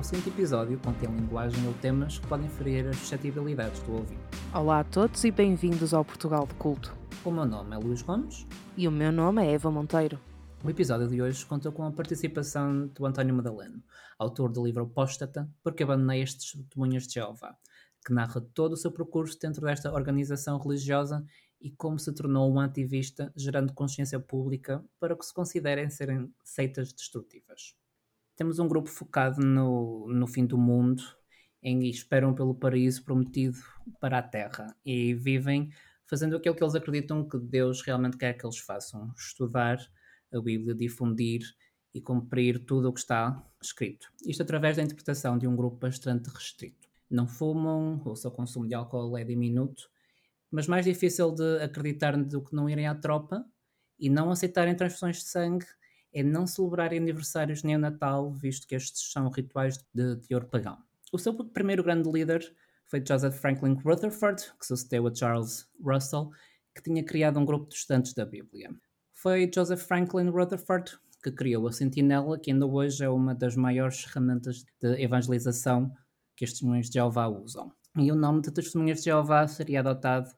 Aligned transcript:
O 0.00 0.02
seguinte 0.02 0.30
episódio 0.30 0.78
contém 0.78 1.14
linguagem 1.14 1.66
ou 1.66 1.74
temas 1.74 2.18
que 2.18 2.26
podem 2.26 2.48
ferir 2.48 2.88
as 2.88 2.96
suscetibilidades 2.96 3.82
do 3.82 3.96
ouvinte. 3.96 4.22
Olá 4.54 4.80
a 4.80 4.84
todos 4.84 5.22
e 5.24 5.30
bem-vindos 5.30 5.92
ao 5.92 6.02
Portugal 6.02 6.46
de 6.46 6.54
Culto. 6.54 6.96
O 7.22 7.30
meu 7.30 7.44
nome 7.44 7.76
é 7.76 7.78
Luís 7.78 8.00
Gomes. 8.00 8.46
E 8.78 8.88
o 8.88 8.90
meu 8.90 9.12
nome 9.12 9.44
é 9.44 9.52
Eva 9.52 9.70
Monteiro. 9.70 10.18
O 10.64 10.70
episódio 10.70 11.06
de 11.06 11.20
hoje 11.20 11.44
conta 11.44 11.70
com 11.70 11.84
a 11.84 11.92
participação 11.92 12.86
do 12.86 13.04
António 13.04 13.34
Madaleno, 13.34 13.82
autor 14.18 14.50
do 14.50 14.64
livro 14.64 14.84
Apóstata, 14.84 15.46
Porque 15.62 15.82
Abandonei 15.82 16.22
as 16.22 16.32
Testemunhas 16.32 17.06
de 17.06 17.12
Jeová, 17.12 17.54
que 18.02 18.14
narra 18.14 18.40
todo 18.54 18.72
o 18.72 18.78
seu 18.78 18.90
percurso 18.90 19.38
dentro 19.38 19.60
desta 19.60 19.92
organização 19.92 20.58
religiosa 20.58 21.22
e 21.60 21.70
como 21.72 21.98
se 21.98 22.10
tornou 22.14 22.50
um 22.50 22.58
ativista, 22.58 23.30
gerando 23.36 23.74
consciência 23.74 24.18
pública 24.18 24.82
para 24.98 25.12
o 25.12 25.18
que 25.18 25.26
se 25.26 25.34
considerem 25.34 25.90
serem 25.90 26.32
seitas 26.42 26.90
destrutivas. 26.90 27.78
Temos 28.40 28.58
um 28.58 28.66
grupo 28.66 28.88
focado 28.88 29.44
no, 29.44 30.08
no 30.08 30.26
fim 30.26 30.46
do 30.46 30.56
mundo, 30.56 31.02
em 31.62 31.86
esperam 31.90 32.34
pelo 32.34 32.54
paraíso 32.54 33.04
prometido 33.04 33.58
para 34.00 34.16
a 34.16 34.22
Terra 34.22 34.74
e 34.82 35.12
vivem 35.12 35.70
fazendo 36.06 36.34
aquilo 36.34 36.54
que 36.54 36.64
eles 36.64 36.74
acreditam 36.74 37.28
que 37.28 37.36
Deus 37.36 37.82
realmente 37.82 38.16
quer 38.16 38.32
que 38.32 38.46
eles 38.46 38.56
façam: 38.56 39.12
estudar 39.14 39.78
a 40.32 40.40
Bíblia, 40.40 40.74
difundir 40.74 41.42
e 41.92 42.00
cumprir 42.00 42.64
tudo 42.64 42.88
o 42.88 42.94
que 42.94 43.00
está 43.00 43.46
escrito. 43.62 44.10
Isto 44.24 44.42
através 44.42 44.78
da 44.78 44.84
interpretação 44.84 45.36
de 45.36 45.46
um 45.46 45.54
grupo 45.54 45.76
bastante 45.76 46.30
restrito. 46.30 46.88
Não 47.10 47.28
fumam, 47.28 48.00
o 48.06 48.16
seu 48.16 48.30
consumo 48.30 48.66
de 48.66 48.72
álcool 48.72 49.18
é 49.18 49.22
diminuto, 49.22 49.90
mas 50.50 50.66
mais 50.66 50.86
difícil 50.86 51.30
de 51.30 51.62
acreditar 51.62 52.16
do 52.16 52.42
que 52.42 52.56
não 52.56 52.70
irem 52.70 52.86
à 52.86 52.94
tropa 52.94 53.44
e 53.98 54.08
não 54.08 54.30
aceitarem 54.30 54.74
transfusões 54.74 55.18
de 55.18 55.24
sangue 55.24 55.66
é 56.12 56.22
não 56.22 56.46
celebrar 56.46 56.92
aniversários 56.92 57.62
nem 57.62 57.76
o 57.76 57.78
Natal, 57.78 58.32
visto 58.32 58.66
que 58.66 58.74
estes 58.74 59.12
são 59.12 59.28
rituais 59.28 59.78
de 59.94 60.16
teor 60.16 60.44
pagão. 60.44 60.78
O 61.12 61.18
seu 61.18 61.32
primeiro 61.32 61.82
grande 61.82 62.10
líder 62.10 62.54
foi 62.86 63.02
Joseph 63.06 63.36
Franklin 63.40 63.74
Rutherford, 63.74 64.42
que 64.58 64.66
sucedeu 64.66 65.06
a 65.06 65.14
Charles 65.14 65.68
Russell, 65.80 66.30
que 66.74 66.82
tinha 66.82 67.04
criado 67.04 67.38
um 67.38 67.44
grupo 67.44 67.68
de 67.68 67.74
estudantes 67.74 68.14
da 68.14 68.24
Bíblia. 68.24 68.70
Foi 69.12 69.50
Joseph 69.52 69.82
Franklin 69.82 70.30
Rutherford 70.30 70.98
que 71.22 71.30
criou 71.30 71.68
a 71.68 71.72
Sentinela, 71.72 72.38
que 72.38 72.50
ainda 72.50 72.66
hoje 72.66 73.04
é 73.04 73.08
uma 73.08 73.34
das 73.34 73.54
maiores 73.54 74.00
ferramentas 74.00 74.64
de 74.80 75.02
evangelização 75.02 75.92
que 76.34 76.44
as 76.44 76.50
testemunhas 76.50 76.86
de 76.86 76.94
Jeová 76.94 77.28
usam. 77.28 77.70
E 77.96 78.10
o 78.10 78.14
nome 78.14 78.40
de 78.40 78.50
Testemunhas 78.50 78.98
de 78.98 79.04
Jeová 79.06 79.46
seria 79.46 79.80
adotado 79.80 80.30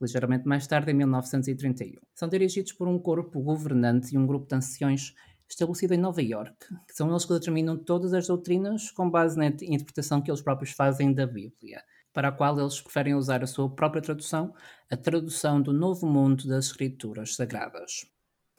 ligeiramente 0.00 0.46
mais 0.46 0.66
tarde, 0.66 0.90
em 0.90 0.94
1931. 0.94 2.00
São 2.14 2.28
dirigidos 2.28 2.72
por 2.72 2.88
um 2.88 2.98
corpo 2.98 3.40
governante 3.40 4.14
e 4.14 4.18
um 4.18 4.26
grupo 4.26 4.46
de 4.46 4.54
anciões 4.54 5.14
estabelecido 5.48 5.94
em 5.94 5.98
Nova 5.98 6.22
York, 6.22 6.56
que 6.86 6.94
são 6.94 7.08
eles 7.10 7.24
que 7.24 7.32
determinam 7.32 7.76
todas 7.76 8.12
as 8.12 8.26
doutrinas 8.26 8.90
com 8.90 9.08
base 9.08 9.36
na 9.36 9.46
interpretação 9.46 10.20
que 10.20 10.30
eles 10.30 10.42
próprios 10.42 10.72
fazem 10.72 11.12
da 11.12 11.26
Bíblia, 11.26 11.82
para 12.12 12.28
a 12.28 12.32
qual 12.32 12.58
eles 12.58 12.80
preferem 12.80 13.14
usar 13.14 13.42
a 13.42 13.46
sua 13.46 13.70
própria 13.70 14.02
tradução, 14.02 14.54
a 14.90 14.96
tradução 14.96 15.62
do 15.62 15.72
Novo 15.72 16.06
Mundo 16.06 16.48
das 16.48 16.66
Escrituras 16.66 17.36
Sagradas. 17.36 18.06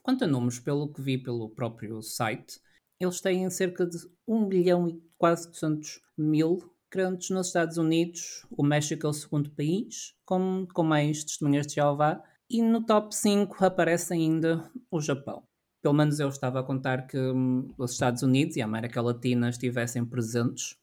Quanto 0.01 0.23
a 0.23 0.27
números, 0.27 0.59
pelo 0.59 0.91
que 0.91 1.01
vi 1.01 1.17
pelo 1.17 1.49
próprio 1.49 2.01
site, 2.01 2.61
eles 2.99 3.19
têm 3.19 3.49
cerca 3.49 3.85
de 3.85 3.97
1 4.27 4.47
milhão 4.47 4.87
e 4.87 5.01
quase 5.17 5.49
200 5.51 5.99
mil 6.17 6.73
crentes 6.89 7.29
nos 7.29 7.47
Estados 7.47 7.77
Unidos, 7.77 8.45
o 8.51 8.63
México 8.63 9.05
é 9.05 9.09
o 9.09 9.13
segundo 9.13 9.49
país, 9.51 10.13
com, 10.25 10.67
com 10.73 10.83
mais 10.83 11.23
testemunhas 11.23 11.67
de 11.67 11.75
Jeová, 11.75 12.21
e 12.49 12.61
no 12.61 12.85
top 12.85 13.15
5 13.15 13.63
aparece 13.63 14.13
ainda 14.13 14.69
o 14.89 15.01
Japão. 15.01 15.43
Pelo 15.81 15.93
menos 15.93 16.19
eu 16.19 16.29
estava 16.29 16.59
a 16.59 16.63
contar 16.63 17.07
que 17.07 17.17
hum, 17.17 17.73
os 17.77 17.91
Estados 17.91 18.23
Unidos 18.23 18.55
e 18.55 18.61
a 18.61 18.65
América 18.65 19.01
Latina 19.01 19.49
estivessem 19.49 20.05
presentes, 20.05 20.77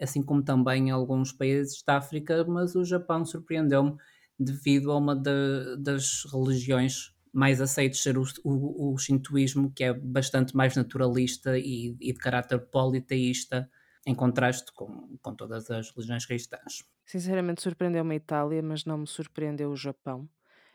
assim 0.00 0.22
como 0.22 0.42
também 0.42 0.90
alguns 0.90 1.32
países 1.32 1.82
da 1.82 1.96
África, 1.96 2.44
mas 2.44 2.74
o 2.74 2.84
Japão 2.84 3.24
surpreendeu-me 3.24 3.96
devido 4.38 4.92
a 4.92 4.96
uma 4.96 5.16
de, 5.16 5.76
das 5.78 6.24
religiões 6.32 7.12
mais 7.32 7.60
aceites 7.60 8.02
ser 8.02 8.16
o, 8.16 8.24
o, 8.44 8.94
o, 8.94 8.98
shintoísmo, 8.98 9.72
que 9.72 9.84
é 9.84 9.92
bastante 9.92 10.56
mais 10.56 10.76
naturalista 10.76 11.58
e, 11.58 11.96
e 12.00 12.12
de 12.12 12.18
caráter 12.18 12.58
politeísta, 12.58 13.68
em 14.08 14.14
contraste 14.14 14.72
com, 14.72 15.18
com 15.18 15.34
todas 15.34 15.70
as 15.70 15.90
religiões 15.90 16.24
cristãs. 16.24 16.82
Sinceramente, 17.04 17.62
surpreendeu-me 17.62 18.14
a 18.14 18.16
Itália, 18.16 18.62
mas 18.62 18.86
não 18.86 18.96
me 18.96 19.06
surpreendeu 19.06 19.70
o 19.70 19.76
Japão. 19.76 20.26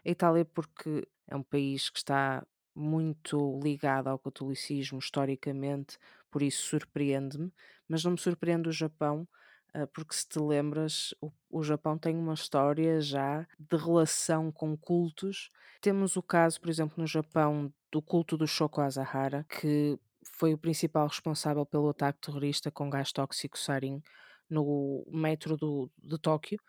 A 0.05 0.09
Itália, 0.09 0.45
porque 0.45 1.07
é 1.27 1.35
um 1.35 1.41
país 1.41 1.89
que 1.89 1.97
está 1.97 2.45
muito 2.75 3.59
ligado 3.63 4.07
ao 4.07 4.19
catolicismo 4.19 4.99
historicamente, 4.99 5.97
por 6.29 6.43
isso 6.43 6.61
surpreende-me, 6.61 7.51
mas 7.87 8.03
não 8.03 8.11
me 8.11 8.19
surpreende 8.19 8.69
o 8.69 8.71
Japão, 8.71 9.27
ah, 9.73 9.87
porque 9.87 10.13
se 10.13 10.27
te 10.27 10.39
lembras, 10.39 11.15
o, 11.19 11.31
o, 11.49 11.63
Japão 11.63 11.97
tem 11.97 12.15
uma 12.15 12.35
história 12.35 13.01
já 13.01 13.47
de 13.57 13.77
relação 13.77 14.51
com 14.51 14.77
cultos. 14.77 15.49
Temos 15.81 16.15
o 16.15 16.21
caso, 16.21 16.61
por 16.61 16.69
exemplo, 16.69 16.95
no 16.99 17.07
Japão, 17.07 17.73
do 17.91 17.99
culto 17.99 18.37
do 18.37 18.45
Shoko 18.45 18.81
Asahara, 18.81 19.43
que 19.49 19.97
foi 20.25 20.53
o 20.53 20.57
principal 20.57 21.07
responsável 21.07 21.65
pelo 21.65 21.89
ataque 21.89 22.19
terrorista 22.21 22.71
com 22.71 22.89
gás 22.89 23.11
tóxico 23.11 23.57
sarin 23.57 24.01
no 24.49 25.03
metro 25.07 25.57
do, 25.57 25.89
de 25.97 26.17
Tóquio, 26.17 26.59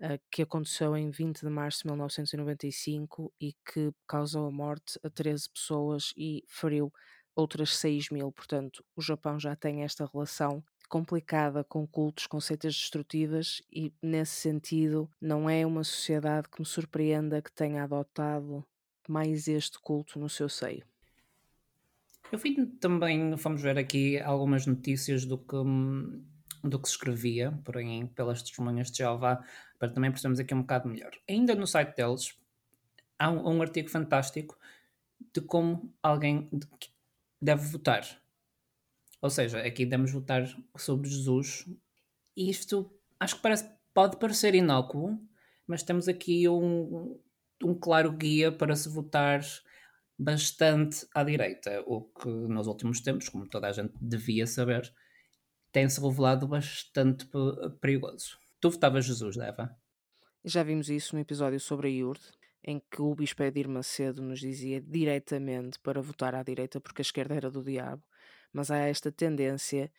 uh, 0.00 0.18
que 0.30 0.42
aconteceu 0.42 0.96
em 0.96 1.10
20 1.10 1.40
de 1.40 1.50
março 1.50 1.82
de 1.82 1.88
1995 1.88 3.32
e 3.40 3.54
que 3.64 3.92
causou 4.06 4.46
a 4.46 4.50
morte 4.50 4.98
a 5.02 5.10
13 5.10 5.50
pessoas 5.50 6.12
e 6.16 6.42
feriu 6.48 6.92
outras 7.34 7.76
6 7.76 8.10
mil. 8.10 8.32
Portanto, 8.32 8.84
o 8.96 9.02
Japão 9.02 9.38
já 9.38 9.56
tem 9.56 9.82
esta 9.82 10.08
relação 10.12 10.62
complicada 10.88 11.64
com 11.64 11.86
cultos, 11.86 12.26
com 12.26 12.40
seitas 12.40 12.74
destrutivas 12.74 13.60
e, 13.72 13.92
nesse 14.02 14.36
sentido, 14.36 15.10
não 15.20 15.48
é 15.50 15.66
uma 15.66 15.82
sociedade 15.82 16.48
que 16.48 16.60
me 16.60 16.66
surpreenda 16.66 17.42
que 17.42 17.52
tenha 17.52 17.84
adotado 17.84 18.64
mais 19.08 19.48
este 19.48 19.78
culto 19.80 20.18
no 20.18 20.28
seu 20.28 20.48
seio. 20.48 20.93
Eu 22.32 22.38
fui 22.38 22.54
também, 22.80 23.34
vamos 23.34 23.62
ver 23.62 23.78
aqui 23.78 24.18
algumas 24.18 24.66
notícias 24.66 25.24
do 25.24 25.38
que, 25.38 25.56
do 26.62 26.78
que 26.78 26.88
se 26.88 26.94
escrevia, 26.94 27.52
porém, 27.64 28.06
pelas 28.06 28.42
testemunhas 28.42 28.90
de 28.90 28.98
Jeová, 28.98 29.44
para 29.78 29.92
também 29.92 30.10
percebermos 30.10 30.40
aqui 30.40 30.54
um 30.54 30.62
bocado 30.62 30.88
melhor. 30.88 31.12
Ainda 31.28 31.54
no 31.54 31.66
site 31.66 31.96
deles 31.96 32.36
há 33.18 33.30
um, 33.30 33.56
um 33.56 33.62
artigo 33.62 33.88
fantástico 33.88 34.58
de 35.32 35.40
como 35.40 35.92
alguém 36.02 36.50
deve 37.40 37.62
votar. 37.68 38.04
Ou 39.20 39.30
seja, 39.30 39.60
aqui 39.60 39.84
devemos 39.84 40.12
votar 40.12 40.46
sobre 40.76 41.08
Jesus. 41.08 41.66
E 42.36 42.50
isto 42.50 42.90
acho 43.18 43.36
que 43.36 43.42
parece, 43.42 43.70
pode 43.92 44.16
parecer 44.18 44.54
inócuo, 44.54 45.18
mas 45.66 45.82
temos 45.82 46.08
aqui 46.08 46.48
um, 46.48 47.18
um 47.62 47.74
claro 47.74 48.12
guia 48.12 48.52
para 48.52 48.76
se 48.76 48.88
votar 48.88 49.40
bastante 50.18 51.06
à 51.14 51.24
direita, 51.24 51.82
o 51.86 52.02
que 52.02 52.28
nos 52.28 52.66
últimos 52.66 53.00
tempos, 53.00 53.28
como 53.28 53.48
toda 53.48 53.68
a 53.68 53.72
gente 53.72 53.94
devia 54.00 54.46
saber, 54.46 54.92
tem-se 55.72 56.00
revelado 56.00 56.46
bastante 56.46 57.26
perigoso. 57.80 58.38
Tu 58.60 58.70
votavas 58.70 59.04
Jesus, 59.04 59.36
Eva? 59.36 59.76
Já 60.44 60.62
vimos 60.62 60.88
isso 60.88 61.14
no 61.14 61.20
episódio 61.20 61.58
sobre 61.58 61.88
a 61.88 61.90
IURD, 61.90 62.20
em 62.62 62.80
que 62.90 63.02
o 63.02 63.14
Bispo 63.14 63.42
Edir 63.42 63.68
Macedo 63.68 64.22
nos 64.22 64.40
dizia 64.40 64.80
diretamente 64.80 65.78
para 65.80 66.00
votar 66.00 66.34
à 66.34 66.42
direita 66.42 66.80
porque 66.80 67.00
a 67.00 67.02
esquerda 67.02 67.34
era 67.34 67.50
do 67.50 67.62
diabo, 67.62 68.02
mas 68.52 68.70
há 68.70 68.78
esta 68.78 69.10
tendência 69.10 69.92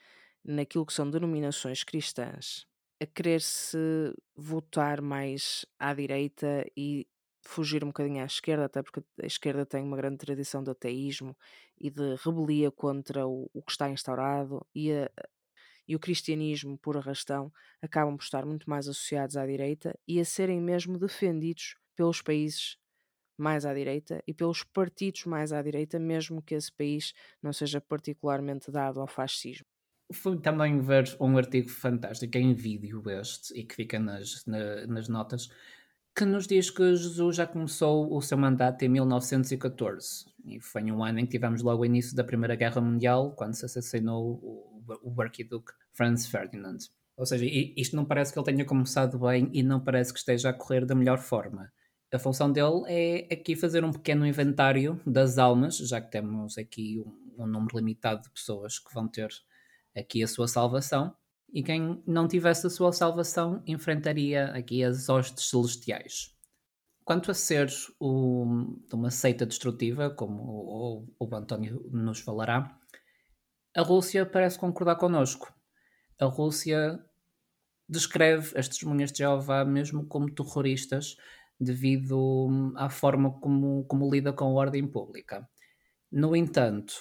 naquilo 0.44 0.86
que 0.86 0.94
são 0.94 1.10
denominações 1.10 1.84
cristãs 1.84 2.68
a 3.02 3.06
querer-se 3.06 3.78
votar 4.36 5.02
mais 5.02 5.66
à 5.78 5.94
direita 5.94 6.66
e 6.76 7.08
fugir 7.46 7.84
um 7.84 7.88
bocadinho 7.88 8.22
à 8.24 8.26
esquerda, 8.26 8.66
até 8.66 8.82
porque 8.82 9.04
a 9.22 9.26
esquerda 9.26 9.66
tem 9.66 9.84
uma 9.84 9.96
grande 9.96 10.18
tradição 10.18 10.64
de 10.64 10.72
ateísmo 10.72 11.38
e 11.80 11.90
de 11.90 12.16
rebelia 12.24 12.72
contra 12.72 13.28
o, 13.28 13.50
o 13.54 13.62
que 13.62 13.72
está 13.72 13.90
instaurado 13.90 14.66
e, 14.74 14.92
a, 14.92 15.10
e 15.88 15.96
o 15.96 16.00
cristianismo, 16.00 16.78
por 16.78 16.98
arrastão, 16.98 17.52
acabam 17.82 18.18
por 18.18 18.24
estar 18.24 18.46
muito 18.46 18.70
mais 18.70 18.88
associados 18.88 19.38
à 19.38 19.46
direita 19.46 19.98
e 20.08 20.20
a 20.20 20.26
serem 20.26 20.60
mesmo 20.60 20.98
defendidos 20.98 21.76
pelos 21.96 22.22
países 22.22 22.78
mais 23.38 23.66
à 23.66 23.74
direita 23.74 24.24
e 24.28 24.34
pelos 24.34 24.64
partidos 24.64 25.26
mais 25.26 25.54
à 25.54 25.62
direita, 25.62 26.00
mesmo 26.00 26.42
que 26.42 26.56
esse 26.56 26.72
país 26.72 27.14
não 27.42 27.54
seja 27.54 27.80
particularmente 27.80 28.72
dado 28.72 29.00
ao 29.00 29.08
fascismo. 29.08 29.66
Fui 30.14 30.40
também 30.40 30.80
ver 30.80 31.04
um 31.20 31.38
artigo 31.38 31.70
fantástico 31.70 32.38
em 32.38 32.54
vídeo 32.54 33.02
este 33.10 33.60
e 33.60 33.64
que 33.64 33.76
fica 33.76 34.00
nas, 34.00 34.46
na, 34.46 34.86
nas 34.88 35.10
notas 35.10 35.50
que 36.16 36.24
nos 36.26 36.48
diz 36.48 36.70
que 36.70 36.96
Jesus 36.96 37.36
já 37.36 37.46
começou 37.46 38.16
o 38.16 38.22
seu 38.22 38.38
mandato 38.38 38.84
em 38.84 38.90
1914 38.90 40.26
e 40.46 40.62
foi 40.62 40.84
um 40.92 41.04
ano 41.04 41.20
em 41.20 41.26
que 41.26 41.32
tivemos 41.32 41.62
logo 41.62 41.82
o 41.82 41.86
início 41.86 42.16
da 42.16 42.24
Primeira 42.24 42.56
Guerra 42.56 42.80
Mundial, 42.80 43.34
quando 43.34 43.54
se 43.54 43.66
assassinou 43.66 44.40
o, 44.42 44.86
o 45.04 45.22
Arquiduque 45.22 45.74
Franz 45.92 46.28
Ferdinand. 46.28 46.78
Ou 47.18 47.26
seja, 47.26 47.46
isto 47.46 47.96
não 47.96 48.06
parece 48.06 48.32
que 48.32 48.40
ele 48.40 48.46
tenha 48.46 48.66
começado 48.66 49.20
bem 49.20 49.50
e 49.54 49.64
não 49.64 49.80
parece 49.80 50.14
que 50.14 50.20
esteja 50.20 50.50
a 50.50 50.54
correr 50.54 50.86
da 50.86 50.96
melhor 50.96 51.18
forma. 51.18 51.72
A 52.14 52.20
função 52.20 52.50
dele 52.50 52.84
é 52.88 53.34
aqui 53.34 53.56
fazer 53.56 53.84
um 53.84 53.92
pequeno 53.92 54.26
inventário 54.26 55.02
das 55.06 55.38
almas, 55.38 55.78
já 55.78 56.00
que 56.00 56.12
temos 56.12 56.58
aqui 56.58 57.04
um, 57.38 57.44
um 57.44 57.48
número 57.48 57.78
limitado 57.78 58.22
de 58.22 58.30
pessoas 58.30 58.80
que 58.80 58.94
vão 58.94 59.08
ter 59.08 59.30
aqui 59.94 60.24
a 60.24 60.28
sua 60.28 60.48
salvação, 60.48 61.14
E 61.54 61.64
quem 61.64 62.02
não 62.06 62.28
tivesse 62.28 62.68
a 62.68 62.70
sua 62.70 62.92
salvação 62.92 63.64
enfrentaria 63.66 64.48
aqui 64.48 64.84
as 64.84 65.08
hostes 65.10 65.50
celestiais. 65.50 66.36
Quanto 67.04 67.32
a 67.32 67.34
ser 67.34 67.70
o, 68.00 68.46
uma 68.92 69.12
seita 69.12 69.46
destrutiva, 69.46 70.10
como 70.10 70.42
o, 70.42 71.08
o, 71.20 71.28
o 71.28 71.36
António 71.36 71.88
nos 71.92 72.20
falará, 72.20 72.78
a 73.76 73.82
Rússia 73.82 74.26
parece 74.26 74.58
concordar 74.58 74.96
connosco. 74.96 75.54
A 76.20 76.26
Rússia 76.26 77.00
descreve 77.88 78.58
as 78.58 78.68
testemunhas 78.68 79.12
de 79.12 79.20
Jeová 79.20 79.64
mesmo 79.64 80.08
como 80.08 80.34
terroristas 80.34 81.16
devido 81.60 82.48
hum, 82.50 82.74
à 82.76 82.90
forma 82.90 83.32
como, 83.40 83.86
como 83.86 84.10
lida 84.10 84.34
com 84.34 84.46
a 84.46 84.50
ordem 84.50 84.88
pública. 84.88 85.48
No 86.12 86.36
entanto, 86.36 86.94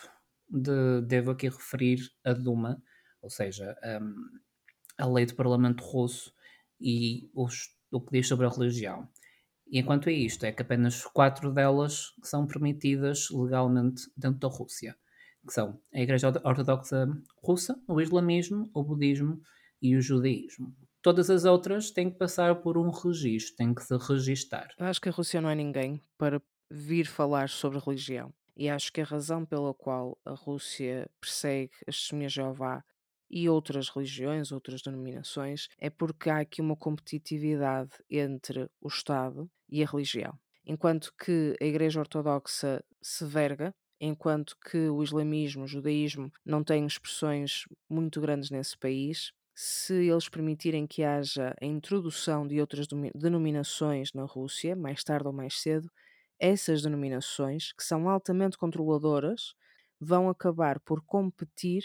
de, 0.49 1.01
devo 1.03 1.31
aqui 1.31 1.49
referir 1.49 2.01
a 2.25 2.33
Duma, 2.33 2.83
ou 3.25 3.31
seja, 3.31 3.75
um, 3.83 4.15
a 4.99 5.07
lei 5.07 5.25
do 5.25 5.35
Parlamento 5.35 5.83
Russo 5.83 6.31
e 6.79 7.31
os, 7.35 7.75
o 7.91 7.99
que 7.99 8.13
diz 8.13 8.29
sobre 8.29 8.45
a 8.47 8.51
religião. 8.51 9.09
E 9.67 9.81
enquanto 9.81 10.11
é 10.11 10.13
isto, 10.13 10.45
é 10.45 10.53
que 10.53 10.61
apenas 10.61 11.03
quatro 11.07 11.51
delas 11.51 12.13
são 12.23 12.47
permitidas 12.47 13.31
legalmente 13.31 14.03
dentro 14.15 14.41
da 14.41 14.49
Rússia, 14.49 14.95
que 15.47 15.55
são 15.55 15.81
a 15.93 16.01
Igreja 16.01 16.29
Ortodoxa 16.45 17.09
Russa, 17.43 17.83
o 17.89 17.99
Islamismo, 17.99 18.71
o 18.75 18.85
Budismo 18.85 19.41
e 19.81 19.97
o 19.97 20.03
Judaísmo. 20.03 20.77
Todas 21.01 21.31
as 21.31 21.47
outras 21.47 21.91
têm 21.91 22.11
que 22.11 22.19
passar 22.19 22.57
por 22.57 22.77
um 22.77 22.91
registro, 22.91 23.57
têm 23.57 23.75
que 23.75 23.83
se 23.83 23.97
registar. 23.97 24.69
Eu 24.79 24.87
acho 24.87 25.01
que 25.01 25.09
a 25.09 25.13
Rússia 25.13 25.41
não 25.41 25.49
é 25.49 25.55
ninguém 25.55 25.99
para 26.19 26.43
vir 26.71 27.07
falar 27.07 27.49
sobre 27.49 27.79
religião. 27.79 28.35
E 28.57 28.69
acho 28.69 28.93
que 28.93 29.01
a 29.01 29.05
razão 29.05 29.45
pela 29.45 29.75
qual 29.75 30.17
a 30.25 30.33
Rússia 30.33 31.11
persegue 31.21 31.73
as 31.89 31.97
testemunhas 31.97 32.33
de 32.33 32.37
Jeová 32.37 32.85
e 33.35 33.49
outras 33.49 33.89
religiões, 33.89 34.53
outras 34.53 34.81
denominações, 34.81 35.67
é 35.77 35.91
porque 35.91 36.31
há 36.31 36.39
aqui 36.39 36.61
uma 36.61 36.77
competitividade 36.77 37.91
entre 38.09 38.71
o 38.81 38.87
Estado 38.87 39.51
e 39.69 39.83
a 39.83 39.87
religião. 39.87 40.39
Enquanto 40.65 41.13
que 41.19 41.57
a 41.61 41.65
Igreja 41.65 41.99
Ortodoxa 41.99 42.85
se 43.03 43.27
verga, 43.27 43.75
enquanto 44.01 44.57
que 44.65 44.89
o 44.89 45.03
islamismo, 45.03 45.65
o 45.65 45.67
judaísmo 45.67 46.31
não 46.47 46.63
têm 46.63 46.87
expressões 46.87 47.65
muito 47.91 48.21
grandes 48.21 48.51
nesse 48.51 48.79
país, 48.79 49.33
se 49.53 49.95
eles 49.95 50.29
permitirem 50.29 50.87
que 50.87 51.03
haja 51.03 51.57
a 51.61 51.65
introdução 51.65 52.47
de 52.47 52.61
outras 52.61 52.87
denominações 53.17 54.13
na 54.13 54.25
Rússia, 54.25 54.77
mais 54.77 55.03
tarde 55.03 55.27
ou 55.27 55.33
mais 55.33 55.61
cedo, 55.61 55.91
essas 56.39 56.83
denominações, 56.83 57.73
que 57.73 57.83
são 57.83 58.09
altamente 58.09 58.57
controladoras, 58.57 59.55
vão 60.01 60.29
acabar 60.29 60.79
por 60.79 61.03
competir 61.05 61.83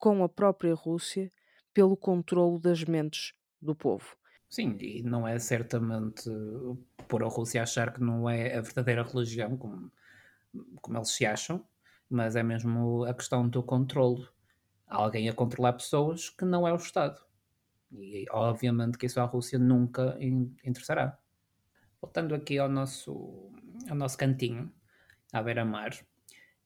com 0.00 0.24
a 0.24 0.28
própria 0.28 0.74
Rússia 0.74 1.30
pelo 1.72 1.96
controlo 1.96 2.58
das 2.58 2.82
mentes 2.82 3.34
do 3.62 3.74
povo. 3.76 4.16
Sim, 4.48 4.76
e 4.80 5.02
não 5.02 5.28
é 5.28 5.38
certamente 5.38 6.28
por 7.06 7.22
a 7.22 7.28
Rússia 7.28 7.62
achar 7.62 7.92
que 7.92 8.00
não 8.00 8.28
é 8.28 8.56
a 8.56 8.60
verdadeira 8.60 9.04
religião, 9.04 9.56
como, 9.56 9.92
como 10.80 10.98
eles 10.98 11.10
se 11.10 11.24
acham, 11.24 11.64
mas 12.08 12.34
é 12.34 12.42
mesmo 12.42 13.04
a 13.04 13.14
questão 13.14 13.48
do 13.48 13.62
controlo 13.62 14.26
alguém 14.88 15.28
a 15.28 15.32
controlar 15.32 15.74
pessoas 15.74 16.28
que 16.30 16.44
não 16.44 16.66
é 16.66 16.72
o 16.72 16.76
Estado. 16.76 17.20
E 17.92 18.26
obviamente 18.30 18.98
que 18.98 19.06
isso 19.06 19.20
à 19.20 19.24
Rússia 19.24 19.58
nunca 19.58 20.16
interessará. 20.64 21.16
Voltando 22.00 22.34
aqui 22.34 22.58
ao 22.58 22.68
nosso, 22.68 23.52
ao 23.88 23.94
nosso 23.94 24.18
cantinho, 24.18 24.72
à 25.32 25.42
beira-mar, 25.42 25.90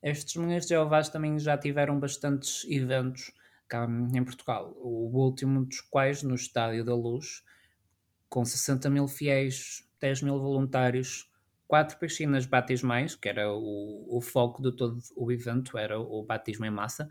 estes 0.04 0.24
Testemunhas 0.34 0.64
de 0.64 0.70
Jeová 0.70 1.02
também 1.02 1.38
já 1.38 1.56
tiveram 1.56 1.98
bastantes 1.98 2.66
eventos 2.68 3.32
cá 3.66 3.86
em 3.86 4.22
Portugal. 4.22 4.76
O 4.76 5.10
último 5.18 5.64
dos 5.64 5.80
quais 5.80 6.22
no 6.22 6.34
Estádio 6.34 6.84
da 6.84 6.94
Luz, 6.94 7.42
com 8.28 8.44
60 8.44 8.90
mil 8.90 9.08
fiéis, 9.08 9.88
10 9.98 10.20
mil 10.20 10.38
voluntários, 10.38 11.32
quatro 11.66 11.98
piscinas 11.98 12.44
batismais, 12.44 13.14
que 13.14 13.30
era 13.30 13.50
o, 13.50 14.18
o 14.18 14.20
foco 14.20 14.62
de 14.62 14.76
todo 14.76 14.98
o 15.16 15.32
evento, 15.32 15.78
era 15.78 15.98
o 15.98 16.22
batismo 16.22 16.66
em 16.66 16.70
massa, 16.70 17.10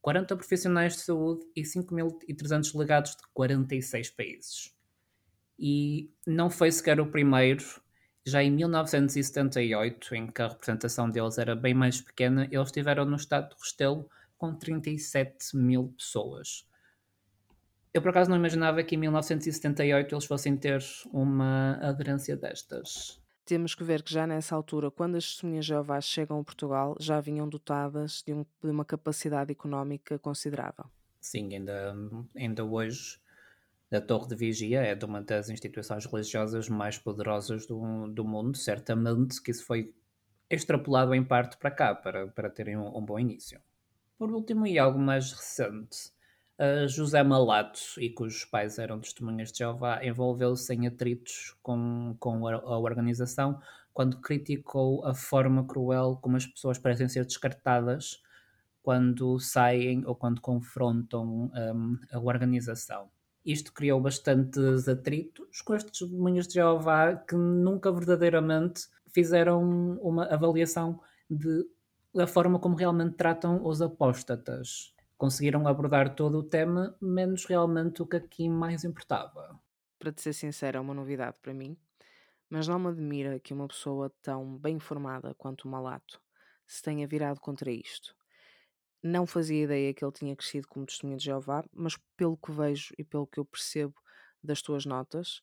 40 0.00 0.36
profissionais 0.36 0.94
de 0.96 1.02
saúde 1.02 1.46
e 1.54 1.62
5.300 1.62 2.72
delegados 2.72 3.12
de 3.12 3.22
46 3.32 4.10
países. 4.10 4.74
E 5.56 6.10
não 6.26 6.50
foi 6.50 6.72
sequer 6.72 7.00
o 7.00 7.06
primeiro. 7.06 7.64
Já 8.24 8.42
em 8.42 8.50
1978, 8.50 10.14
em 10.14 10.26
que 10.28 10.42
a 10.42 10.48
representação 10.48 11.10
deles 11.10 11.38
era 11.38 11.56
bem 11.56 11.74
mais 11.74 12.00
pequena, 12.00 12.46
eles 12.50 12.68
estiveram 12.68 13.04
no 13.04 13.16
estado 13.16 13.50
de 13.50 13.60
Restelo 13.60 14.08
com 14.38 14.54
37 14.54 15.56
mil 15.56 15.92
pessoas. 15.96 16.66
Eu 17.92 18.00
por 18.00 18.10
acaso 18.10 18.30
não 18.30 18.36
imaginava 18.36 18.82
que 18.82 18.94
em 18.94 18.98
1978 18.98 20.14
eles 20.14 20.24
fossem 20.24 20.56
ter 20.56 20.82
uma 21.12 21.78
aderência 21.82 22.36
destas. 22.36 23.20
Temos 23.44 23.74
que 23.74 23.84
ver 23.84 24.02
que 24.02 24.14
já 24.14 24.26
nessa 24.26 24.54
altura, 24.54 24.90
quando 24.90 25.16
as 25.16 25.26
testemunhas 25.26 25.66
Jeová 25.66 26.00
chegam 26.00 26.38
a 26.38 26.44
Portugal, 26.44 26.96
já 26.98 27.20
vinham 27.20 27.48
dotadas 27.48 28.22
de, 28.24 28.32
um, 28.32 28.46
de 28.62 28.70
uma 28.70 28.84
capacidade 28.84 29.50
económica 29.50 30.18
considerável. 30.18 30.86
Sim, 31.20 31.54
ainda, 31.54 31.94
ainda 32.34 32.64
hoje 32.64 33.20
a 33.94 34.00
Torre 34.00 34.28
de 34.28 34.36
Vigia 34.36 34.80
é 34.80 34.94
de 34.94 35.04
uma 35.04 35.20
das 35.20 35.48
instituições 35.48 36.06
religiosas 36.06 36.68
mais 36.68 36.98
poderosas 36.98 37.66
do, 37.66 38.08
do 38.08 38.24
mundo, 38.24 38.56
certamente 38.56 39.42
que 39.42 39.50
isso 39.50 39.64
foi 39.64 39.94
extrapolado 40.48 41.14
em 41.14 41.24
parte 41.24 41.56
para 41.56 41.70
cá, 41.70 41.94
para, 41.94 42.28
para 42.28 42.50
terem 42.50 42.76
um, 42.76 42.96
um 42.96 43.04
bom 43.04 43.18
início. 43.18 43.60
Por 44.18 44.30
último, 44.30 44.66
e 44.66 44.78
algo 44.78 44.98
mais 44.98 45.32
recente, 45.32 46.12
José 46.86 47.22
Malato, 47.24 47.80
e 47.98 48.10
cujos 48.10 48.44
pais 48.44 48.78
eram 48.78 49.00
testemunhas 49.00 49.50
de 49.50 49.58
Jeová, 49.58 50.04
envolveu-se 50.04 50.72
em 50.72 50.86
atritos 50.86 51.56
com, 51.62 52.14
com 52.20 52.46
a, 52.46 52.54
a, 52.54 52.78
organização 52.78 53.60
quando 53.92 54.20
criticou 54.20 55.04
a 55.04 55.14
forma 55.14 55.66
cruel 55.66 56.18
como 56.22 56.36
as 56.36 56.46
pessoas 56.46 56.78
parecem 56.78 57.08
ser 57.08 57.24
descartadas 57.24 58.22
quando 58.82 59.38
saem 59.40 60.04
ou 60.06 60.14
quando 60.14 60.40
confrontam 60.40 61.50
um, 61.52 61.98
a 62.12 62.20
organização. 62.20 63.10
Isto 63.44 63.72
criou 63.72 64.00
bastantes 64.00 64.88
atritos 64.88 65.60
com 65.62 65.74
estes 65.74 65.98
testemunhas 65.98 66.46
de 66.46 66.54
Jeová 66.54 67.16
que 67.16 67.34
nunca 67.34 67.90
verdadeiramente 67.90 68.88
fizeram 69.12 69.98
uma 70.00 70.26
avaliação 70.26 71.00
de 71.28 71.66
da 72.14 72.26
forma 72.26 72.58
como 72.58 72.76
realmente 72.76 73.14
tratam 73.16 73.66
os 73.66 73.80
apóstatas 73.80 74.92
conseguiram 75.22 75.68
abordar 75.68 76.16
todo 76.16 76.38
o 76.38 76.42
tema, 76.42 76.96
menos 77.00 77.44
realmente 77.44 78.02
o 78.02 78.06
que 78.08 78.16
aqui 78.16 78.48
mais 78.48 78.82
importava. 78.82 79.56
Para 79.96 80.10
te 80.10 80.20
ser 80.20 80.32
sincero, 80.32 80.78
é 80.78 80.80
uma 80.80 80.92
novidade 80.92 81.36
para 81.40 81.54
mim, 81.54 81.76
mas 82.50 82.66
não 82.66 82.76
me 82.76 82.88
admira 82.88 83.38
que 83.38 83.54
uma 83.54 83.68
pessoa 83.68 84.10
tão 84.20 84.58
bem 84.58 84.80
formada 84.80 85.32
quanto 85.34 85.62
o 85.62 85.68
Malato 85.68 86.20
se 86.66 86.82
tenha 86.82 87.06
virado 87.06 87.38
contra 87.38 87.70
isto. 87.70 88.16
Não 89.02 89.26
fazia 89.26 89.64
ideia 89.64 89.92
que 89.92 90.04
ele 90.04 90.12
tinha 90.12 90.36
crescido 90.36 90.68
como 90.68 90.86
testemunha 90.86 91.18
de 91.18 91.24
Jeová, 91.24 91.64
mas 91.72 91.96
pelo 92.16 92.36
que 92.36 92.52
vejo 92.52 92.94
e 92.96 93.02
pelo 93.02 93.26
que 93.26 93.40
eu 93.40 93.44
percebo 93.44 93.94
das 94.42 94.62
tuas 94.62 94.86
notas, 94.86 95.42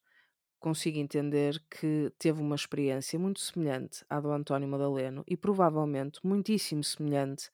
consigo 0.60 0.98
entender 0.98 1.62
que 1.70 2.12
teve 2.18 2.42
uma 2.42 2.56
experiência 2.56 3.18
muito 3.20 3.40
semelhante 3.40 4.06
à 4.10 4.20
do 4.20 4.32
António 4.32 4.68
Madaleno 4.68 5.24
e 5.28 5.38
provavelmente 5.38 6.20
muitíssimo 6.24 6.84
semelhante 6.84 7.50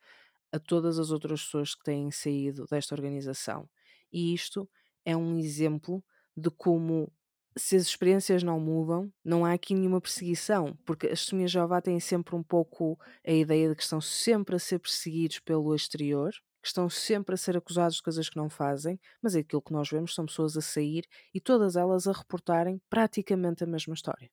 a 0.51 0.59
todas 0.59 0.97
as 0.99 1.11
outras 1.11 1.43
pessoas 1.43 1.75
que 1.75 1.83
têm 1.83 2.11
saído 2.11 2.65
desta 2.69 2.95
organização. 2.95 3.69
E 4.11 4.33
isto 4.33 4.69
é 5.03 5.15
um 5.15 5.37
exemplo 5.37 6.03
de 6.35 6.49
como, 6.49 7.11
se 7.57 7.75
as 7.75 7.83
experiências 7.83 8.43
não 8.43 8.59
mudam, 8.59 9.11
não 9.23 9.45
há 9.45 9.53
aqui 9.53 9.73
nenhuma 9.73 10.01
perseguição, 10.01 10.77
porque 10.85 11.07
as 11.07 11.21
testemunhas 11.21 11.51
de 11.51 11.53
Jeová 11.53 11.81
têm 11.81 11.99
sempre 11.99 12.35
um 12.35 12.43
pouco 12.43 12.99
a 13.25 13.31
ideia 13.31 13.69
de 13.69 13.75
que 13.75 13.83
estão 13.83 14.01
sempre 14.01 14.55
a 14.55 14.59
ser 14.59 14.79
perseguidos 14.79 15.39
pelo 15.39 15.73
exterior, 15.73 16.31
que 16.61 16.67
estão 16.67 16.89
sempre 16.89 17.35
a 17.35 17.37
ser 17.37 17.55
acusados 17.55 17.97
de 17.97 18.03
coisas 18.03 18.29
que 18.29 18.37
não 18.37 18.49
fazem, 18.49 18.99
mas 19.21 19.35
aquilo 19.35 19.61
que 19.61 19.71
nós 19.71 19.89
vemos 19.89 20.13
são 20.13 20.25
pessoas 20.25 20.57
a 20.57 20.61
sair 20.61 21.05
e 21.33 21.39
todas 21.39 21.75
elas 21.75 22.07
a 22.07 22.11
reportarem 22.11 22.81
praticamente 22.89 23.63
a 23.63 23.67
mesma 23.67 23.93
história. 23.93 24.29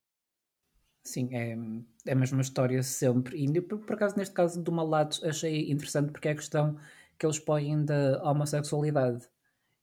Sim, 1.05 1.29
é, 1.35 1.57
é 2.07 2.13
a 2.13 2.15
mesma 2.17 2.41
história 2.41 2.83
sempre. 2.83 3.37
E 3.37 3.61
por, 3.61 3.81
por 3.81 3.95
acaso, 3.95 4.17
neste 4.17 4.35
caso 4.35 4.63
do 4.63 4.73
Malato, 4.73 5.25
achei 5.27 5.71
interessante 5.71 6.11
porque 6.13 6.29
é 6.29 6.33
a 6.33 6.37
questão 6.37 6.79
que 7.19 7.27
eles 7.27 7.39
põem 7.39 7.85
da 7.85 8.23
homossexualidade, 8.23 9.29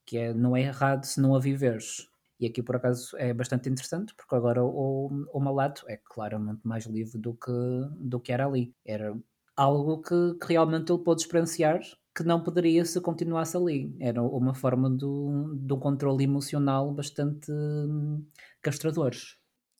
que 0.05 0.17
é 0.17 0.33
não 0.33 0.55
é 0.55 0.61
errado 0.63 1.05
se 1.05 1.21
não 1.21 1.35
a 1.35 1.39
viveres. 1.39 2.08
E 2.39 2.47
aqui, 2.47 2.63
por 2.63 2.77
acaso, 2.77 3.17
é 3.17 3.33
bastante 3.33 3.67
interessante, 3.69 4.15
porque 4.15 4.33
agora 4.33 4.63
o, 4.63 5.09
o 5.33 5.39
Malato 5.39 5.83
é 5.89 5.97
claramente 5.97 6.61
mais 6.63 6.85
livre 6.85 7.17
do 7.19 7.33
que, 7.33 7.51
do 7.99 8.19
que 8.19 8.31
era 8.31 8.45
ali. 8.45 8.73
Era 8.85 9.13
algo 9.57 10.01
que, 10.01 10.35
que 10.39 10.47
realmente 10.47 10.89
ele 10.91 11.03
pôde 11.03 11.21
experienciar 11.21 11.81
que 12.15 12.23
não 12.23 12.41
poderia 12.41 12.83
se 12.85 12.99
continuasse 13.01 13.57
ali. 13.57 13.95
Era 13.99 14.21
uma 14.21 14.53
forma 14.53 14.89
do, 14.89 15.53
do 15.55 15.77
controle 15.77 16.23
emocional 16.23 16.93
bastante 16.93 17.51
hum, 17.51 18.25
castrador. 18.61 19.11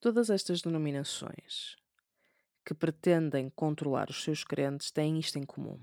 Todas 0.02 0.30
estas 0.30 0.62
denominações 0.62 1.78
que 2.66 2.74
pretendem 2.74 3.50
controlar 3.50 4.10
os 4.10 4.24
seus 4.24 4.44
crentes 4.44 4.92
têm 4.92 5.18
isto 5.18 5.40
em 5.40 5.44
comum. 5.44 5.80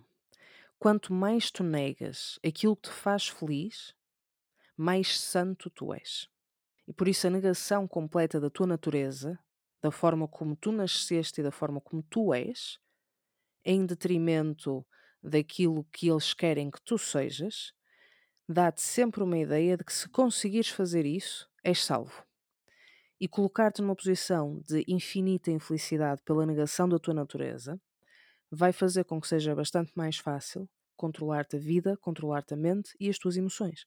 Quanto 0.78 1.12
mais 1.12 1.50
tu 1.50 1.64
negas 1.64 2.38
aquilo 2.46 2.76
que 2.76 2.90
te 2.90 2.94
faz 2.94 3.28
feliz, 3.28 3.94
mais 4.76 5.18
santo 5.18 5.70
tu 5.70 5.92
és. 5.92 6.28
E 6.86 6.92
por 6.92 7.08
isso 7.08 7.26
a 7.26 7.30
negação 7.30 7.86
completa 7.86 8.40
da 8.40 8.48
tua 8.48 8.66
natureza, 8.66 9.38
da 9.82 9.90
forma 9.90 10.28
como 10.28 10.56
tu 10.56 10.72
nasceste 10.72 11.40
e 11.40 11.44
da 11.44 11.50
forma 11.50 11.80
como 11.80 12.02
tu 12.02 12.32
és, 12.32 12.78
em 13.64 13.84
detrimento 13.84 14.86
daquilo 15.22 15.84
que 15.92 16.08
eles 16.08 16.32
querem 16.32 16.70
que 16.70 16.80
tu 16.82 16.96
sejas, 16.96 17.72
dá-te 18.48 18.80
sempre 18.80 19.22
uma 19.22 19.38
ideia 19.38 19.76
de 19.76 19.84
que 19.84 19.92
se 19.92 20.08
conseguires 20.08 20.68
fazer 20.68 21.04
isso, 21.04 21.48
és 21.64 21.84
salvo. 21.84 22.24
E 23.20 23.26
colocar-te 23.26 23.82
numa 23.82 23.96
posição 23.96 24.60
de 24.60 24.84
infinita 24.86 25.50
infelicidade 25.50 26.22
pela 26.22 26.46
negação 26.46 26.88
da 26.88 26.98
tua 26.98 27.14
natureza 27.14 27.80
vai 28.50 28.72
fazer 28.72 29.04
com 29.04 29.20
que 29.20 29.26
seja 29.26 29.54
bastante 29.54 29.92
mais 29.96 30.18
fácil 30.18 30.68
controlar-te 30.96 31.56
a 31.56 31.58
vida, 31.58 31.96
controlar-te 31.96 32.54
a 32.54 32.56
mente 32.56 32.94
e 33.00 33.08
as 33.08 33.18
tuas 33.18 33.36
emoções. 33.36 33.86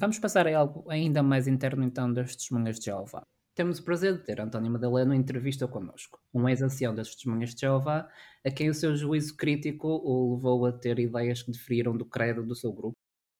Vamos 0.00 0.18
passar 0.18 0.46
a 0.48 0.58
algo 0.58 0.90
ainda 0.90 1.22
mais 1.22 1.46
interno 1.46 1.84
então 1.84 2.10
das 2.10 2.34
testemunhas 2.34 2.78
de 2.78 2.86
Jeová. 2.86 3.22
Temos 3.54 3.80
o 3.80 3.84
prazer 3.84 4.14
de 4.14 4.24
ter 4.24 4.40
António 4.40 4.72
Madaleno 4.72 5.12
em 5.12 5.18
entrevista 5.18 5.68
connosco, 5.68 6.18
um 6.32 6.48
ex-ancião 6.48 6.94
das 6.94 7.08
testemunhas 7.08 7.54
de 7.54 7.60
Jeová, 7.60 8.08
a 8.42 8.50
quem 8.50 8.70
o 8.70 8.74
seu 8.74 8.96
juízo 8.96 9.36
crítico 9.36 9.86
o 9.86 10.36
levou 10.36 10.64
a 10.64 10.72
ter 10.72 10.98
ideias 10.98 11.42
que 11.42 11.52
diferiram 11.52 11.94
do 11.94 12.06
credo 12.06 12.42
do 12.42 12.54
seu 12.54 12.72
grupo 12.72 12.96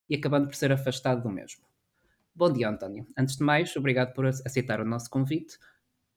e 0.07 0.17
acabando 0.17 0.49
por 0.49 0.55
ser 0.55 0.71
afastado 0.71 1.23
do 1.23 1.31
mesmo. 1.31 1.63
Bom 2.35 2.53
dia, 2.53 2.69
António. 2.69 3.07
Antes 3.17 3.39
de 3.39 3.43
mais, 3.43 3.75
obrigado 3.75 4.13
por 4.13 4.27
aceitar 4.27 4.83
o 4.83 4.85
nosso 4.85 5.09
convite. 5.09 5.57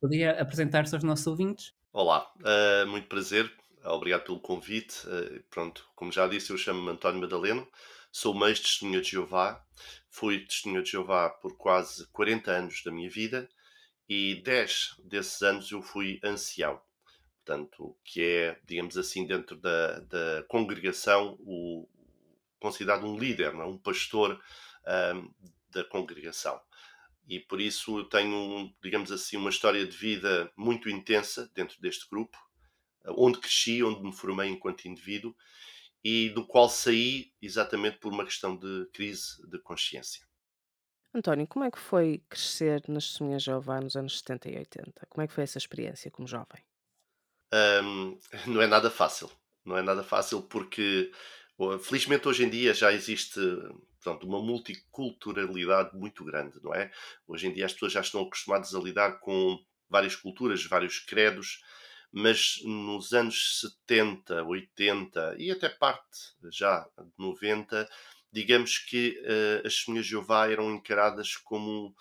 Podia 0.02 0.42
apresentar-se 0.42 0.94
aos 0.94 1.06
nossos 1.06 1.26
ouvintes? 1.26 1.74
Olá, 1.94 2.30
uh, 2.42 2.86
muito 2.86 3.08
prazer. 3.08 3.50
Obrigado 3.86 4.26
pelo 4.26 4.42
convite. 4.42 5.08
Uh, 5.08 5.42
pronto, 5.50 5.88
como 5.96 6.12
já 6.12 6.28
disse, 6.28 6.52
eu 6.52 6.58
chamo-me 6.58 6.90
António 6.90 7.22
Madaleno, 7.22 7.66
sou 8.14 8.36
mês 8.36 8.60
testemunha 8.60 9.02
de 9.02 9.10
Jeová. 9.10 9.66
Fui 10.08 10.46
testemunha 10.46 10.84
de 10.84 10.92
Jeová 10.92 11.32
por 11.32 11.58
quase 11.58 12.06
40 12.12 12.52
anos 12.52 12.84
da 12.84 12.92
minha 12.92 13.10
vida 13.10 13.50
e 14.08 14.36
10 14.44 14.98
desses 15.04 15.42
anos 15.42 15.72
eu 15.72 15.82
fui 15.82 16.20
ancião. 16.24 16.80
Portanto, 17.44 17.98
que 18.06 18.22
é, 18.22 18.60
digamos 18.66 18.98
assim, 18.98 19.26
dentro 19.26 19.58
da, 19.58 20.00
da 20.02 20.44
congregação, 20.48 21.36
o, 21.40 21.90
considerado 22.60 23.04
um 23.06 23.18
líder, 23.18 23.52
não? 23.54 23.64
É? 23.64 23.66
um 23.66 23.78
pastor 23.80 24.40
um, 25.16 25.34
da 25.72 25.84
congregação. 25.84 26.62
E 27.28 27.40
por 27.40 27.60
isso 27.60 27.98
eu 28.00 28.04
tenho, 28.06 28.72
digamos 28.82 29.12
assim, 29.12 29.38
uma 29.38 29.50
história 29.50 29.86
de 29.88 29.98
vida 29.98 30.52
muito 30.56 30.88
intensa 30.88 31.50
dentro 31.56 31.82
deste 31.82 32.08
grupo, 32.08 32.38
onde 33.08 33.40
cresci, 33.40 33.82
onde 33.84 34.04
me 34.04 34.14
formei 34.14 34.50
enquanto 34.50 34.88
indivíduo 34.88 35.36
e 36.04 36.30
do 36.30 36.46
qual 36.46 36.70
saí 36.70 37.32
exatamente 37.42 37.98
por 37.98 38.12
uma 38.12 38.26
questão 38.26 38.58
de 38.58 38.90
crise 38.94 39.42
de 39.48 39.60
consciência. 39.60 40.26
António, 41.14 41.48
como 41.48 41.64
é 41.64 41.72
que 41.72 41.80
foi 41.80 42.24
crescer 42.28 42.84
nas 42.88 43.08
Testemunhas 43.08 43.44
Jeová 43.44 43.80
nos 43.80 43.96
anos 43.96 44.18
70 44.20 44.50
e 44.50 44.58
80? 44.58 45.06
Como 45.08 45.24
é 45.24 45.28
que 45.28 45.34
foi 45.34 45.44
essa 45.44 45.60
experiência 45.60 46.10
como 46.10 46.28
jovem? 46.28 46.64
Um, 47.84 48.18
não 48.48 48.62
é 48.62 48.68
nada 48.68 48.90
fácil. 48.90 49.30
Não 49.64 49.78
é 49.78 49.82
nada 49.82 50.04
fácil 50.04 50.42
porque 50.42 51.12
Felizmente 51.84 52.28
hoje 52.28 52.44
em 52.44 52.50
dia 52.50 52.74
já 52.74 52.92
existe 52.92 53.40
portanto, 54.02 54.28
uma 54.28 54.42
multiculturalidade 54.42 55.96
muito 55.96 56.26
grande, 56.26 56.60
não 56.62 56.74
é? 56.74 56.92
Hoje 57.28 57.48
em 57.48 57.54
dia 57.54 57.66
as 57.66 57.74
pessoas 57.74 57.94
já 57.94 58.02
estão 58.02 58.22
acostumadas 58.22 58.74
a 58.74 58.80
lidar 58.80 59.20
com 59.20 59.58
várias 59.90 60.16
culturas, 60.16 60.66
vários 60.66 61.00
credos, 61.00 61.62
mas 62.14 62.62
nos 62.64 63.12
anos 63.12 63.60
70, 63.88 64.44
80 64.44 65.36
e 65.40 65.52
até 65.52 65.68
parte 65.68 66.20
já 66.52 66.88
de 66.96 67.12
90, 67.18 67.90
digamos 68.32 68.78
que 68.78 69.20
uh, 69.24 69.68
as 69.68 69.74
de 69.74 70.04
Jeová 70.04 70.48
eram 70.48 70.72
encaradas 70.72 71.36
como 71.36 71.96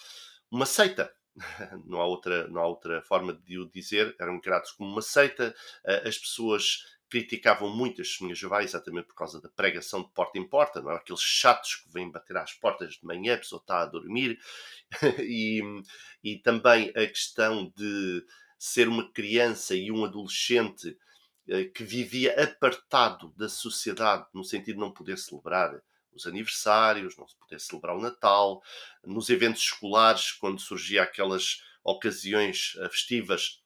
uma 0.51 0.67
seita, 0.67 1.11
não 1.87 1.99
há 1.99 2.05
outra, 2.05 2.47
não 2.49 2.61
há 2.61 2.67
outra 2.67 3.01
forma 3.01 3.33
de 3.33 3.59
o 3.59 3.71
dizer, 3.71 4.15
eram 4.21 4.37
encarados 4.37 4.73
como 4.73 4.93
uma 4.93 5.03
seita, 5.03 5.55
uh, 5.87 6.07
as 6.07 6.19
pessoas 6.19 6.85
criticavam 7.09 7.75
muito 7.75 8.03
as 8.03 8.09
de 8.09 8.35
Jeová 8.35 8.63
exatamente 8.63 9.09
por 9.09 9.15
causa 9.15 9.41
da 9.41 9.49
pregação 9.49 10.03
de 10.03 10.11
porta 10.13 10.39
em 10.39 10.47
porta, 10.47 10.83
não 10.83 10.91
é? 10.91 10.97
aqueles 10.97 11.23
chatos 11.23 11.77
que 11.77 11.93
vêm 11.93 12.11
bater 12.11 12.37
às 12.37 12.53
portas 12.53 12.95
de 12.95 13.05
manhã, 13.07 13.35
a 13.35 13.39
pessoa 13.39 13.61
está 13.61 13.83
a 13.83 13.87
dormir, 13.87 14.39
e, 15.21 15.63
e 16.23 16.39
também 16.39 16.91
a 16.91 17.07
questão 17.07 17.73
de 17.75 18.25
ser 18.65 18.87
uma 18.87 19.11
criança 19.11 19.75
e 19.75 19.91
um 19.91 20.05
adolescente 20.05 20.97
eh, 21.49 21.65
que 21.65 21.83
vivia 21.83 22.41
apartado 22.41 23.35
da 23.37 23.49
sociedade, 23.49 24.25
no 24.33 24.45
sentido 24.45 24.77
de 24.77 24.81
não 24.81 24.93
poder 24.93 25.19
celebrar 25.19 25.83
os 26.13 26.29
aniversários, 26.29 27.17
não 27.17 27.27
se 27.27 27.37
poder 27.37 27.59
celebrar 27.59 27.97
o 27.97 28.01
Natal, 28.01 28.63
nos 29.05 29.29
eventos 29.31 29.63
escolares, 29.63 30.31
quando 30.31 30.61
surgia 30.61 31.03
aquelas 31.03 31.61
ocasiões 31.83 32.77
eh, 32.79 32.89
festivas, 32.89 33.61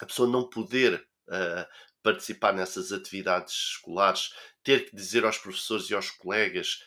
a 0.00 0.06
pessoa 0.06 0.26
não 0.26 0.48
poder 0.48 1.06
uh, 1.28 1.66
participar 2.02 2.54
nessas 2.54 2.92
atividades 2.92 3.52
escolares, 3.72 4.32
ter 4.64 4.88
que 4.88 4.96
dizer 4.96 5.26
aos 5.26 5.36
professores 5.36 5.90
e 5.90 5.94
aos 5.94 6.10
colegas 6.10 6.82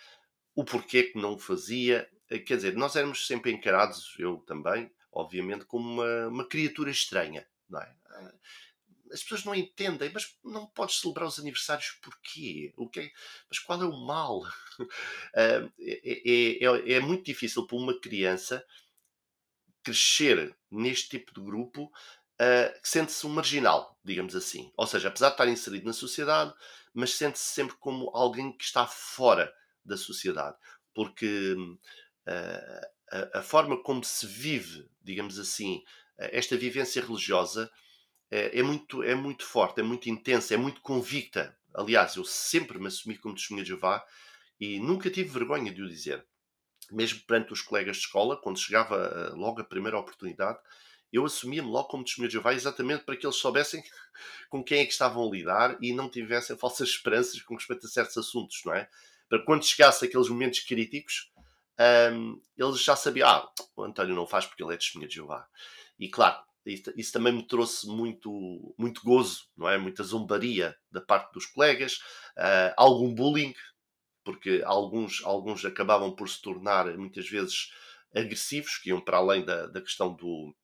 o 0.56 0.66
porquê 0.66 1.04
que 1.04 1.20
não 1.20 1.36
o 1.36 1.40
fazia. 1.40 2.10
Quer 2.28 2.56
dizer, 2.56 2.76
nós 2.76 2.96
éramos 2.96 3.28
sempre 3.28 3.52
encarados, 3.52 4.16
eu 4.18 4.38
também, 4.48 4.92
obviamente, 5.14 5.66
como 5.66 5.88
uma, 5.88 6.28
uma 6.28 6.48
criatura 6.48 6.92
estranha. 6.92 7.48
Não 7.70 7.80
é? 7.80 7.96
As 9.12 9.22
pessoas 9.22 9.46
não 9.46 9.54
entendem, 9.54 10.12
mas 10.12 10.36
não 10.44 10.66
podes 10.66 11.00
celebrar 11.00 11.28
os 11.28 11.40
aniversários 11.40 11.92
porquê? 12.02 12.74
O 12.76 12.90
que 12.90 13.00
é, 13.00 13.12
mas 13.48 13.60
qual 13.60 13.82
é 13.82 13.86
o 13.86 14.06
mal? 14.06 14.42
Eh, 15.36 15.70
é, 15.80 16.66
é, 16.66 16.94
é 16.94 17.00
muito 17.00 17.26
difícil 17.26 17.68
para 17.68 17.78
uma 17.78 18.00
criança 18.00 18.66
crescer 19.84 20.56
neste 20.72 21.10
tipo 21.10 21.34
de 21.34 21.42
grupo 21.42 21.92
uh, 22.42 22.80
sente-se 22.82 23.26
um 23.26 23.30
marginal, 23.30 24.00
digamos 24.04 24.36
assim. 24.36 24.72
Ou 24.76 24.88
seja, 24.88 25.10
apesar 25.10 25.28
de 25.28 25.34
estar 25.34 25.48
inserido 25.48 25.86
na 25.86 25.94
sociedade, 25.94 26.54
mas 26.94 27.16
sente-se 27.16 27.46
sempre 27.46 27.76
como 27.78 28.10
alguém 28.14 28.52
que 28.52 28.64
está 28.64 28.88
fora 28.88 29.54
da 29.84 29.98
sociedade. 29.98 30.58
Porque 30.94 31.56
uh, 31.56 32.88
a, 33.14 33.40
a, 33.40 33.44
forma 33.44 33.82
como 33.82 34.04
se 34.04 34.26
vive, 34.26 34.90
digamos 35.04 35.38
assim, 35.38 35.84
esta 36.18 36.58
vivência 36.58 37.02
religiosa 37.02 37.72
é, 38.32 38.60
é, 38.60 38.64
muito, 38.64 39.04
é 39.04 39.14
muito 39.14 39.46
forte, 39.46 39.80
é 39.80 39.84
muito 39.84 40.10
intensa, 40.10 40.56
é 40.56 40.58
muito 40.58 40.82
convicta. 40.82 41.56
Aliás, 41.74 42.16
eu 42.16 42.26
sempre 42.26 42.80
me 42.80 42.88
assumi 42.88 43.18
como 43.18 43.36
testemunha 43.36 43.64
de 43.64 43.70
Jeová 43.70 44.04
e 44.60 44.80
nunca 44.80 45.10
tive 45.10 45.30
vergonha 45.30 45.72
de 45.72 45.84
o 45.84 45.88
dizer. 45.88 46.26
Mesmo 46.92 47.22
perante 47.28 47.54
os 47.54 47.62
colegas 47.62 47.98
de 47.98 48.04
escola, 48.04 48.36
quando 48.36 48.60
chegava 48.60 49.32
logo 49.36 49.62
a 49.62 49.64
primeira 49.64 50.00
oportunidade, 50.00 50.58
eu 51.12 51.24
assumia-me 51.26 51.70
logo 51.70 51.90
como 51.90 52.04
testemunha 52.04 52.28
de 52.28 52.34
Jeová 52.34 52.54
exatamente 52.54 53.04
para 53.04 53.16
que 53.16 53.26
eles 53.26 53.36
soubessem 53.36 53.84
com 54.50 54.64
quem 54.64 54.80
é 54.80 54.86
que 54.86 54.92
estavam 54.92 55.28
a 55.28 55.32
lidar 55.32 55.78
e 55.80 55.94
não 55.94 56.10
tivessem 56.10 56.58
falsas 56.58 56.90
esperanças 56.90 57.40
com 57.44 57.54
respeito 57.54 57.86
a 57.86 57.90
certos 57.90 58.18
assuntos, 58.18 58.62
não 58.66 58.74
é? 58.74 58.90
Para 59.30 59.44
quando 59.46 59.64
chegasse 59.64 60.06
aqueles 60.06 60.30
momentos 60.30 60.60
críticos, 60.62 61.32
um, 62.14 62.42
eles 62.58 62.84
já 62.84 62.96
sabiam, 62.96 63.28
ah, 63.28 63.52
o 63.76 63.84
António 63.84 64.16
não 64.16 64.28
faz 64.28 64.46
porque 64.46 64.64
ele 64.64 64.74
é 64.74 64.78
testemunha 64.78 65.08
de 65.08 65.16
Jeová. 65.16 65.48
E 66.00 66.10
claro, 66.10 66.44
isso, 66.66 67.12
também 67.12 67.34
me 67.34 67.46
trouxe 67.46 67.88
muito, 67.88 68.74
muito 68.78 69.02
gozo, 69.04 69.48
não 69.56 69.68
é? 69.68 69.78
Muita 69.78 70.04
zombaria 70.04 70.76
da 70.90 71.02
parte 71.02 71.34
dos 71.34 71.46
colegas, 71.46 71.98
uh, 72.38 72.74
algum 72.78 73.14
bullying, 73.14 73.54
porque 74.24 74.62
alguns, 74.66 75.24
alguns 75.26 75.66
acabavam 75.66 76.16
por 76.16 76.30
se 76.30 76.42
tornar 76.42 76.86
muitas 76.98 77.30
vezes 77.30 77.72
agressivos, 78.16 78.78
que 78.78 78.90
iam 78.90 79.02
para 79.02 79.18
além 79.18 79.44
da, 79.44 79.68
da 79.68 79.82
questão 79.82 80.14
do, 80.14 80.56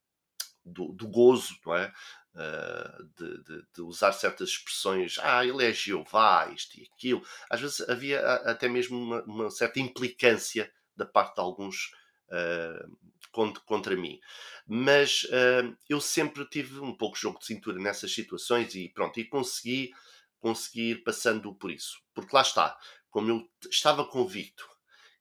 do, 0.63 0.93
do 0.93 1.07
gozo, 1.07 1.55
não 1.65 1.75
é? 1.75 1.91
Uh, 2.33 3.03
de, 3.17 3.43
de, 3.43 3.63
de, 3.75 3.81
usar 3.81 4.13
certas 4.13 4.49
expressões, 4.49 5.17
ah, 5.19 5.43
ele 5.43 5.65
é 5.65 5.73
Jeová, 5.73 6.49
isto 6.55 6.79
e 6.79 6.87
aquilo. 6.93 7.25
Às 7.49 7.59
vezes 7.59 7.81
havia 7.89 8.21
até 8.21 8.69
mesmo 8.69 8.97
uma, 8.97 9.23
uma 9.23 9.49
certa 9.49 9.79
implicância 9.79 10.71
da 10.99 11.05
parte 11.05 11.35
de 11.35 11.41
alguns 11.41 11.91
uh, 12.27 12.97
contra, 13.31 13.63
contra, 13.63 13.95
mim. 13.95 14.19
Mas 14.67 15.23
uh, 15.23 15.75
eu 15.87 16.01
sempre 16.01 16.45
tive 16.45 16.79
um 16.79 16.95
pouco 16.95 17.15
de 17.15 17.21
jogo 17.21 17.39
de 17.39 17.45
cintura 17.45 17.79
nessas 17.79 18.13
situações 18.13 18.75
e 18.75 18.89
pronto, 18.89 19.19
e 19.19 19.25
consegui, 19.25 19.91
consegui 20.39 20.91
ir 20.91 21.03
passando 21.03 21.53
por 21.55 21.71
isso. 21.71 21.97
Porque 22.13 22.35
lá 22.35 22.41
está, 22.41 22.77
como 23.09 23.31
eu 23.31 23.49
estava 23.69 24.05
convicto, 24.05 24.67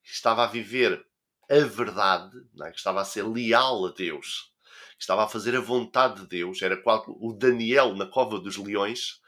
estava 0.03 0.45
a 0.45 0.49
viver 0.49 1.07
a 1.49 1.61
verdade, 1.61 2.37
é? 2.63 2.71
estava 2.71 3.01
a 3.01 3.05
ser 3.05 3.23
leal 3.23 3.87
a 3.87 3.93
Deus, 3.93 4.53
estava 4.99 5.25
a 5.25 5.29
fazer 5.29 5.57
a 5.57 5.61
vontade 5.61 6.23
de 6.23 6.27
Deus, 6.27 6.61
era 6.61 6.83
o 7.09 7.33
Daniel 7.33 7.95
na 7.95 8.07
cova 8.07 8.39
dos 8.39 8.57
leões. 8.57 9.21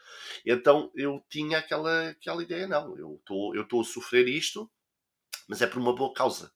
Então 0.45 0.91
eu 0.95 1.23
tinha 1.29 1.57
aquela, 1.57 2.09
aquela 2.09 2.43
ideia: 2.43 2.67
não, 2.67 2.97
eu 2.97 3.19
estou 3.25 3.81
a 3.81 3.85
sofrer 3.85 4.27
isto, 4.27 4.69
mas 5.47 5.61
é 5.61 5.67
por 5.67 5.79
uma 5.79 5.95
boa 5.95 6.13
causa. 6.13 6.51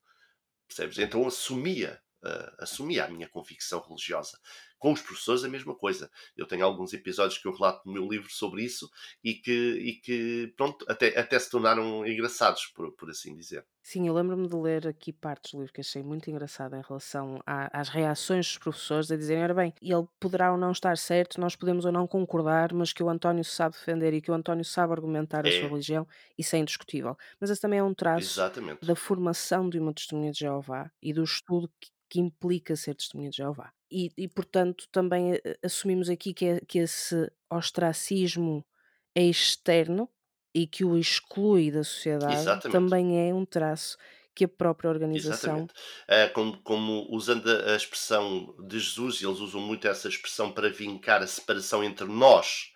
Percebes? 0.68 0.98
Então 0.98 1.28
assumia 1.28 2.02
uh, 2.26 2.56
assumia 2.60 3.06
a 3.06 3.10
minha 3.10 3.28
convicção 3.30 3.80
religiosa. 3.82 4.40
Com 4.78 4.92
os 4.94 5.02
professores, 5.02 5.44
a 5.44 5.50
mesma 5.50 5.76
coisa. 5.76 6.12
Eu 6.36 6.46
tenho 6.48 6.66
alguns 6.66 6.94
episódios 6.94 7.38
que 7.40 7.48
eu 7.48 7.54
relato 7.54 7.82
no 7.86 7.94
meu 7.94 8.08
livro 8.08 8.30
sobre 8.32 8.64
isso 8.64 8.90
e 9.24 9.34
que, 9.36 9.52
e 9.52 9.94
que 10.02 10.54
pronto, 10.58 10.86
até, 10.88 11.18
até 11.18 11.40
se 11.40 11.50
tornaram 11.50 12.06
engraçados, 12.06 12.66
por, 12.68 12.92
por 12.96 13.10
assim 13.10 13.36
dizer. 13.36 13.66
Sim, 13.84 14.08
eu 14.08 14.14
lembro-me 14.16 14.48
de 14.48 14.56
ler 14.56 14.88
aqui 14.88 15.14
partes 15.14 15.52
do 15.52 15.60
livro 15.60 15.72
que 15.72 15.82
achei 15.82 16.02
muito 16.02 16.28
engraçada 16.30 16.76
em 16.76 16.82
relação 16.82 17.40
a, 17.46 17.80
às 17.80 17.88
reações 17.88 18.48
dos 18.48 18.58
professores 18.58 19.12
a 19.12 19.16
dizerem: 19.16 19.44
ora 19.44 19.54
bem, 19.54 19.74
ele 19.80 20.08
poderá 20.20 20.52
ou 20.52 20.58
não 20.58 20.72
estar 20.72 20.98
certo, 20.98 21.40
nós 21.40 21.56
podemos 21.56 21.86
ou 21.86 21.92
não 21.92 22.08
concordar, 22.08 22.74
mas 22.74 22.92
que 22.92 23.04
o 23.04 23.10
António 23.10 23.44
sabe 23.44 23.76
defender 23.76 24.12
e 24.14 24.22
que 24.22 24.32
o 24.32 24.34
António 24.34 24.66
sabe 24.66 24.92
argumentar 24.94 25.46
a 25.46 25.52
sua 25.52 25.68
É, 25.68 25.70
religião, 25.70 26.08
isso 26.36 26.56
é 26.56 26.60
indiscutível. 26.60 27.16
Mas 27.40 27.52
esse 27.52 27.62
também 27.62 27.78
é 27.78 27.84
um 27.84 27.94
traço 27.94 28.40
exatamente. 28.40 28.82
da 28.82 28.96
formação 28.96 29.70
de 29.70 29.78
uma 29.78 29.94
testemunha 29.94 30.32
de 30.32 30.40
Jeová 30.40 30.92
e 31.00 31.14
do 31.14 31.24
estudo 31.24 31.70
que, 31.80 31.90
que 32.16 32.22
implica 32.22 32.78
ser 32.78 32.96
testemunha 32.96 33.30
de 33.30 33.38
Jeová. 33.38 33.74
E, 33.92 34.10
e, 34.18 34.26
portanto, 34.30 34.88
também 34.90 35.34
eh, 35.34 35.60
assumimos 35.62 36.10
aqui 36.10 36.34
que, 36.34 36.46
é- 36.46 36.62
que 36.62 36.80
esse 36.80 37.30
ostracismo 37.52 38.66
é 39.14 39.26
externo 39.26 40.10
e 40.54 40.66
que 40.66 40.86
o 40.86 40.98
exclui 40.98 41.72
da 41.72 41.84
sociedade 41.84 42.40
Exatamente. 42.40 42.72
também 42.72 43.30
é 43.30 43.34
um 43.34 43.46
traço 43.46 43.98
que 44.34 44.46
a 44.46 44.48
própria 44.48 44.90
organização 44.90 45.34
Exatamente. 45.34 45.74
Ah, 46.08 46.30
como, 46.34 46.62
como 46.62 47.08
usando 47.10 47.50
a 47.50 47.76
expressão 47.76 48.56
de 48.66 48.80
Jesus, 48.80 49.22
eles 49.22 49.40
usam 49.40 49.60
muito 49.60 49.86
essa 49.86 50.08
expressão 50.08 50.54
para 50.54 50.70
vincar 50.70 51.22
a 51.22 51.28
separação 51.28 51.84
entre 51.84 52.06
nós 52.06 52.72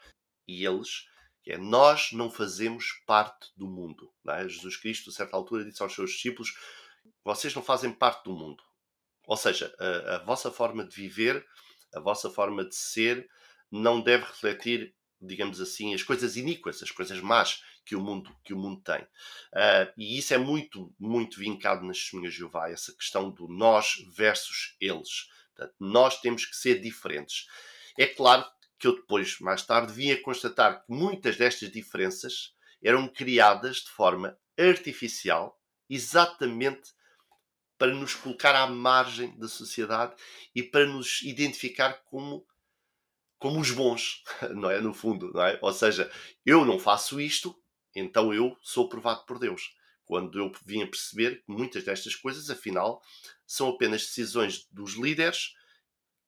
e 0.47 0.65
eles, 0.65 1.05
que 1.43 1.53
é 1.53 1.57
nós 1.57 2.11
não 2.11 2.29
fazemos 2.29 2.91
parte 3.07 3.47
do 3.55 3.67
mundo. 3.67 4.11
é? 4.27 4.49
Jesus 4.49 4.75
Cristo, 4.75 5.09
a 5.09 5.13
certa 5.13 5.37
altura, 5.37 5.63
disse 5.63 5.81
aos 5.81 5.93
seus 5.95 6.11
discípulos: 6.11 6.53
vocês 7.23 7.55
não 7.55 7.63
fazem 7.63 7.93
parte 7.93 8.25
do 8.25 8.33
mundo. 8.33 8.68
Ou 9.29 9.37
seja, 9.37 9.71
a, 9.77 10.15
a 10.15 10.17
vossa 10.23 10.49
forma 10.49 10.83
de 10.83 10.95
viver, 10.95 11.45
a 11.93 11.99
vossa 11.99 12.31
forma 12.31 12.65
de 12.65 12.75
ser, 12.75 13.29
não 13.71 14.01
deve 14.01 14.25
refletir, 14.25 14.95
digamos 15.21 15.61
assim, 15.61 15.93
as 15.93 16.01
coisas 16.01 16.35
iníquas, 16.35 16.81
as 16.81 16.89
coisas 16.89 17.21
más 17.21 17.61
que 17.85 17.95
o 17.95 18.01
mundo, 18.01 18.35
que 18.43 18.55
o 18.55 18.57
mundo 18.57 18.81
tem. 18.81 19.05
Ah, 19.53 19.93
e 19.95 20.17
isso 20.17 20.33
é 20.33 20.37
muito, 20.39 20.91
muito 20.99 21.39
vincado 21.39 21.85
nas 21.85 21.99
testemunhas 21.99 22.33
de 22.33 22.39
Jeová, 22.39 22.71
essa 22.71 22.91
questão 22.91 23.29
do 23.29 23.47
nós 23.47 24.03
versus 24.17 24.75
eles. 24.81 25.27
Portanto, 25.55 25.75
nós 25.79 26.19
temos 26.21 26.43
que 26.47 26.55
ser 26.55 26.81
diferentes. 26.81 27.45
É 27.99 28.07
claro 28.07 28.43
que 28.79 28.87
eu 28.87 28.95
depois, 28.95 29.39
mais 29.39 29.63
tarde, 29.63 29.93
vim 29.93 30.09
a 30.09 30.19
constatar 30.19 30.83
que 30.83 30.91
muitas 30.91 31.37
destas 31.37 31.71
diferenças 31.71 32.55
eram 32.83 33.07
criadas 33.07 33.77
de 33.77 33.89
forma 33.91 34.35
artificial, 34.57 35.55
exatamente 35.87 36.97
para 37.79 37.95
nos 37.95 38.13
colocar 38.13 38.53
à 38.53 38.67
margem 38.67 39.35
da 39.39 39.47
sociedade 39.47 40.13
e 40.53 40.61
para 40.61 40.85
nos 40.85 41.21
identificar 41.23 41.93
como 42.03 42.45
como 43.39 43.61
os 43.61 43.71
bons, 43.71 44.21
não 44.53 44.69
é? 44.69 44.81
No 44.81 44.93
fundo, 44.93 45.31
não 45.33 45.41
é? 45.41 45.57
Ou 45.61 45.71
seja, 45.71 46.11
eu 46.45 46.65
não 46.65 46.77
faço 46.77 47.21
isto, 47.21 47.55
então 47.95 48.33
eu 48.33 48.57
sou 48.61 48.85
aprovado 48.85 49.25
por 49.25 49.39
Deus. 49.39 49.73
Quando 50.03 50.37
eu 50.37 50.51
vim 50.65 50.83
a 50.83 50.87
perceber 50.87 51.37
que 51.37 51.45
muitas 51.47 51.85
destas 51.85 52.15
coisas, 52.15 52.49
afinal, 52.49 53.01
são 53.47 53.69
apenas 53.69 54.01
decisões 54.01 54.67
dos 54.69 54.95
líderes 54.95 55.55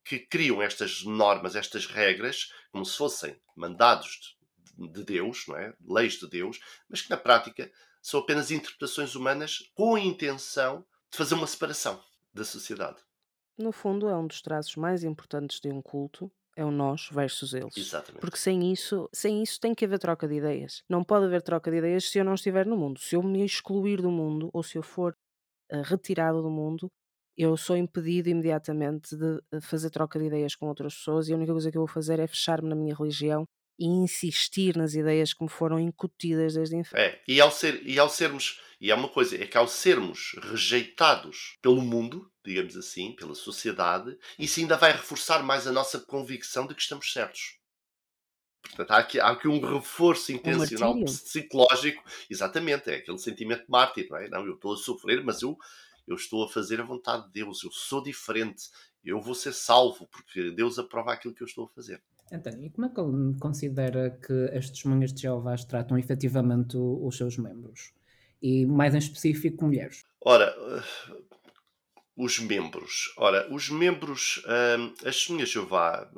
que 0.05 0.19
criam 0.19 0.61
estas 0.61 1.03
normas, 1.03 1.57
estas 1.57 1.85
regras, 1.85 2.53
como 2.71 2.85
se 2.85 2.95
fossem 2.95 3.35
mandados 3.57 4.37
de 4.77 5.03
Deus, 5.03 5.45
não 5.47 5.57
é? 5.57 5.73
Leis 5.85 6.13
de 6.13 6.29
Deus, 6.29 6.61
mas 6.89 7.01
que 7.01 7.09
na 7.09 7.17
prática 7.17 7.69
são 8.01 8.21
apenas 8.21 8.51
interpretações 8.51 9.15
humanas 9.15 9.69
com 9.73 9.95
a 9.95 9.99
intenção 9.99 10.85
de 11.11 11.17
fazer 11.17 11.35
uma 11.35 11.47
separação 11.47 12.01
da 12.33 12.45
sociedade. 12.45 12.97
No 13.57 13.71
fundo, 13.71 14.07
é 14.07 14.15
um 14.15 14.25
dos 14.25 14.41
traços 14.41 14.75
mais 14.75 15.03
importantes 15.03 15.59
de 15.59 15.69
um 15.69 15.81
culto, 15.81 16.31
é 16.55 16.65
o 16.65 16.71
nós 16.71 17.09
versus 17.11 17.53
eles. 17.53 17.75
Exatamente. 17.77 18.21
Porque 18.21 18.37
sem 18.37 18.71
isso, 18.71 19.09
sem 19.13 19.43
isso 19.43 19.59
tem 19.59 19.73
que 19.73 19.85
haver 19.85 19.99
troca 19.99 20.27
de 20.27 20.35
ideias. 20.35 20.83
Não 20.89 21.03
pode 21.03 21.25
haver 21.25 21.41
troca 21.41 21.69
de 21.69 21.77
ideias 21.77 22.09
se 22.09 22.17
eu 22.17 22.25
não 22.25 22.33
estiver 22.33 22.65
no 22.65 22.77
mundo. 22.77 22.99
Se 22.99 23.15
eu 23.15 23.23
me 23.23 23.43
excluir 23.45 24.01
do 24.01 24.11
mundo 24.11 24.49
ou 24.53 24.63
se 24.63 24.77
eu 24.77 24.83
for 24.83 25.13
eh, 25.69 25.81
retirado 25.83 26.41
do 26.41 26.49
mundo, 26.49 26.89
eu 27.37 27.55
sou 27.55 27.77
impedido 27.77 28.29
imediatamente 28.29 29.15
de 29.15 29.39
eh, 29.51 29.61
fazer 29.61 29.89
troca 29.89 30.19
de 30.19 30.25
ideias 30.25 30.55
com 30.55 30.67
outras 30.67 30.95
pessoas 30.95 31.27
e 31.27 31.33
a 31.33 31.35
única 31.35 31.51
coisa 31.53 31.71
que 31.71 31.77
eu 31.77 31.81
vou 31.81 31.93
fazer 31.93 32.19
é 32.19 32.27
fechar-me 32.27 32.69
na 32.69 32.75
minha 32.75 32.95
religião 32.95 33.45
e 33.77 33.85
insistir 33.85 34.75
nas 34.77 34.93
ideias 34.93 35.33
que 35.33 35.43
me 35.43 35.49
foram 35.49 35.79
incutidas 35.79 36.53
desde 36.53 36.75
a 36.75 36.79
infância. 36.79 37.03
É, 37.03 37.21
e 37.27 37.41
ao, 37.41 37.51
ser, 37.51 37.81
e 37.85 37.97
ao 37.97 38.09
sermos, 38.09 38.61
e 38.79 38.91
há 38.91 38.95
uma 38.95 39.09
coisa, 39.09 39.35
é 39.35 39.45
que 39.45 39.57
ao 39.57 39.67
sermos 39.67 40.35
rejeitados 40.41 41.57
pelo 41.61 41.81
mundo, 41.81 42.31
digamos 42.45 42.77
assim, 42.77 43.15
pela 43.15 43.35
sociedade, 43.35 44.17
isso 44.37 44.59
ainda 44.59 44.77
vai 44.77 44.91
reforçar 44.91 45.43
mais 45.43 45.67
a 45.67 45.71
nossa 45.71 45.99
convicção 45.99 46.67
de 46.67 46.75
que 46.75 46.81
estamos 46.81 47.11
certos. 47.11 47.59
Portanto, 48.61 48.91
há 48.91 48.97
aqui, 48.97 49.19
há 49.19 49.29
aqui 49.29 49.47
um 49.47 49.59
reforço 49.59 50.31
intencional 50.31 50.95
martírio. 50.95 51.21
psicológico, 51.21 52.03
exatamente, 52.29 52.89
é 52.89 52.95
aquele 52.97 53.17
sentimento 53.17 53.65
de 53.65 53.69
mártir, 53.69 54.07
não 54.09 54.17
é? 54.17 54.29
Não, 54.29 54.45
eu 54.45 54.53
estou 54.53 54.73
a 54.73 54.77
sofrer, 54.77 55.23
mas 55.23 55.41
eu, 55.41 55.57
eu 56.07 56.15
estou 56.15 56.43
a 56.43 56.49
fazer 56.49 56.79
a 56.79 56.85
vontade 56.85 57.25
de 57.25 57.31
Deus, 57.31 57.63
eu 57.63 57.71
sou 57.71 58.03
diferente, 58.03 58.69
eu 59.03 59.19
vou 59.19 59.33
ser 59.33 59.53
salvo, 59.53 60.07
porque 60.07 60.51
Deus 60.51 60.77
aprova 60.77 61.11
aquilo 61.11 61.33
que 61.33 61.41
eu 61.41 61.47
estou 61.47 61.65
a 61.65 61.69
fazer. 61.69 62.01
António, 62.31 62.65
e 62.65 62.69
como 62.69 62.87
é 62.87 62.89
que 62.89 62.99
ele 62.99 63.37
considera 63.39 64.09
que 64.25 64.57
as 64.57 64.69
testemunhas 64.69 65.13
de 65.13 65.21
Jeová 65.23 65.55
tratam 65.57 65.97
efetivamente 65.97 66.77
os 66.77 67.17
seus 67.17 67.37
membros? 67.37 67.91
E 68.41 68.65
mais 68.65 68.95
em 68.95 68.99
específico, 68.99 69.65
mulheres. 69.65 70.03
Ora, 70.21 70.45
eh, 70.45 71.21
os 72.15 72.39
membros. 72.39 73.13
Ora, 73.17 73.51
os 73.53 73.69
membros, 73.69 74.43
hum, 74.45 74.93
as 75.05 75.15
testemunhas 75.15 75.49
de 75.49 75.55
Jeová, 75.55 76.09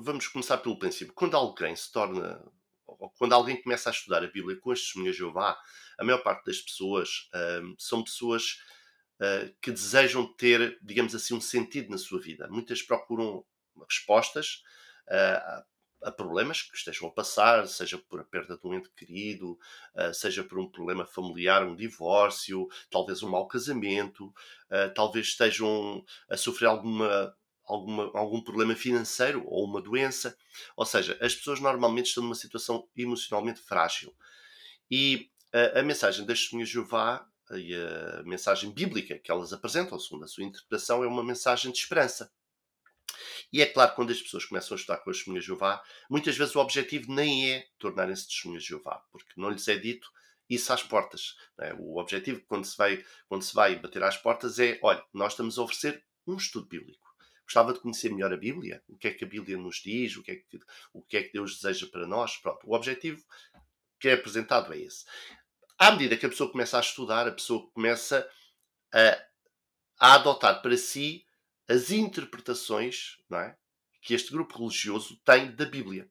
vamos 0.00 0.26
começar 0.28 0.58
pelo 0.58 0.78
princípio. 0.78 1.14
Quando 1.14 1.36
alguém 1.36 1.76
se 1.76 1.92
torna, 1.92 2.42
ou 2.86 3.10
quando 3.10 3.34
alguém 3.34 3.62
começa 3.62 3.90
a 3.90 3.92
estudar 3.92 4.24
a 4.24 4.28
Bíblia 4.28 4.58
com 4.58 4.70
as 4.70 4.80
testemunhas 4.80 5.14
de 5.14 5.20
Jeová, 5.20 5.56
a 5.98 6.04
maior 6.04 6.22
parte 6.22 6.46
das 6.46 6.60
pessoas 6.60 7.28
hum, 7.62 7.74
são 7.78 8.02
pessoas 8.02 8.58
eh, 9.20 9.52
que 9.60 9.70
desejam 9.70 10.26
ter, 10.34 10.78
digamos 10.82 11.14
assim, 11.14 11.34
um 11.34 11.40
sentido 11.40 11.90
na 11.90 11.98
sua 11.98 12.20
vida. 12.20 12.48
Muitas 12.48 12.82
procuram 12.82 13.44
respostas 13.88 14.62
a, 15.14 15.64
a 16.02 16.12
problemas 16.12 16.62
que 16.62 16.76
estejam 16.76 17.08
a 17.08 17.12
passar, 17.12 17.66
seja 17.68 17.98
por 17.98 18.20
a 18.20 18.24
perda 18.24 18.56
de 18.56 18.66
um 18.66 18.74
ente 18.74 18.90
querido, 18.90 19.58
seja 20.12 20.42
por 20.42 20.58
um 20.58 20.68
problema 20.68 21.06
familiar, 21.06 21.64
um 21.64 21.76
divórcio, 21.76 22.68
talvez 22.90 23.22
um 23.22 23.30
mau 23.30 23.46
casamento, 23.46 24.32
talvez 24.96 25.28
estejam 25.28 26.04
a 26.28 26.36
sofrer 26.36 26.66
alguma, 26.66 27.32
alguma, 27.64 28.10
algum 28.18 28.40
problema 28.40 28.74
financeiro 28.74 29.44
ou 29.46 29.64
uma 29.64 29.80
doença. 29.80 30.36
Ou 30.76 30.84
seja, 30.84 31.16
as 31.20 31.34
pessoas 31.34 31.60
normalmente 31.60 32.06
estão 32.06 32.22
numa 32.24 32.34
situação 32.34 32.88
emocionalmente 32.96 33.60
frágil. 33.60 34.14
E 34.90 35.30
uh, 35.54 35.78
a 35.78 35.82
mensagem 35.82 36.26
das 36.26 36.40
testemunhas 36.40 36.68
de 36.68 36.74
Jeová 36.74 37.26
e 37.52 37.74
a 37.74 38.22
mensagem 38.24 38.70
bíblica 38.70 39.18
que 39.18 39.30
elas 39.30 39.52
apresentam, 39.52 39.98
segundo 39.98 40.24
a 40.24 40.28
sua 40.28 40.44
interpretação, 40.44 41.02
é 41.04 41.06
uma 41.06 41.24
mensagem 41.24 41.70
de 41.70 41.78
esperança. 41.78 42.30
E 43.52 43.60
é 43.60 43.66
claro, 43.66 43.94
quando 43.94 44.10
as 44.10 44.20
pessoas 44.20 44.46
começam 44.46 44.74
a 44.74 44.78
estudar 44.78 44.98
com 44.98 45.10
as 45.10 45.16
testemunhas 45.16 45.44
de 45.44 45.48
Jeová, 45.48 45.82
muitas 46.08 46.36
vezes 46.36 46.54
o 46.54 46.60
objetivo 46.60 47.12
nem 47.12 47.52
é 47.52 47.66
tornarem-se 47.78 48.26
testemunhas 48.26 48.62
de 48.62 48.70
Jeová, 48.70 49.04
porque 49.12 49.32
não 49.36 49.50
lhes 49.50 49.68
é 49.68 49.76
dito 49.76 50.10
isso 50.48 50.72
às 50.72 50.82
portas. 50.82 51.36
é? 51.60 51.74
O 51.74 51.98
objetivo, 51.98 52.42
quando 52.46 52.64
se, 52.64 52.76
vai, 52.76 53.04
quando 53.28 53.42
se 53.42 53.54
vai 53.54 53.76
bater 53.76 54.02
às 54.02 54.16
portas, 54.16 54.58
é: 54.58 54.78
olha, 54.82 55.04
nós 55.12 55.32
estamos 55.32 55.58
a 55.58 55.62
oferecer 55.62 56.04
um 56.26 56.36
estudo 56.36 56.66
bíblico. 56.66 57.12
Gostava 57.44 57.72
de 57.72 57.80
conhecer 57.80 58.10
melhor 58.10 58.32
a 58.32 58.36
Bíblia, 58.36 58.82
o 58.88 58.96
que 58.96 59.08
é 59.08 59.12
que 59.12 59.24
a 59.24 59.28
Bíblia 59.28 59.58
nos 59.58 59.76
diz, 59.76 60.16
o 60.16 60.22
que 60.22 60.30
é 60.30 60.36
que, 60.36 60.60
o 60.92 61.02
que, 61.02 61.16
é 61.16 61.22
que 61.22 61.32
Deus 61.32 61.56
deseja 61.56 61.86
para 61.86 62.06
nós. 62.06 62.36
Pronto, 62.36 62.66
o 62.66 62.74
objetivo 62.74 63.22
que 64.00 64.08
é 64.08 64.14
apresentado 64.14 64.72
é 64.72 64.78
esse. 64.78 65.04
À 65.78 65.90
medida 65.90 66.16
que 66.16 66.24
a 66.24 66.28
pessoa 66.28 66.50
começa 66.50 66.78
a 66.78 66.80
estudar, 66.80 67.26
a 67.26 67.32
pessoa 67.32 67.68
começa 67.72 68.28
a, 68.92 69.26
a 69.98 70.14
adotar 70.14 70.62
para 70.62 70.76
si 70.76 71.26
as 71.68 71.90
interpretações 71.90 73.18
é, 73.32 73.54
que 74.00 74.14
este 74.14 74.32
grupo 74.32 74.58
religioso 74.58 75.16
tem 75.24 75.50
da 75.54 75.64
Bíblia. 75.64 76.08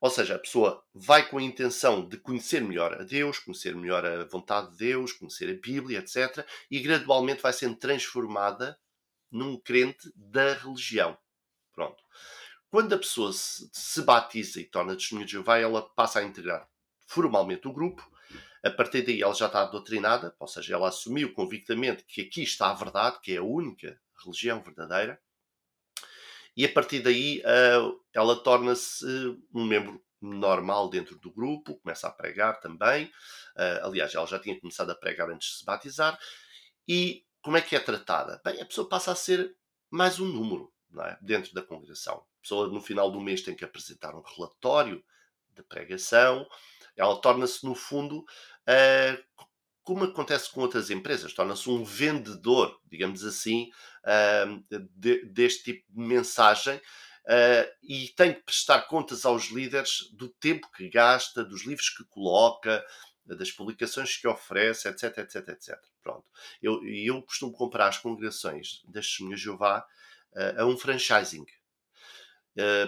Ou 0.00 0.10
seja, 0.10 0.34
a 0.34 0.38
pessoa 0.38 0.84
vai 0.94 1.28
com 1.28 1.38
a 1.38 1.42
intenção 1.42 2.06
de 2.06 2.18
conhecer 2.18 2.60
melhor 2.62 2.94
a 2.94 3.02
Deus, 3.02 3.38
conhecer 3.38 3.74
melhor 3.74 4.04
a 4.04 4.24
vontade 4.24 4.70
de 4.72 4.78
Deus, 4.78 5.12
conhecer 5.12 5.50
a 5.50 5.60
Bíblia, 5.60 5.98
etc. 6.00 6.46
E 6.70 6.80
gradualmente 6.80 7.42
vai 7.42 7.52
sendo 7.52 7.76
transformada 7.76 8.78
num 9.30 9.58
crente 9.58 10.10
da 10.14 10.54
religião. 10.54 11.16
Pronto. 11.72 12.02
Quando 12.70 12.94
a 12.94 12.98
pessoa 12.98 13.32
se, 13.32 13.68
se 13.72 14.02
batiza 14.02 14.60
e 14.60 14.64
torna 14.64 14.94
testemunha 14.94 15.26
de 15.26 15.32
Jeová, 15.32 15.58
ela 15.58 15.82
passa 15.82 16.20
a 16.20 16.24
integrar 16.24 16.68
formalmente 17.06 17.66
o 17.66 17.72
grupo. 17.72 18.06
A 18.66 18.70
partir 18.70 19.02
daí 19.02 19.22
ela 19.22 19.34
já 19.34 19.46
está 19.46 19.64
doutrinada, 19.64 20.34
ou 20.40 20.48
seja, 20.48 20.74
ela 20.74 20.88
assumiu 20.88 21.32
convictamente 21.32 22.04
que 22.04 22.22
aqui 22.22 22.42
está 22.42 22.70
a 22.70 22.74
verdade, 22.74 23.20
que 23.22 23.32
é 23.34 23.36
a 23.36 23.42
única 23.42 24.00
religião 24.24 24.60
verdadeira. 24.60 25.20
E 26.56 26.64
a 26.64 26.72
partir 26.72 27.00
daí 27.00 27.42
uh, 27.42 28.00
ela 28.12 28.42
torna-se 28.42 29.06
um 29.54 29.64
membro 29.64 30.02
normal 30.20 30.88
dentro 30.88 31.16
do 31.18 31.30
grupo, 31.30 31.78
começa 31.78 32.08
a 32.08 32.12
pregar 32.12 32.58
também. 32.58 33.06
Uh, 33.54 33.84
aliás, 33.84 34.14
ela 34.14 34.26
já 34.26 34.38
tinha 34.38 34.58
começado 34.58 34.90
a 34.90 34.94
pregar 34.94 35.30
antes 35.30 35.48
de 35.50 35.58
se 35.58 35.64
batizar. 35.64 36.18
E 36.88 37.24
como 37.42 37.56
é 37.56 37.60
que 37.60 37.76
é 37.76 37.78
tratada? 37.78 38.40
Bem, 38.44 38.60
a 38.60 38.64
pessoa 38.64 38.88
passa 38.88 39.12
a 39.12 39.14
ser 39.14 39.54
mais 39.90 40.18
um 40.18 40.26
número 40.26 40.72
é? 41.04 41.16
dentro 41.20 41.54
da 41.54 41.62
congregação. 41.62 42.14
A 42.38 42.42
pessoa, 42.42 42.68
no 42.68 42.80
final 42.80 43.10
do 43.12 43.20
mês, 43.20 43.42
tem 43.42 43.54
que 43.54 43.64
apresentar 43.64 44.14
um 44.16 44.22
relatório 44.22 45.04
de 45.50 45.62
pregação. 45.62 46.46
Ela 46.96 47.20
torna-se, 47.20 47.64
no 47.64 47.74
fundo, 47.74 48.24
uh, 48.68 49.46
como 49.86 50.02
acontece 50.02 50.50
com 50.50 50.62
outras 50.62 50.90
empresas, 50.90 51.32
torna-se 51.32 51.70
um 51.70 51.84
vendedor, 51.84 52.76
digamos 52.90 53.24
assim, 53.24 53.70
uh, 54.02 54.80
de, 54.96 55.24
deste 55.26 55.62
tipo 55.62 55.84
de 55.92 56.00
mensagem. 56.00 56.76
Uh, 57.24 57.66
e 57.82 58.08
tem 58.16 58.34
que 58.34 58.42
prestar 58.42 58.82
contas 58.82 59.24
aos 59.24 59.46
líderes 59.46 60.10
do 60.12 60.28
tempo 60.28 60.70
que 60.72 60.88
gasta, 60.88 61.44
dos 61.44 61.64
livros 61.64 61.88
que 61.88 62.04
coloca, 62.04 62.84
das 63.24 63.50
publicações 63.52 64.16
que 64.16 64.26
oferece, 64.26 64.88
etc, 64.88 65.18
etc, 65.18 65.48
etc. 65.48 65.78
Pronto. 66.02 66.24
Eu, 66.60 66.84
eu 66.84 67.22
costumo 67.22 67.52
comparar 67.52 67.88
as 67.88 67.98
congregações 67.98 68.82
das 68.88 69.06
Testemunhas 69.06 69.40
Jeová 69.40 69.86
uh, 70.32 70.62
a 70.62 70.66
um 70.66 70.76
franchising, 70.76 71.46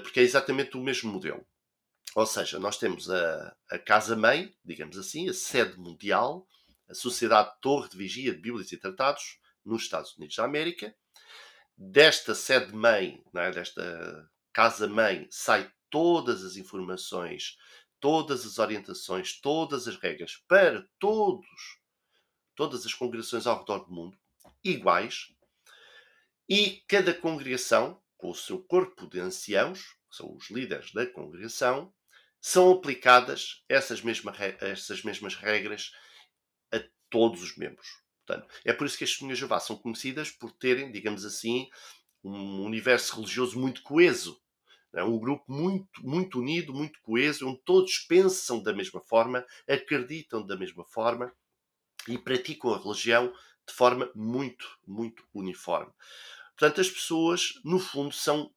porque 0.03 0.21
é 0.21 0.23
exatamente 0.23 0.77
o 0.77 0.81
mesmo 0.81 1.13
modelo. 1.13 1.47
Ou 2.15 2.27
seja, 2.27 2.59
nós 2.59 2.79
temos 2.79 3.11
a, 3.11 3.57
a 3.71 3.79
Casa-Mãe, 3.79 4.55
digamos 4.65 4.97
assim, 4.99 5.29
a 5.29 5.35
sede 5.35 5.79
mundial, 5.79 6.47
a 6.89 6.95
Sociedade 6.95 7.51
Torre 7.61 7.89
de 7.89 7.97
Vigia 7.97 8.33
de 8.33 8.41
Bíblias 8.41 8.73
e 8.73 8.77
Tratados, 8.77 9.39
nos 9.65 9.83
Estados 9.83 10.17
Unidos 10.17 10.37
da 10.37 10.45
América. 10.45 10.95
Desta 11.77 12.35
sede-mãe, 12.35 13.23
é? 13.35 13.51
desta 13.53 14.31
casa-mãe, 14.53 15.29
sai 15.31 15.71
todas 15.91 16.43
as 16.43 16.57
informações 16.57 17.57
todas 18.01 18.47
as 18.47 18.59
orientações, 18.59 19.41
todas 19.41 19.89
as 19.89 19.97
regras 19.97 20.37
para 20.49 20.87
todos, 20.99 21.81
todas 22.55 22.87
as 22.87 22.95
congregações 22.95 23.47
ao 23.47 23.59
redor 23.59 23.81
do 23.81 23.93
mundo, 23.93 24.19
iguais, 24.63 25.33
e 26.49 26.83
cada 26.89 27.13
congregação, 27.13 28.01
com 28.17 28.31
o 28.31 28.35
seu 28.35 28.63
corpo 28.63 29.07
de 29.07 29.21
anciãos, 29.21 29.97
que 30.11 30.17
são 30.17 30.35
os 30.35 30.51
líderes 30.51 30.93
da 30.93 31.07
congregação, 31.07 31.93
são 32.41 32.73
aplicadas 32.73 33.63
essas, 33.69 34.01
mesma, 34.01 34.35
essas 34.61 35.03
mesmas 35.03 35.35
regras 35.35 35.93
a 36.73 36.81
todos 37.11 37.43
os 37.43 37.57
membros. 37.57 37.89
Portanto, 38.27 38.49
é 38.65 38.73
por 38.73 38.87
isso 38.87 38.99
que 38.99 39.05
as 39.05 39.11
testemunhas 39.11 39.39
de 39.39 39.41
Jeová 39.41 39.59
são 39.59 39.77
conhecidas 39.77 40.31
por 40.31 40.53
terem, 40.53 40.93
digamos 40.93 41.25
assim, 41.25 41.69
um 42.23 42.63
universo 42.63 43.17
religioso 43.17 43.59
muito 43.59 43.83
coeso. 43.83 44.41
É 44.95 45.03
um 45.03 45.19
grupo 45.19 45.45
muito, 45.51 46.07
muito 46.07 46.39
unido, 46.39 46.75
muito 46.75 47.01
coeso, 47.03 47.49
onde 47.49 47.61
todos 47.65 47.99
pensam 47.99 48.63
da 48.63 48.73
mesma 48.73 49.01
forma, 49.01 49.45
acreditam 49.69 50.47
da 50.47 50.57
mesma 50.57 50.85
forma 50.85 51.33
e 52.07 52.19
praticam 52.19 52.73
a 52.73 52.79
religião 52.79 53.33
de 53.67 53.75
forma 53.75 54.11
muito, 54.15 54.67
muito 54.87 55.27
uniforme. 55.35 55.93
Portanto, 56.57 56.81
as 56.81 56.91
pessoas, 56.91 57.53
no 57.65 57.79
fundo, 57.79 58.15
são 58.15 58.53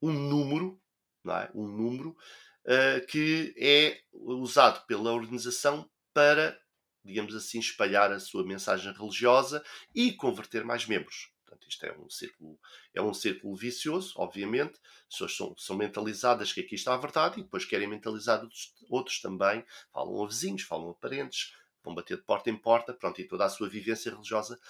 um 0.00 0.12
número, 0.12 0.80
não 1.22 1.36
é? 1.36 1.50
um 1.54 1.66
número 1.68 2.16
uh, 2.64 3.06
que 3.06 3.54
é 3.56 4.00
usado 4.12 4.84
pela 4.86 5.12
organização 5.12 5.88
para, 6.12 6.60
digamos 7.04 7.34
assim, 7.34 7.58
espalhar 7.58 8.12
a 8.12 8.20
sua 8.20 8.44
mensagem 8.44 8.92
religiosa 8.92 9.62
e 9.94 10.12
converter 10.12 10.64
mais 10.64 10.86
membros. 10.86 11.30
Portanto, 11.44 11.68
isto 11.68 11.84
é 11.86 11.98
um 11.98 12.08
círculo, 12.08 12.58
é 12.94 13.02
um 13.02 13.12
círculo 13.12 13.56
vicioso, 13.56 14.14
obviamente. 14.16 14.78
As 15.08 15.14
pessoas 15.14 15.36
são, 15.36 15.54
são 15.58 15.76
mentalizadas 15.76 16.52
que 16.52 16.60
aqui 16.60 16.76
está 16.76 16.94
a 16.94 16.98
verdade 16.98 17.40
e 17.40 17.42
depois 17.42 17.64
querem 17.64 17.88
mentalizar 17.88 18.40
outros, 18.40 18.74
outros 18.88 19.20
também. 19.20 19.64
Falam 19.92 20.22
a 20.22 20.28
vizinhos, 20.28 20.62
falam 20.62 20.90
a 20.90 20.94
parentes, 20.94 21.52
vão 21.82 21.94
bater 21.94 22.18
de 22.18 22.22
porta 22.22 22.50
em 22.50 22.56
porta, 22.56 22.94
pronto, 22.94 23.20
e 23.20 23.26
toda 23.26 23.44
a 23.44 23.48
sua 23.48 23.68
vivência 23.68 24.12
religiosa 24.12 24.60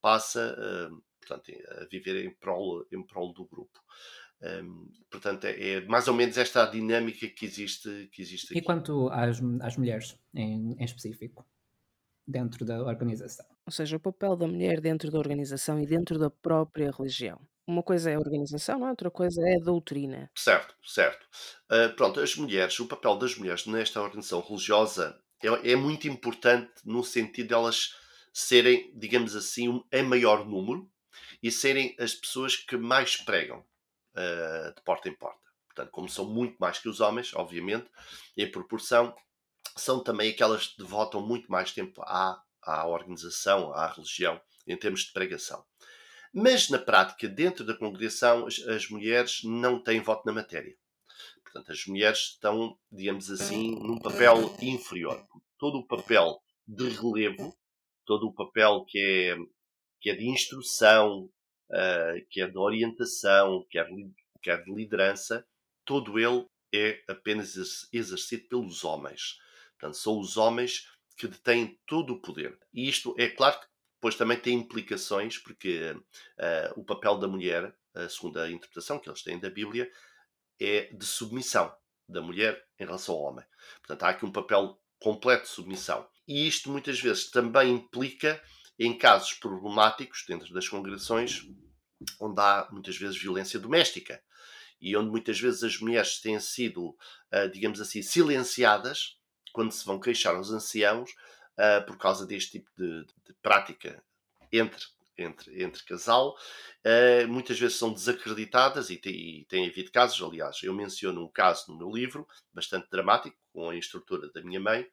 passa 0.00 0.56
uh, 0.58 1.02
portanto, 1.20 1.52
a 1.68 1.84
viver 1.84 2.24
em 2.24 2.30
prol, 2.34 2.86
em 2.90 3.02
prol 3.02 3.32
do 3.32 3.44
grupo. 3.44 3.78
Um, 4.42 4.90
portanto, 5.10 5.44
é, 5.44 5.72
é, 5.72 5.80
mais 5.86 6.08
ou 6.08 6.14
menos 6.14 6.38
esta 6.38 6.62
a 6.62 6.66
dinâmica 6.66 7.28
que 7.28 7.44
existe, 7.44 8.08
que 8.12 8.22
existe 8.22 8.46
aqui. 8.46 8.58
E 8.58 8.62
quanto 8.62 9.08
às, 9.10 9.40
às 9.60 9.76
mulheres 9.76 10.18
em, 10.34 10.76
em 10.78 10.84
específico? 10.84 11.46
dentro 12.30 12.64
da 12.64 12.82
organização. 12.82 13.44
Ou 13.66 13.72
seja, 13.72 13.96
o 13.96 14.00
papel 14.00 14.36
da 14.36 14.46
mulher 14.46 14.80
dentro 14.80 15.10
da 15.10 15.18
organização 15.18 15.80
e 15.80 15.86
dentro 15.86 16.18
da 16.18 16.30
própria 16.30 16.90
religião. 16.90 17.40
Uma 17.66 17.82
coisa 17.82 18.10
é 18.10 18.14
a 18.14 18.18
organização, 18.18 18.78
não 18.78 18.86
é? 18.86 18.90
outra 18.90 19.10
coisa 19.10 19.40
é 19.46 19.56
a 19.56 19.64
doutrina. 19.64 20.30
Certo, 20.34 20.74
certo. 20.84 21.26
Uh, 21.70 21.94
pronto, 21.94 22.20
as 22.20 22.34
mulheres, 22.36 22.78
o 22.80 22.86
papel 22.86 23.16
das 23.16 23.36
mulheres 23.36 23.66
nesta 23.66 24.00
organização 24.00 24.40
religiosa 24.40 25.20
é, 25.42 25.72
é 25.72 25.76
muito 25.76 26.08
importante 26.08 26.72
no 26.84 27.04
sentido 27.04 27.48
de 27.48 27.54
elas 27.54 27.94
serem, 28.32 28.92
digamos 28.96 29.36
assim, 29.36 29.68
um, 29.68 29.84
em 29.92 30.02
maior 30.02 30.46
número 30.48 30.88
e 31.42 31.50
serem 31.50 31.94
as 31.98 32.14
pessoas 32.14 32.56
que 32.56 32.76
mais 32.76 33.16
pregam 33.16 33.64
uh, 34.14 34.74
de 34.74 34.82
porta 34.82 35.08
em 35.08 35.14
porta. 35.14 35.40
Portanto, 35.66 35.90
como 35.90 36.08
são 36.08 36.26
muito 36.26 36.56
mais 36.58 36.78
que 36.78 36.88
os 36.88 37.00
homens, 37.00 37.34
obviamente, 37.34 37.88
em 38.36 38.50
proporção, 38.50 39.14
são 39.76 40.02
também 40.02 40.30
aquelas 40.30 40.68
que 40.68 40.78
devotam 40.78 41.24
muito 41.24 41.50
mais 41.50 41.72
tempo 41.72 42.02
à, 42.02 42.42
à 42.62 42.86
organização, 42.86 43.72
à 43.72 43.86
religião, 43.86 44.40
em 44.66 44.76
termos 44.76 45.02
de 45.04 45.12
pregação. 45.12 45.64
Mas, 46.32 46.68
na 46.68 46.78
prática, 46.78 47.28
dentro 47.28 47.64
da 47.64 47.76
congregação, 47.76 48.46
as, 48.46 48.58
as 48.60 48.88
mulheres 48.88 49.42
não 49.44 49.82
têm 49.82 50.00
voto 50.00 50.24
na 50.26 50.32
matéria. 50.32 50.76
Portanto, 51.42 51.72
as 51.72 51.84
mulheres 51.86 52.18
estão, 52.18 52.78
digamos 52.92 53.30
assim, 53.30 53.74
num 53.80 53.98
papel 53.98 54.54
inferior. 54.60 55.26
Todo 55.58 55.78
o 55.78 55.86
papel 55.86 56.40
de 56.66 56.88
relevo, 56.88 57.56
todo 58.06 58.28
o 58.28 58.32
papel 58.32 58.84
que 58.84 58.98
é, 58.98 59.36
que 60.00 60.10
é 60.10 60.14
de 60.14 60.28
instrução, 60.28 61.28
uh, 61.70 62.26
que 62.28 62.40
é 62.40 62.46
de 62.46 62.58
orientação, 62.58 63.66
que 63.70 63.78
é, 63.78 63.86
que 64.42 64.50
é 64.50 64.56
de 64.56 64.72
liderança, 64.72 65.46
todo 65.84 66.18
ele 66.18 66.46
é 66.72 67.02
apenas 67.08 67.88
exercido 67.92 68.48
pelos 68.48 68.84
homens. 68.84 69.38
Portanto, 69.78 69.96
são 69.96 70.18
os 70.18 70.36
homens 70.36 70.84
que 71.16 71.26
detêm 71.26 71.78
todo 71.86 72.14
o 72.14 72.20
poder. 72.20 72.58
E 72.72 72.88
isto 72.88 73.14
é 73.18 73.28
claro 73.28 73.60
que 73.60 73.66
depois 73.96 74.14
também 74.14 74.38
tem 74.38 74.54
implicações, 74.54 75.36
porque 75.36 75.90
uh, 75.92 76.80
o 76.80 76.84
papel 76.84 77.18
da 77.18 77.28
mulher, 77.28 77.74
a 77.94 78.08
segunda 78.08 78.50
interpretação 78.50 78.98
que 78.98 79.08
eles 79.08 79.22
têm 79.22 79.38
da 79.38 79.50
Bíblia, 79.50 79.90
é 80.58 80.92
de 80.92 81.04
submissão 81.04 81.74
da 82.08 82.20
mulher 82.20 82.62
em 82.78 82.84
relação 82.84 83.14
ao 83.14 83.22
homem. 83.22 83.44
Portanto, 83.78 84.02
há 84.04 84.08
aqui 84.10 84.24
um 84.24 84.32
papel 84.32 84.80
completo 84.98 85.44
de 85.44 85.50
submissão. 85.50 86.08
E 86.26 86.46
isto 86.46 86.70
muitas 86.70 87.00
vezes 87.00 87.30
também 87.30 87.72
implica 87.72 88.42
em 88.80 88.96
casos 88.96 89.34
problemáticos 89.34 90.24
dentro 90.26 90.54
das 90.54 90.66
congregações, 90.66 91.46
onde 92.18 92.40
há 92.40 92.66
muitas 92.72 92.96
vezes 92.96 93.20
violência 93.20 93.60
doméstica 93.60 94.22
e 94.80 94.96
onde 94.96 95.10
muitas 95.10 95.38
vezes 95.38 95.62
as 95.62 95.78
mulheres 95.78 96.18
têm 96.18 96.40
sido, 96.40 96.88
uh, 96.88 97.50
digamos 97.52 97.78
assim, 97.78 98.00
silenciadas 98.00 99.18
quando 99.52 99.70
se 99.70 99.84
vão 99.84 100.00
queixar 100.00 100.34
aos 100.34 100.50
anciãos 100.50 101.10
uh, 101.10 101.84
por 101.86 101.98
causa 101.98 102.26
deste 102.26 102.52
tipo 102.52 102.70
de, 102.74 103.04
de 103.04 103.34
prática 103.42 104.02
entre, 104.50 104.82
entre, 105.18 105.62
entre 105.62 105.84
casal, 105.84 106.34
uh, 106.86 107.28
muitas 107.28 107.60
vezes 107.60 107.76
são 107.76 107.92
desacreditadas 107.92 108.88
e 108.88 108.96
tem, 108.96 109.40
e 109.40 109.44
tem 109.44 109.68
havido 109.68 109.92
casos, 109.92 110.22
aliás, 110.26 110.62
eu 110.62 110.72
menciono 110.72 111.22
um 111.22 111.28
caso 111.28 111.70
no 111.70 111.76
meu 111.76 111.90
livro, 111.90 112.26
bastante 112.50 112.88
dramático, 112.90 113.36
com 113.52 113.68
a 113.68 113.76
instrutora 113.76 114.32
da 114.32 114.40
minha 114.40 114.58
mãe, 114.58 114.86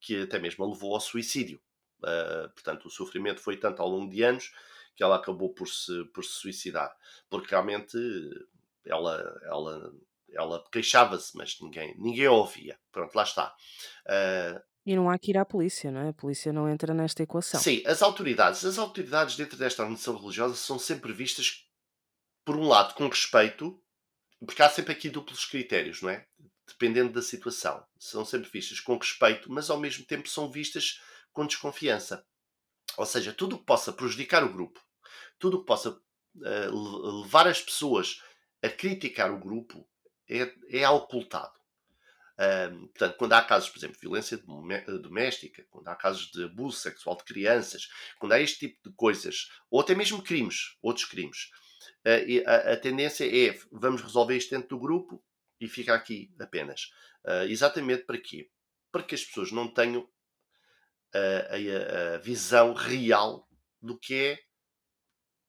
que 0.00 0.22
até 0.22 0.38
mesmo 0.38 0.64
a 0.64 0.68
levou 0.68 0.94
ao 0.94 1.00
suicídio. 1.00 1.60
Uh, 2.02 2.48
portanto, 2.50 2.86
o 2.86 2.90
sofrimento 2.90 3.40
foi 3.40 3.56
tanto 3.56 3.80
ao 3.80 3.88
longo 3.88 4.10
de 4.10 4.22
anos 4.22 4.52
que 4.94 5.02
ela 5.02 5.16
acabou 5.16 5.54
por 5.54 5.68
se, 5.68 6.04
por 6.06 6.24
se 6.24 6.32
suicidar, 6.32 6.94
porque 7.30 7.50
realmente 7.50 7.96
ela, 8.84 9.40
ela 9.44 9.92
ela 10.34 10.64
queixava-se, 10.70 11.36
mas 11.36 11.58
ninguém, 11.60 11.94
ninguém 11.98 12.26
a 12.26 12.32
ouvia. 12.32 12.78
Pronto, 12.90 13.14
lá 13.14 13.22
está. 13.22 13.54
Uh, 14.06 14.60
e 14.84 14.96
não 14.96 15.08
há 15.08 15.16
que 15.18 15.30
ir 15.30 15.38
à 15.38 15.44
polícia, 15.44 15.90
não 15.92 16.00
é? 16.00 16.08
A 16.08 16.12
polícia 16.12 16.52
não 16.52 16.68
entra 16.68 16.92
nesta 16.92 17.22
equação. 17.22 17.60
Sim, 17.60 17.82
as 17.86 18.02
autoridades. 18.02 18.64
As 18.64 18.78
autoridades 18.78 19.36
dentro 19.36 19.56
desta 19.56 19.82
organização 19.82 20.16
religiosa 20.16 20.56
são 20.56 20.78
sempre 20.78 21.12
vistas, 21.12 21.64
por 22.44 22.56
um 22.56 22.66
lado, 22.66 22.94
com 22.94 23.06
respeito, 23.06 23.80
porque 24.44 24.60
há 24.60 24.68
sempre 24.68 24.92
aqui 24.92 25.08
duplos 25.08 25.44
critérios, 25.44 26.02
não 26.02 26.10
é? 26.10 26.26
Dependendo 26.66 27.12
da 27.12 27.22
situação. 27.22 27.84
São 27.96 28.24
sempre 28.24 28.50
vistas 28.50 28.80
com 28.80 28.96
respeito, 28.96 29.52
mas 29.52 29.70
ao 29.70 29.78
mesmo 29.78 30.04
tempo 30.04 30.28
são 30.28 30.50
vistas 30.50 31.00
com 31.32 31.46
desconfiança. 31.46 32.26
Ou 32.96 33.06
seja, 33.06 33.32
tudo 33.32 33.56
o 33.56 33.58
que 33.58 33.64
possa 33.64 33.92
prejudicar 33.92 34.44
o 34.44 34.52
grupo, 34.52 34.80
tudo 35.38 35.56
o 35.56 35.60
que 35.60 35.66
possa 35.66 35.90
uh, 35.90 37.22
levar 37.22 37.46
as 37.46 37.60
pessoas 37.60 38.22
a 38.62 38.68
criticar 38.68 39.32
o 39.32 39.40
grupo, 39.40 39.88
é, 40.28 40.54
é 40.70 40.88
ocultado. 40.88 41.62
Portanto, 42.36 43.16
quando 43.18 43.32
há 43.34 43.42
casos, 43.42 43.68
por 43.68 43.78
exemplo, 43.78 43.94
de 43.96 44.00
violência 44.00 44.36
doméstica, 45.00 45.64
quando 45.70 45.86
há 45.88 45.94
casos 45.94 46.30
de 46.32 46.44
abuso 46.44 46.78
sexual 46.78 47.16
de 47.16 47.24
crianças, 47.24 47.88
quando 48.18 48.32
há 48.32 48.40
este 48.40 48.68
tipo 48.68 48.88
de 48.88 48.94
coisas, 48.96 49.48
ou 49.70 49.80
até 49.80 49.94
mesmo 49.94 50.22
crimes, 50.22 50.76
outros 50.82 51.06
crimes, 51.06 51.50
uh, 52.06 52.48
a, 52.48 52.72
a, 52.72 52.76
tendência 52.76 53.24
é 53.24 53.56
vamos 53.70 54.02
resolver 54.02 54.36
isto 54.36 54.50
dentro 54.50 54.70
do 54.70 54.80
grupo 54.80 55.22
e 55.60 55.68
fica 55.68 55.94
aqui 55.94 56.34
apenas. 56.40 56.90
Uh, 57.24 57.44
exatamente 57.48 58.04
para 58.04 58.18
quê? 58.18 58.50
Para 58.90 59.02
que 59.02 59.14
as 59.14 59.24
pessoas 59.24 59.52
não 59.52 59.72
tenham 59.72 60.08
a, 61.14 62.14
a, 62.14 62.18
visão 62.18 62.72
real 62.72 63.48
do 63.80 63.98
que 63.98 64.14
é 64.14 64.38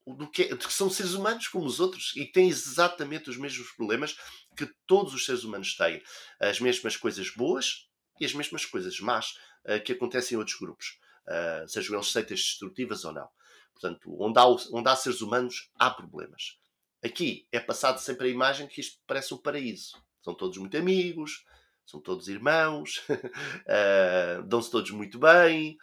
do 0.06 0.30
que, 0.30 0.44
é, 0.44 0.58
que 0.58 0.74
são 0.74 0.90
seres 0.90 1.14
humanos 1.14 1.48
como 1.48 1.66
os 1.66 1.80
outros 1.80 2.14
e 2.16 2.26
têm 2.26 2.50
exatamente 2.50 3.30
os 3.30 3.38
mesmos 3.38 3.72
problemas 3.72 4.18
que 4.56 4.70
todos 4.86 5.14
os 5.14 5.26
seres 5.26 5.44
humanos 5.44 5.76
têm. 5.78 6.04
As 6.40 6.60
mesmas 6.60 6.98
coisas 6.98 7.30
boas 7.30 7.88
e 8.20 8.26
as 8.26 8.34
mesmas 8.34 8.66
coisas 8.66 9.00
más 9.00 9.38
uh, 9.66 9.82
que 9.84 9.94
acontecem 9.94 10.36
em 10.36 10.40
outros 10.40 10.58
grupos, 10.60 11.00
uh, 11.28 11.68
sejam 11.68 11.96
eles 11.96 12.12
seitas 12.12 12.40
destrutivas 12.40 13.06
ou 13.06 13.14
não. 13.14 13.30
Portanto, 13.72 14.16
onde 14.22 14.40
há, 14.40 14.46
onde 14.46 14.90
há 14.90 14.96
seres 14.96 15.22
humanos, 15.22 15.72
há 15.80 15.90
problemas. 15.90 16.58
Aqui 17.04 17.48
é 17.52 17.60
passado 17.60 18.00
sempre 18.00 18.28
a 18.28 18.32
imagem 18.32 18.68
que 18.68 18.82
isto 18.82 19.00
parece 19.08 19.34
um 19.34 19.38
paraíso. 19.38 20.02
São 20.22 20.34
todos 20.34 20.58
muito 20.58 20.78
amigos, 20.78 21.44
são 21.86 22.00
todos 22.00 22.28
irmãos, 22.28 23.04
uh, 23.10 24.44
dão-se 24.48 24.72
todos 24.72 24.92
muito 24.92 25.20
bem. 25.20 25.78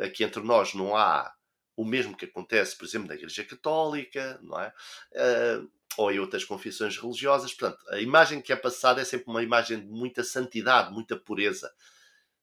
aqui 0.00 0.24
entre 0.24 0.42
nós 0.42 0.74
não 0.74 0.96
há 0.96 1.32
o 1.76 1.84
mesmo 1.84 2.16
que 2.16 2.26
acontece, 2.26 2.76
por 2.76 2.84
exemplo, 2.84 3.08
na 3.08 3.14
Igreja 3.14 3.44
Católica, 3.44 4.38
não 4.42 4.60
é? 4.60 4.72
Uh, 5.12 5.70
ou 5.96 6.10
em 6.10 6.18
outras 6.18 6.44
confissões 6.44 6.96
religiosas. 6.96 7.52
Portanto, 7.52 7.82
a 7.90 8.00
imagem 8.00 8.40
que 8.40 8.52
é 8.52 8.56
passada 8.56 9.00
é 9.00 9.04
sempre 9.04 9.26
uma 9.28 9.42
imagem 9.42 9.80
de 9.80 9.86
muita 9.86 10.24
santidade, 10.24 10.92
muita 10.92 11.16
pureza. 11.16 11.72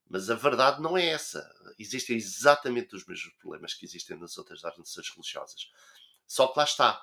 Mas 0.07 0.29
a 0.29 0.35
verdade 0.35 0.81
não 0.81 0.97
é 0.97 1.05
essa. 1.07 1.47
Existem 1.77 2.15
exatamente 2.15 2.95
os 2.95 3.05
mesmos 3.05 3.33
problemas 3.35 3.73
que 3.73 3.85
existem 3.85 4.17
nas 4.17 4.37
outras 4.37 4.63
organizações 4.63 5.09
religiosas. 5.09 5.71
Só 6.27 6.47
que 6.47 6.59
lá 6.59 6.63
está. 6.63 7.01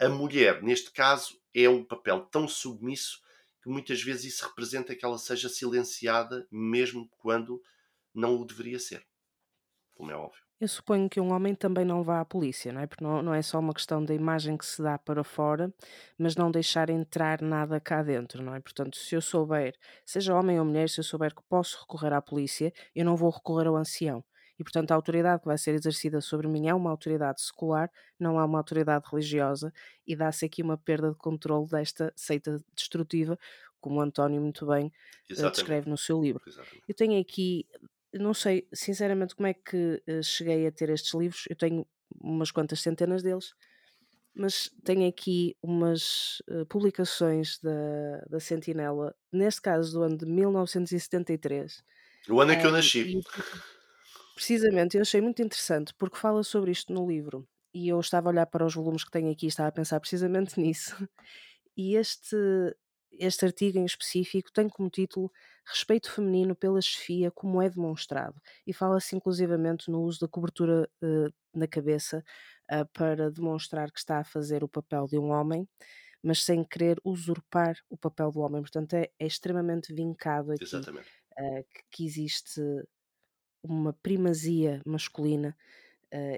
A 0.00 0.08
mulher, 0.08 0.62
neste 0.62 0.90
caso, 0.90 1.40
é 1.54 1.68
um 1.68 1.84
papel 1.84 2.20
tão 2.22 2.48
submisso 2.48 3.20
que 3.62 3.70
muitas 3.70 4.02
vezes 4.02 4.34
isso 4.34 4.46
representa 4.46 4.94
que 4.94 5.04
ela 5.04 5.18
seja 5.18 5.48
silenciada, 5.48 6.46
mesmo 6.50 7.08
quando 7.18 7.62
não 8.14 8.36
o 8.36 8.44
deveria 8.44 8.78
ser. 8.78 9.06
Como 9.94 10.10
é 10.10 10.16
óbvio. 10.16 10.42
Eu 10.60 10.68
suponho 10.68 11.08
que 11.10 11.20
um 11.20 11.32
homem 11.32 11.56
também 11.56 11.84
não 11.84 12.04
vá 12.04 12.20
à 12.20 12.24
polícia, 12.24 12.72
não 12.72 12.80
é? 12.80 12.86
Porque 12.86 13.02
não, 13.02 13.20
não 13.20 13.34
é 13.34 13.42
só 13.42 13.58
uma 13.58 13.74
questão 13.74 14.04
da 14.04 14.14
imagem 14.14 14.56
que 14.56 14.64
se 14.64 14.80
dá 14.80 14.96
para 14.96 15.24
fora, 15.24 15.74
mas 16.16 16.36
não 16.36 16.52
deixar 16.52 16.88
entrar 16.88 17.42
nada 17.42 17.80
cá 17.80 18.00
dentro, 18.00 18.42
não 18.44 18.54
é? 18.54 18.60
Portanto, 18.60 18.96
se 18.96 19.14
eu 19.16 19.20
souber, 19.20 19.74
seja 20.06 20.36
homem 20.36 20.60
ou 20.60 20.64
mulher, 20.64 20.88
se 20.88 21.00
eu 21.00 21.04
souber 21.04 21.34
que 21.34 21.42
posso 21.48 21.80
recorrer 21.80 22.12
à 22.12 22.22
polícia, 22.22 22.72
eu 22.94 23.04
não 23.04 23.16
vou 23.16 23.30
recorrer 23.30 23.66
ao 23.66 23.76
ancião. 23.76 24.24
E, 24.62 24.64
portanto, 24.64 24.92
a 24.92 24.94
autoridade 24.94 25.40
que 25.40 25.48
vai 25.48 25.58
ser 25.58 25.74
exercida 25.74 26.20
sobre 26.20 26.46
mim 26.46 26.68
é 26.68 26.74
uma 26.74 26.88
autoridade 26.88 27.42
secular, 27.42 27.90
não 28.16 28.38
é 28.38 28.44
uma 28.44 28.58
autoridade 28.58 29.04
religiosa, 29.10 29.72
e 30.06 30.14
dá-se 30.14 30.44
aqui 30.44 30.62
uma 30.62 30.78
perda 30.78 31.10
de 31.10 31.16
controle 31.16 31.66
desta 31.66 32.12
seita 32.14 32.64
destrutiva, 32.72 33.36
como 33.80 33.98
o 33.98 34.00
António 34.00 34.40
muito 34.40 34.64
bem 34.64 34.92
uh, 35.32 35.50
descreve 35.50 35.90
no 35.90 35.98
seu 35.98 36.22
livro. 36.22 36.40
Exatamente. 36.46 36.84
Eu 36.86 36.94
tenho 36.94 37.20
aqui 37.20 37.66
não 38.14 38.32
sei, 38.32 38.68
sinceramente, 38.72 39.34
como 39.34 39.48
é 39.48 39.54
que 39.54 40.00
uh, 40.08 40.22
cheguei 40.22 40.64
a 40.64 40.70
ter 40.70 40.90
estes 40.90 41.12
livros. 41.12 41.44
Eu 41.50 41.56
tenho 41.56 41.84
umas 42.20 42.52
quantas 42.52 42.80
centenas 42.80 43.20
deles, 43.20 43.52
mas 44.32 44.70
tenho 44.84 45.08
aqui 45.08 45.56
umas 45.60 46.40
uh, 46.48 46.64
publicações 46.66 47.58
da, 47.58 48.20
da 48.30 48.38
Sentinela, 48.38 49.12
neste 49.32 49.60
caso 49.60 49.92
do 49.92 50.02
ano 50.04 50.18
de 50.18 50.26
1973. 50.26 51.82
O 52.28 52.40
ano 52.40 52.52
em 52.52 52.60
que 52.60 52.66
eu 52.66 52.70
nasci. 52.70 53.18
E, 53.18 53.22
precisamente, 54.34 54.96
eu 54.96 55.02
achei 55.02 55.20
muito 55.20 55.42
interessante 55.42 55.94
porque 55.94 56.18
fala 56.18 56.42
sobre 56.42 56.70
isto 56.70 56.92
no 56.92 57.06
livro. 57.06 57.46
E 57.74 57.88
eu 57.88 57.98
estava 58.00 58.28
a 58.28 58.32
olhar 58.32 58.46
para 58.46 58.66
os 58.66 58.74
volumes 58.74 59.04
que 59.04 59.10
tenho 59.10 59.30
aqui 59.30 59.46
e 59.46 59.48
estava 59.48 59.68
a 59.68 59.72
pensar 59.72 59.98
precisamente 60.00 60.58
nisso. 60.60 60.96
E 61.76 61.96
este, 61.96 62.36
este 63.12 63.46
artigo 63.46 63.78
em 63.78 63.84
específico 63.84 64.52
tem 64.52 64.68
como 64.68 64.90
título 64.90 65.30
Respeito 65.64 66.10
feminino 66.10 66.56
pela 66.56 66.80
chefia 66.80 67.30
como 67.30 67.62
é 67.62 67.70
demonstrado 67.70 68.34
e 68.66 68.72
fala-se 68.72 69.14
inclusivamente 69.14 69.90
no 69.90 70.02
uso 70.02 70.20
da 70.20 70.28
cobertura 70.28 70.90
uh, 71.00 71.32
na 71.54 71.68
cabeça 71.68 72.24
uh, 72.70 72.84
para 72.92 73.30
demonstrar 73.30 73.92
que 73.92 73.98
está 74.00 74.18
a 74.18 74.24
fazer 74.24 74.64
o 74.64 74.68
papel 74.68 75.06
de 75.06 75.16
um 75.16 75.30
homem, 75.30 75.68
mas 76.20 76.42
sem 76.42 76.64
querer 76.64 76.98
usurpar 77.04 77.76
o 77.88 77.96
papel 77.96 78.32
do 78.32 78.40
homem. 78.40 78.60
Portanto, 78.60 78.94
é, 78.94 79.08
é 79.18 79.26
extremamente 79.26 79.94
vincado 79.94 80.50
aqui 80.50 80.64
uh, 80.64 81.64
que 81.90 82.04
existe 82.04 82.60
uma 83.62 83.92
primazia 83.92 84.80
masculina 84.84 85.56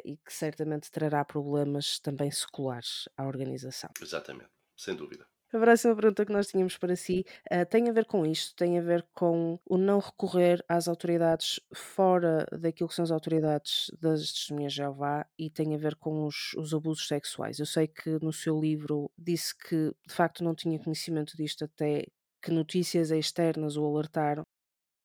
e 0.05 0.17
que 0.19 0.33
certamente 0.33 0.89
trará 0.89 1.25
problemas 1.25 1.99
também 1.99 2.31
seculares 2.31 3.09
à 3.17 3.27
organização. 3.27 3.91
Exatamente, 4.01 4.51
sem 4.77 4.95
dúvida. 4.95 5.27
A 5.55 5.59
próxima 5.61 5.95
pergunta 5.95 6.27
que 6.27 6.33
nós 6.33 6.49
tínhamos 6.49 6.77
para 6.77 6.97
si 6.97 7.25
uh, 7.53 7.65
tem 7.71 7.89
a 7.89 7.93
ver 7.93 8.07
com 8.07 8.27
isto, 8.27 8.57
tem 8.57 8.77
a 8.77 8.83
ver 8.83 9.07
com 9.15 9.57
o 9.65 9.79
não 9.79 10.01
recorrer 10.01 10.65
às 10.69 10.89
autoridades 10.89 11.61
fora 11.73 12.45
daquilo 12.51 12.89
que 12.89 12.95
são 12.97 13.05
as 13.05 13.13
autoridades 13.13 13.89
das 14.01 14.33
testemunhas 14.33 14.73
de 14.73 14.79
Jeová 14.79 15.25
e 15.39 15.49
tem 15.49 15.73
a 15.77 15.79
ver 15.79 15.95
com 15.95 16.27
os, 16.27 16.55
os, 16.55 16.75
abusos 16.75 17.07
sexuais. 17.07 17.61
Eu 17.61 17.67
sei 17.67 17.87
que 17.87 18.19
no 18.21 18.33
seu 18.33 18.61
livro 18.61 19.09
disse 19.17 19.57
que 19.57 19.93
de 20.05 20.13
facto 20.13 20.43
não 20.43 20.57
tinha 20.57 20.77
conhecimento 20.77 21.37
disto 21.37 21.67
até 21.67 22.05
que 22.43 22.51
notícias 22.51 23.13
externas 23.13 23.77
o 23.77 23.87
alertaram. 23.87 24.43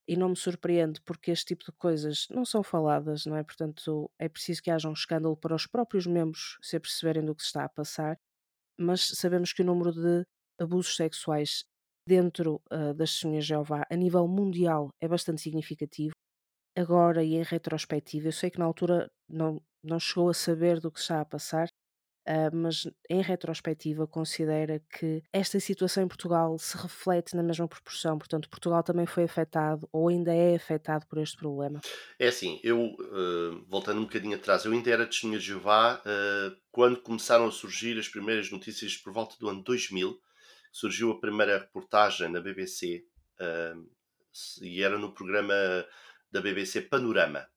E 0.09 0.17
não 0.17 0.29
me 0.29 0.35
surpreende 0.35 0.99
porque 1.01 1.29
este 1.29 1.55
tipo 1.55 1.63
de 1.65 1.71
coisas 1.77 2.27
não 2.31 2.43
são 2.43 2.63
faladas, 2.63 3.25
não 3.27 3.35
é? 3.35 3.43
Portanto, 3.43 4.09
é 4.17 4.27
preciso 4.27 4.61
que 4.63 4.71
haja 4.71 4.89
um 4.89 4.93
escândalo 4.93 5.37
para 5.37 5.55
os 5.55 5.67
próprios 5.67 6.07
membros 6.07 6.57
se 6.61 6.75
aperceberem 6.75 7.23
do 7.23 7.35
que 7.35 7.43
se 7.43 7.49
está 7.49 7.65
a 7.65 7.69
passar 7.69 8.17
mas 8.79 9.01
sabemos 9.15 9.51
que 9.51 9.61
o 9.61 9.65
número 9.65 9.91
de 9.91 10.25
abusos 10.57 10.95
sexuais 10.95 11.65
dentro 12.07 12.61
uh, 12.71 12.93
das 12.93 13.11
testemunhas 13.11 13.43
de 13.43 13.49
Jeová 13.49 13.85
a 13.89 13.95
nível 13.95 14.25
mundial 14.27 14.89
é 15.01 15.07
bastante 15.07 15.41
significativo. 15.41 16.13
Agora 16.75 17.23
e 17.23 17.35
em 17.35 17.43
retrospectiva, 17.43 18.29
eu 18.29 18.31
sei 18.31 18.49
que 18.49 18.57
na 18.57 18.65
altura 18.65 19.11
não, 19.27 19.61
não 19.83 19.99
chegou 19.99 20.29
a 20.29 20.33
saber 20.33 20.79
do 20.79 20.91
que 20.91 20.99
está 20.99 21.19
a 21.19 21.25
passar, 21.25 21.67
uh, 22.27 22.55
mas 22.55 22.87
em 23.09 23.21
retrospectiva 23.21 24.07
considera 24.07 24.81
que 24.97 25.23
esta 25.31 25.59
situação 25.59 26.03
em 26.03 26.07
Portugal 26.07 26.57
se 26.57 26.77
reflete 26.77 27.35
na 27.35 27.43
mesma 27.43 27.67
proporção, 27.67 28.17
portanto 28.17 28.49
Portugal 28.49 28.83
também 28.83 29.05
foi 29.05 29.23
afetado 29.23 29.87
ou 29.91 30.09
ainda 30.09 30.33
é 30.33 30.55
afetado 30.55 31.05
por 31.07 31.19
este 31.19 31.37
problema? 31.37 31.81
É 32.17 32.27
assim, 32.27 32.59
eu, 32.63 32.79
uh, 32.81 33.65
voltando 33.67 33.99
um 33.99 34.05
bocadinho 34.05 34.35
atrás, 34.35 34.65
eu 34.65 34.71
ainda 34.71 34.89
era 34.89 35.05
testemunha 35.05 35.39
de 35.39 35.45
Jeová 35.45 36.01
quando 36.71 37.01
começaram 37.01 37.45
a 37.47 37.51
surgir 37.51 37.97
as 37.97 38.07
primeiras 38.07 38.51
notícias 38.51 38.95
por 38.95 39.11
volta 39.11 39.35
do 39.39 39.49
ano 39.49 39.63
2000, 39.63 40.19
surgiu 40.71 41.11
a 41.11 41.19
primeira 41.19 41.57
reportagem 41.57 42.29
na 42.29 42.39
BBC 42.39 43.03
uh, 43.39 43.89
e 44.61 44.83
era 44.83 44.97
no 44.97 45.13
programa 45.13 45.53
da 46.31 46.41
BBC 46.41 46.81
Panorama. 46.81 47.47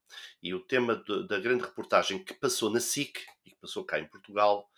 E 0.43 0.55
o 0.55 0.61
tema 0.61 0.97
de, 0.97 1.27
da 1.27 1.39
grande 1.39 1.65
reportagem 1.65 2.23
que 2.23 2.35
passou 2.35 2.71
na 2.71 2.81
SIC 2.81 3.21
passou 3.63 3.85
cá 3.85 3.99
em 3.99 4.09
Portugal 4.09 4.69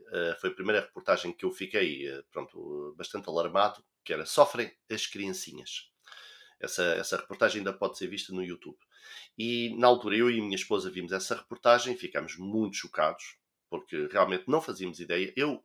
uh, 0.00 0.40
foi 0.40 0.50
a 0.50 0.54
primeira 0.54 0.80
reportagem 0.80 1.32
que 1.32 1.44
eu 1.44 1.52
fiquei 1.52 2.10
uh, 2.10 2.24
pronto, 2.30 2.94
bastante 2.96 3.28
alarmado, 3.28 3.82
que 4.04 4.12
era 4.12 4.26
Sofrem 4.26 4.70
as 4.90 5.06
criancinhas. 5.06 5.90
Essa, 6.58 6.82
essa 6.94 7.16
reportagem 7.16 7.58
ainda 7.58 7.72
pode 7.72 7.98
ser 7.98 8.06
vista 8.06 8.32
no 8.32 8.42
YouTube. 8.42 8.78
E 9.38 9.74
na 9.78 9.86
altura 9.86 10.16
eu 10.16 10.30
e 10.30 10.40
minha 10.40 10.56
esposa 10.56 10.90
vimos 10.90 11.12
essa 11.12 11.34
reportagem 11.34 11.96
ficámos 11.96 12.36
muito 12.36 12.76
chocados, 12.76 13.36
porque 13.68 14.08
realmente 14.10 14.44
não 14.48 14.60
fazíamos 14.60 15.00
ideia. 15.00 15.32
Eu, 15.36 15.62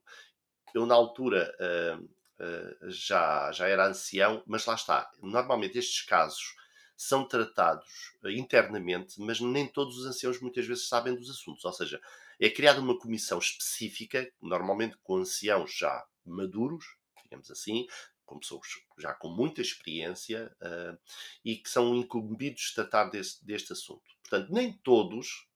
eu 0.74 0.86
na 0.86 0.94
altura 0.94 1.54
uh, 1.60 2.04
uh, 2.04 2.92
já, 2.92 3.52
já 3.52 3.68
era 3.68 3.88
ancião, 3.88 4.44
mas 4.46 4.66
lá 4.66 4.76
está. 4.76 5.10
Normalmente 5.22 5.78
estes 5.78 6.02
casos 6.02 6.56
são 6.98 7.28
tratados 7.28 8.14
internamente, 8.26 9.20
mas 9.20 9.40
nem 9.40 9.68
todos 9.68 9.98
os 9.98 10.06
anciãos 10.06 10.40
muitas 10.40 10.68
vezes 10.68 10.88
sabem 10.88 11.16
dos 11.16 11.32
assuntos. 11.32 11.66
Ou 11.66 11.74
seja, 11.74 12.00
é 12.46 12.50
criada 12.50 12.82
uma 12.82 12.98
comissão 12.98 13.40
específica, 13.40 14.32
normalmente 14.42 14.98
com 15.04 15.18
anciãos 15.18 15.74
já 15.76 16.06
maduros, 16.26 16.86
digamos 17.24 17.50
assim, 17.52 17.86
com 18.26 18.40
pessoas 18.40 18.68
já 18.98 19.14
com 19.14 19.30
muita 19.30 19.62
experiência 19.62 20.56
uh, 20.62 20.98
e 21.44 21.58
que 21.58 21.70
são 21.70 21.96
incumbidos 21.96 22.62
de 22.62 22.76
tratar 22.76 23.10
deste, 23.10 23.74
assunto. 23.74 24.04
Portanto, 24.24 24.52
nem 24.52 24.74
todos 24.84 25.48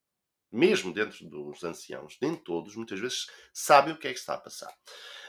mesmo 0.52 0.92
dentro 0.92 1.28
dos 1.28 1.62
anciãos, 1.64 2.16
nem 2.20 2.34
todos, 2.34 2.76
muitas 2.76 3.00
vezes, 3.00 3.26
sabem 3.52 3.92
o 3.92 3.98
que 3.98 4.08
é 4.08 4.12
que 4.12 4.18
está 4.18 4.34
a 4.34 4.40
passar. 4.40 4.72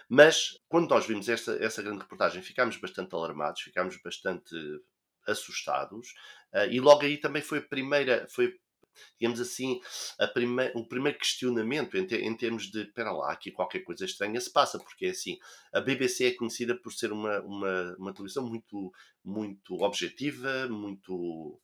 Mas, 0.08 0.58
quando 0.70 0.90
nós 0.90 1.06
vimos 1.06 1.28
esta, 1.28 1.54
essa 1.62 1.82
grande 1.82 2.04
reportagem, 2.04 2.42
ficámos 2.42 2.78
bastante 2.78 3.14
alarmados, 3.14 3.62
ficámos 3.62 3.98
bastante 4.02 4.56
assustados, 5.28 6.14
uh, 6.54 6.72
e 6.72 6.80
logo 6.80 7.02
aí 7.02 7.18
também 7.18 7.42
foi 7.42 7.58
a 7.60 7.68
primeira, 7.68 8.28
foi, 8.30 8.58
digamos 9.20 9.40
assim, 9.40 9.80
prime 10.34 10.72
o 10.76 10.86
primeiro 10.88 11.18
questionamento 11.18 11.98
em, 11.98 12.06
te 12.06 12.16
em 12.16 12.36
termos 12.36 12.70
de, 12.70 12.82
espera 12.82 13.12
lá, 13.12 13.32
aqui 13.32 13.52
qualquer 13.52 13.80
coisa 13.80 14.06
estranha 14.06 14.40
se 14.40 14.52
passa, 14.52 14.80
porque 14.80 15.08
é 15.08 15.10
assim, 15.10 15.38
a 15.74 15.80
BBC 15.80 16.28
é 16.28 16.34
conhecida 16.34 16.76
por 16.76 16.94
ser 16.94 17.12
uma, 17.12 17.40
uma, 17.42 17.96
uma 17.98 18.14
televisão 18.14 18.46
muito, 18.46 18.92
muito 19.24 19.76
objetiva, 19.82 20.68
muito, 20.68 21.60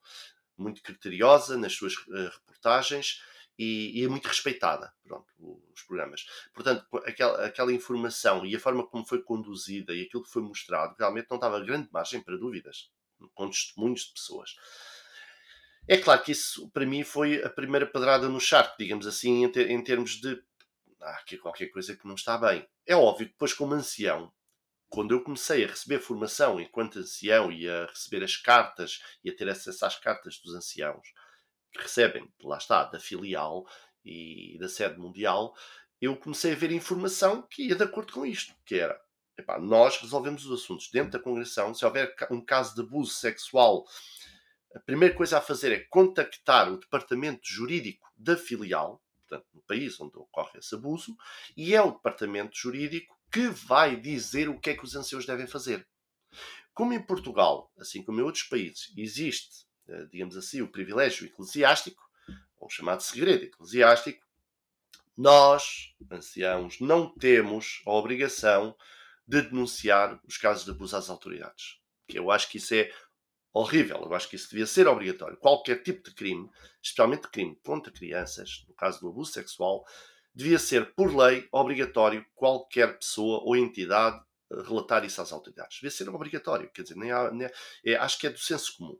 muito 0.58 0.82
criteriosa 0.82 1.58
nas 1.58 1.74
suas 1.74 1.96
uh, 1.96 2.30
reportagens, 2.32 3.22
e, 3.58 4.00
e, 4.00 4.04
é 4.04 4.08
muito 4.08 4.28
respeitada, 4.28 4.91
pronto, 5.04 5.28
os 5.74 5.84
programas. 5.84 6.26
Portanto, 6.54 6.86
aquela, 7.06 7.46
aquela 7.46 7.72
informação 7.72 8.46
e 8.46 8.56
a 8.56 8.60
forma 8.60 8.86
como 8.88 9.06
foi 9.06 9.22
conduzida 9.22 9.93
e 9.93 10.04
aquilo 10.04 10.24
que 10.24 10.32
foi 10.32 10.41
mostrado, 10.41 10.96
realmente 10.98 11.28
não 11.30 11.38
dava 11.38 11.60
grande 11.60 11.88
margem 11.91 12.22
para 12.22 12.38
dúvidas, 12.38 12.89
com 13.34 13.50
testemunhos 13.50 14.02
de 14.02 14.13
pessoas. 14.13 14.56
É 15.88 15.98
claro 15.98 16.24
que 16.24 16.32
isso, 16.32 16.69
para 16.69 16.86
mim, 16.86 17.04
foi 17.04 17.43
a 17.43 17.50
primeira 17.50 17.86
pedrada 17.86 18.30
no 18.30 18.39
charco, 18.39 18.76
digamos 18.80 19.06
assim, 19.06 19.43
em, 19.43 19.52
ter, 19.52 19.69
em 19.69 19.84
termos 19.84 20.12
de. 20.22 20.41
Ah, 21.02 21.17
aqui 21.17 21.38
qualquer 21.38 21.67
coisa 21.67 21.96
que 21.96 22.08
não 22.08 22.15
está 22.15 22.38
bem. 22.38 22.65
É 22.86 22.96
óbvio 22.96 23.28
que 23.28 23.34
depois, 23.34 23.54
como 23.54 23.74
ancião, 23.74 24.32
quando 24.88 25.12
eu 25.13 25.24
comecei 25.24 25.65
a 25.65 25.67
receber 25.67 26.00
formação 26.00 26.60
enquanto 26.62 27.00
ancião 27.00 27.52
e 27.52 27.67
a 27.67 27.88
receber 27.88 28.24
as 28.24 28.38
cartas 28.38 29.02
e 29.24 29.30
a 29.30 29.36
ter 29.36 29.50
acesso 29.50 29.86
às 29.86 30.00
cartas 30.00 30.39
dos 30.39 30.56
anciãos, 30.56 31.06
que 31.74 31.82
recebem, 31.82 32.32
lá 32.41 32.58
está, 32.58 32.86
da 32.86 33.00
filial 33.00 33.65
e 34.06 34.58
da 34.60 34.69
sede 34.69 34.98
mundial, 34.98 35.54
eu 36.00 36.15
comecei 36.15 36.54
a 36.54 36.56
ver 36.56 36.72
informação 36.72 37.41
que 37.41 37.67
ia 37.67 37.76
de 37.76 37.84
acordo 37.84 38.13
com 38.13 38.26
isto, 38.26 38.54
que 38.65 38.76
era, 38.76 38.98
epá, 39.38 39.60
nós 39.60 39.98
resolvemos 39.98 40.46
os 40.46 40.62
assuntos 40.62 40.89
dentro 40.91 41.12
da 41.12 41.19
congregação, 41.19 41.74
se 41.74 41.84
houver 41.84 42.15
um 42.30 42.39
caso 42.39 42.76
de 42.76 42.82
abuso 42.82 43.13
sexual 43.13 43.86
a 44.73 44.79
primeira 44.79 45.15
coisa 45.15 45.38
a 45.38 45.41
fazer 45.41 45.71
é 45.71 45.79
contactar 45.89 46.71
o 46.71 46.77
departamento 46.77 47.41
jurídico 47.43 48.12
da 48.17 48.36
filial, 48.36 49.01
portanto, 49.27 49.47
no 49.53 49.62
país 49.62 49.99
onde 49.99 50.17
ocorre 50.17 50.59
esse 50.59 50.73
abuso, 50.75 51.15
e 51.55 51.75
é 51.75 51.81
o 51.81 51.91
departamento 51.91 52.57
jurídico 52.57 53.15
que 53.31 53.47
vai 53.47 53.95
dizer 53.95 54.49
o 54.49 54.59
que 54.59 54.71
é 54.71 54.75
que 54.75 54.83
os 54.83 54.95
anciãos 54.95 55.25
devem 55.25 55.47
fazer. 55.47 55.88
Como 56.73 56.93
em 56.93 57.01
Portugal, 57.01 57.71
assim 57.77 58.03
como 58.03 58.19
em 58.19 58.23
outros 58.23 58.43
países, 58.43 58.91
existe, 58.97 59.65
eh, 59.88 60.05
digamos 60.12 60.36
assim, 60.36 60.62
o 60.62 60.71
privilégio 60.71 61.25
eclesiástico, 61.25 62.01
ou 62.57 62.69
chamado 62.69 63.01
segredo 63.01 63.43
eclesiástico, 63.43 64.25
nós, 65.15 65.93
anciãos, 66.12 66.79
não 66.79 67.13
temos 67.13 67.81
a 67.86 67.91
obrigação 67.91 68.75
de 69.27 69.41
denunciar 69.43 70.19
os 70.25 70.38
casos 70.38 70.65
de 70.65 70.71
abuso 70.71 70.97
às 70.97 71.09
autoridades. 71.09 71.79
Eu 72.09 72.31
acho 72.31 72.49
que 72.49 72.57
isso 72.57 72.73
é 72.73 72.91
horrível. 73.53 74.01
Eu 74.03 74.13
acho 74.13 74.27
que 74.27 74.35
isso 74.35 74.49
devia 74.49 74.65
ser 74.65 74.87
obrigatório. 74.87 75.37
Qualquer 75.37 75.83
tipo 75.83 76.09
de 76.09 76.15
crime, 76.15 76.49
especialmente 76.81 77.27
crime 77.29 77.55
contra 77.63 77.93
crianças, 77.93 78.65
no 78.67 78.73
caso 78.73 78.99
do 78.99 79.09
abuso 79.09 79.31
sexual, 79.31 79.85
devia 80.33 80.57
ser, 80.57 80.93
por 80.95 81.15
lei, 81.15 81.47
obrigatório 81.51 82.25
qualquer 82.33 82.97
pessoa 82.97 83.41
ou 83.43 83.55
entidade 83.55 84.19
eh, 84.51 84.61
relatar 84.63 85.05
isso 85.05 85.21
às 85.21 85.31
autoridades. 85.31 85.77
Devia 85.77 85.91
ser 85.91 86.09
obrigatório. 86.09 86.69
Quer 86.71 86.81
dizer, 86.81 86.95
nem 86.95 87.11
há, 87.11 87.31
nem, 87.31 87.47
é, 87.85 87.95
acho 87.95 88.17
que 88.17 88.27
é 88.27 88.31
do 88.31 88.39
senso 88.39 88.75
comum. 88.77 88.99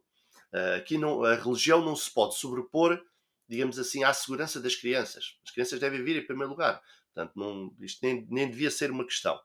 Uh, 0.54 0.78
aqui 0.78 1.00
não, 1.00 1.24
a 1.24 1.34
religião 1.34 1.84
não 1.84 1.96
se 1.96 2.14
pode 2.14 2.36
sobrepor, 2.36 3.04
digamos 3.50 3.80
assim, 3.80 4.04
à 4.04 4.14
segurança 4.14 4.62
das 4.62 4.76
crianças. 4.76 5.36
As 5.44 5.50
crianças 5.50 5.80
devem 5.80 6.04
vir 6.04 6.18
em 6.18 6.26
primeiro 6.26 6.52
lugar. 6.52 6.80
Portanto, 7.12 7.34
não, 7.36 7.76
isto 7.80 8.06
nem, 8.06 8.28
nem 8.30 8.48
devia 8.48 8.70
ser 8.70 8.92
uma 8.92 9.04
questão. 9.04 9.40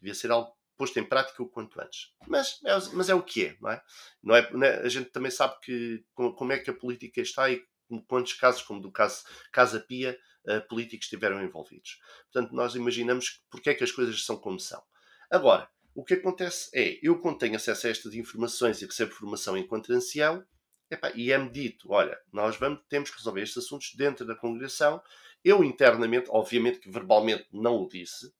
Devia 0.00 0.14
ser 0.14 0.30
algo 0.30 0.56
posto 0.76 0.98
em 0.98 1.04
prática 1.04 1.42
o 1.42 1.48
quanto 1.48 1.80
antes. 1.80 2.12
Mas, 2.26 2.58
é, 2.64 2.72
mas 2.92 3.08
é 3.08 3.14
o 3.14 3.22
que 3.22 3.46
é, 3.46 3.56
não 3.60 3.70
é? 3.70 3.82
Não 4.22 4.36
é, 4.36 4.52
não 4.52 4.66
é 4.66 4.80
a 4.80 4.88
gente 4.88 5.10
também 5.10 5.30
sabe 5.30 5.54
que 5.62 6.04
como 6.14 6.52
é 6.52 6.58
que 6.58 6.70
a 6.70 6.74
política 6.74 7.20
está 7.20 7.50
e 7.50 7.62
quantos 8.06 8.32
casos, 8.34 8.62
como 8.62 8.80
do 8.80 8.90
caso 8.90 9.22
Casa 9.52 9.80
Pia, 9.80 10.18
uh, 10.46 10.66
políticos 10.68 11.06
estiveram 11.06 11.42
envolvidos. 11.42 11.98
Portanto, 12.32 12.54
nós 12.54 12.74
imaginamos 12.74 13.42
porque 13.50 13.70
é 13.70 13.74
que 13.74 13.84
as 13.84 13.92
coisas 13.92 14.24
são 14.24 14.36
como 14.36 14.58
são. 14.58 14.82
Agora, 15.30 15.68
o 15.94 16.04
que 16.04 16.14
acontece 16.14 16.70
é, 16.74 16.98
eu 17.02 17.20
quando 17.20 17.38
tenho 17.38 17.56
acesso 17.56 17.86
a 17.86 17.90
estas 17.90 18.14
informações 18.14 18.80
e 18.80 18.86
recebo 18.86 19.12
formação 19.12 19.56
enquanto 19.56 19.92
ancião, 19.92 20.44
epá, 20.90 21.12
e 21.14 21.30
é-me 21.30 21.50
dito, 21.50 21.90
olha, 21.90 22.18
nós 22.32 22.56
vamos, 22.56 22.80
temos 22.88 23.10
que 23.10 23.18
resolver 23.18 23.42
estes 23.42 23.64
assuntos 23.64 23.94
dentro 23.94 24.26
da 24.26 24.34
congregação. 24.34 25.02
Eu 25.44 25.62
internamente, 25.64 26.28
obviamente 26.30 26.80
que 26.80 26.90
verbalmente 26.90 27.46
não 27.52 27.76
o 27.76 27.88
disse, 27.88 28.32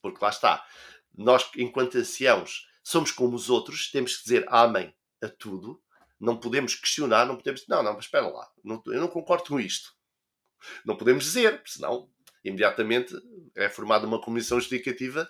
porque 0.00 0.18
lá 0.20 0.30
está, 0.30 0.66
nós, 1.16 1.48
enquanto 1.56 1.98
anciãos, 1.98 2.68
somos 2.82 3.10
como 3.12 3.36
os 3.36 3.50
outros, 3.50 3.90
temos 3.90 4.16
que 4.16 4.24
dizer 4.24 4.44
amém 4.48 4.94
a 5.22 5.28
tudo, 5.28 5.80
não 6.18 6.38
podemos 6.38 6.74
questionar, 6.74 7.26
não 7.26 7.36
podemos. 7.36 7.66
Não, 7.66 7.82
não, 7.82 7.94
mas 7.94 8.04
espera 8.04 8.28
lá, 8.28 8.48
não, 8.62 8.82
eu 8.86 9.00
não 9.00 9.08
concordo 9.08 9.44
com 9.44 9.60
isto. 9.60 9.94
Não 10.84 10.96
podemos 10.96 11.24
dizer, 11.24 11.60
senão 11.66 12.08
imediatamente 12.44 13.14
é 13.54 13.68
formada 13.68 14.06
uma 14.06 14.20
comissão 14.20 14.58
justificativa 14.58 15.28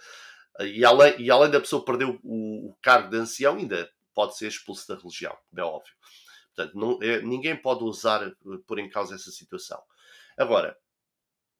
e 0.60 0.84
além, 0.84 1.20
e 1.20 1.30
além 1.30 1.50
da 1.50 1.60
pessoa 1.60 1.84
perder 1.84 2.04
o, 2.04 2.20
o, 2.22 2.76
cargo 2.82 3.10
de 3.10 3.16
ancião, 3.16 3.56
ainda 3.56 3.90
pode 4.14 4.36
ser 4.36 4.48
expulso 4.48 4.86
da 4.88 4.96
religião, 4.96 5.36
é 5.56 5.62
óbvio. 5.62 5.94
Portanto, 6.54 6.76
não, 6.76 6.98
é, 7.02 7.22
ninguém 7.22 7.56
pode 7.56 7.82
usar, 7.82 8.22
eh, 8.26 8.34
pôr 8.66 8.78
em 8.78 8.88
causa 8.90 9.14
essa 9.14 9.30
situação. 9.30 9.82
Agora, 10.36 10.78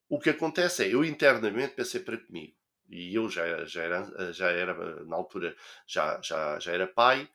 o 0.08 0.18
que 0.18 0.28
acontece 0.28 0.84
é, 0.84 0.94
eu 0.94 1.02
internamente 1.02 1.74
pensei 1.74 2.00
para 2.00 2.18
comigo, 2.18 2.54
e 2.88 3.14
eu 3.14 3.28
já, 3.28 3.64
já, 3.64 3.82
era, 3.82 4.32
já 4.32 4.50
era, 4.50 5.04
na 5.04 5.16
altura, 5.16 5.56
já, 5.86 6.20
já, 6.20 6.58
já 6.58 6.72
era 6.72 6.86
pai. 6.86 7.28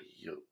E 0.00 0.26
eu, 0.26 0.46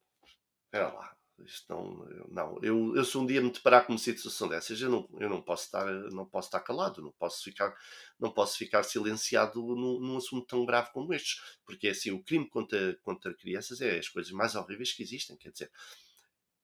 espera 0.67 0.93
lá, 0.93 1.17
isto 1.45 1.67
não, 1.69 2.09
não 2.29 2.59
eu, 2.63 2.97
eu 2.97 3.05
se 3.05 3.17
um 3.19 3.27
dia 3.27 3.43
me 3.43 3.51
deparar 3.51 3.85
com 3.85 3.93
uma 3.93 3.99
situação 3.99 4.49
dessas, 4.49 4.81
eu 4.81 4.89
não, 4.89 5.09
eu 5.19 5.29
não 5.29 5.43
posso 5.43 5.65
estar, 5.65 5.85
não 6.11 6.25
posso 6.25 6.49
estar 6.49 6.61
calado, 6.61 7.03
não 7.03 7.13
posso 7.13 7.43
ficar, 7.43 7.75
não 8.19 8.33
posso 8.33 8.57
ficar 8.57 8.83
silenciado 8.83 9.61
num, 9.61 10.01
num 10.01 10.17
assunto 10.17 10.47
tão 10.47 10.65
grave 10.65 10.91
como 10.93 11.13
este, 11.13 11.41
porque 11.65 11.89
assim, 11.89 12.11
o 12.11 12.23
crime 12.23 12.49
contra, 12.49 12.97
contra 13.03 13.35
crianças 13.35 13.81
é 13.81 13.99
as 13.99 14.09
coisas 14.09 14.33
mais 14.33 14.55
horríveis 14.55 14.93
que 14.93 15.03
existem, 15.03 15.37
quer 15.37 15.51
dizer, 15.51 15.71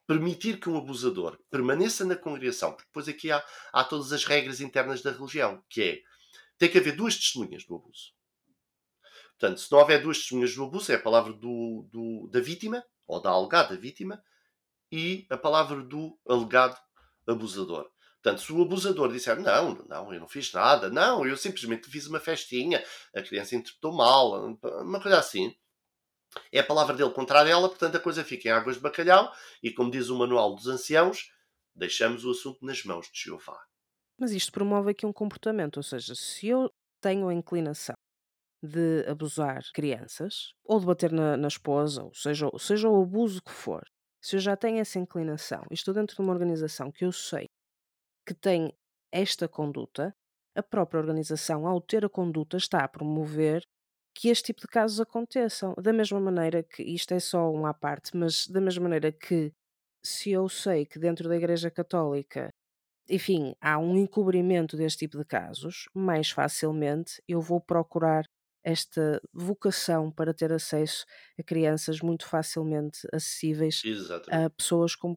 permitir 0.06 0.58
que 0.58 0.70
um 0.70 0.78
abusador 0.78 1.38
permaneça 1.50 2.04
na 2.04 2.16
congregação, 2.16 2.72
porque 2.72 2.86
depois 2.86 3.08
aqui 3.08 3.30
há, 3.30 3.44
há 3.72 3.84
todas 3.84 4.12
as 4.12 4.24
regras 4.24 4.60
internas 4.60 5.02
da 5.02 5.12
religião, 5.12 5.62
que 5.68 5.82
é 5.82 6.02
tem 6.62 6.70
que 6.70 6.78
haver 6.78 6.94
duas 6.94 7.16
testemunhas 7.16 7.64
do 7.64 7.74
abuso. 7.74 8.12
Portanto, 9.36 9.58
se 9.58 9.72
não 9.72 9.80
houver 9.80 10.00
duas 10.00 10.18
testemunhas 10.18 10.54
do 10.54 10.62
abuso, 10.62 10.92
é 10.92 10.94
a 10.94 11.02
palavra 11.02 11.32
do, 11.32 11.88
do, 11.90 12.28
da 12.30 12.38
vítima, 12.38 12.84
ou 13.04 13.20
da 13.20 13.30
alegada 13.30 13.76
vítima, 13.76 14.22
e 14.88 15.26
a 15.28 15.36
palavra 15.36 15.82
do 15.82 16.16
alegado 16.24 16.78
abusador. 17.26 17.90
Portanto, 18.22 18.42
se 18.42 18.52
o 18.52 18.62
abusador 18.62 19.12
disser 19.12 19.40
não, 19.40 19.74
não, 19.88 20.14
eu 20.14 20.20
não 20.20 20.28
fiz 20.28 20.52
nada, 20.52 20.88
não, 20.88 21.26
eu 21.26 21.36
simplesmente 21.36 21.90
fiz 21.90 22.06
uma 22.06 22.20
festinha, 22.20 22.80
a 23.12 23.20
criança 23.20 23.56
interpretou 23.56 23.92
mal, 23.92 24.56
uma 24.62 25.00
coisa 25.00 25.18
assim, 25.18 25.52
é 26.52 26.60
a 26.60 26.64
palavra 26.64 26.94
dele 26.94 27.10
contra 27.10 27.40
a 27.40 27.44
dela, 27.44 27.68
portanto 27.68 27.96
a 27.96 28.00
coisa 28.00 28.22
fica 28.22 28.48
em 28.48 28.52
águas 28.52 28.76
de 28.76 28.82
bacalhau 28.82 29.32
e, 29.60 29.72
como 29.72 29.90
diz 29.90 30.10
o 30.10 30.16
manual 30.16 30.54
dos 30.54 30.68
anciãos, 30.68 31.28
deixamos 31.74 32.24
o 32.24 32.30
assunto 32.30 32.64
nas 32.64 32.84
mãos 32.84 33.10
de 33.10 33.20
Jeová. 33.20 33.60
Mas 34.18 34.32
isto 34.32 34.52
promove 34.52 34.90
aqui 34.92 35.06
um 35.06 35.12
comportamento, 35.12 35.78
ou 35.78 35.82
seja, 35.82 36.14
se 36.14 36.48
eu 36.48 36.70
tenho 37.00 37.28
a 37.28 37.34
inclinação 37.34 37.96
de 38.62 39.04
abusar 39.08 39.62
crianças 39.74 40.52
ou 40.64 40.78
de 40.78 40.86
bater 40.86 41.10
na, 41.12 41.36
na 41.36 41.48
esposa, 41.48 42.04
ou 42.04 42.14
seja, 42.14 42.48
seja 42.58 42.88
o 42.88 43.02
abuso 43.02 43.42
que 43.42 43.50
for, 43.50 43.82
se 44.22 44.36
eu 44.36 44.40
já 44.40 44.56
tenho 44.56 44.78
essa 44.78 44.98
inclinação 44.98 45.62
e 45.70 45.74
estou 45.74 45.92
dentro 45.92 46.14
de 46.14 46.22
uma 46.22 46.32
organização 46.32 46.92
que 46.92 47.04
eu 47.04 47.10
sei 47.10 47.46
que 48.26 48.34
tem 48.34 48.72
esta 49.12 49.48
conduta, 49.48 50.14
a 50.54 50.62
própria 50.62 51.00
organização, 51.00 51.66
ao 51.66 51.80
ter 51.80 52.04
a 52.04 52.08
conduta, 52.08 52.56
está 52.56 52.84
a 52.84 52.88
promover 52.88 53.62
que 54.14 54.28
este 54.28 54.46
tipo 54.46 54.60
de 54.60 54.68
casos 54.68 55.00
aconteçam. 55.00 55.74
Da 55.74 55.92
mesma 55.92 56.20
maneira 56.20 56.62
que, 56.62 56.82
isto 56.82 57.12
é 57.12 57.18
só 57.18 57.50
um 57.50 57.66
à 57.66 57.74
parte, 57.74 58.16
mas 58.16 58.46
da 58.46 58.60
mesma 58.60 58.84
maneira 58.84 59.10
que 59.10 59.52
se 60.04 60.30
eu 60.30 60.48
sei 60.48 60.84
que 60.86 60.98
dentro 60.98 61.28
da 61.28 61.36
Igreja 61.36 61.70
Católica 61.70 62.50
enfim, 63.08 63.54
há 63.60 63.78
um 63.78 63.96
encobrimento 63.98 64.76
deste 64.76 65.00
tipo 65.00 65.18
de 65.18 65.24
casos, 65.24 65.88
mais 65.94 66.30
facilmente 66.30 67.22
eu 67.28 67.40
vou 67.40 67.60
procurar 67.60 68.24
esta 68.64 69.20
vocação 69.32 70.10
para 70.10 70.32
ter 70.32 70.52
acesso 70.52 71.04
a 71.38 71.42
crianças 71.42 72.00
muito 72.00 72.26
facilmente 72.26 73.00
acessíveis 73.12 73.82
Exatamente. 73.84 74.46
a 74.46 74.50
pessoas 74.50 74.94
com, 74.94 75.16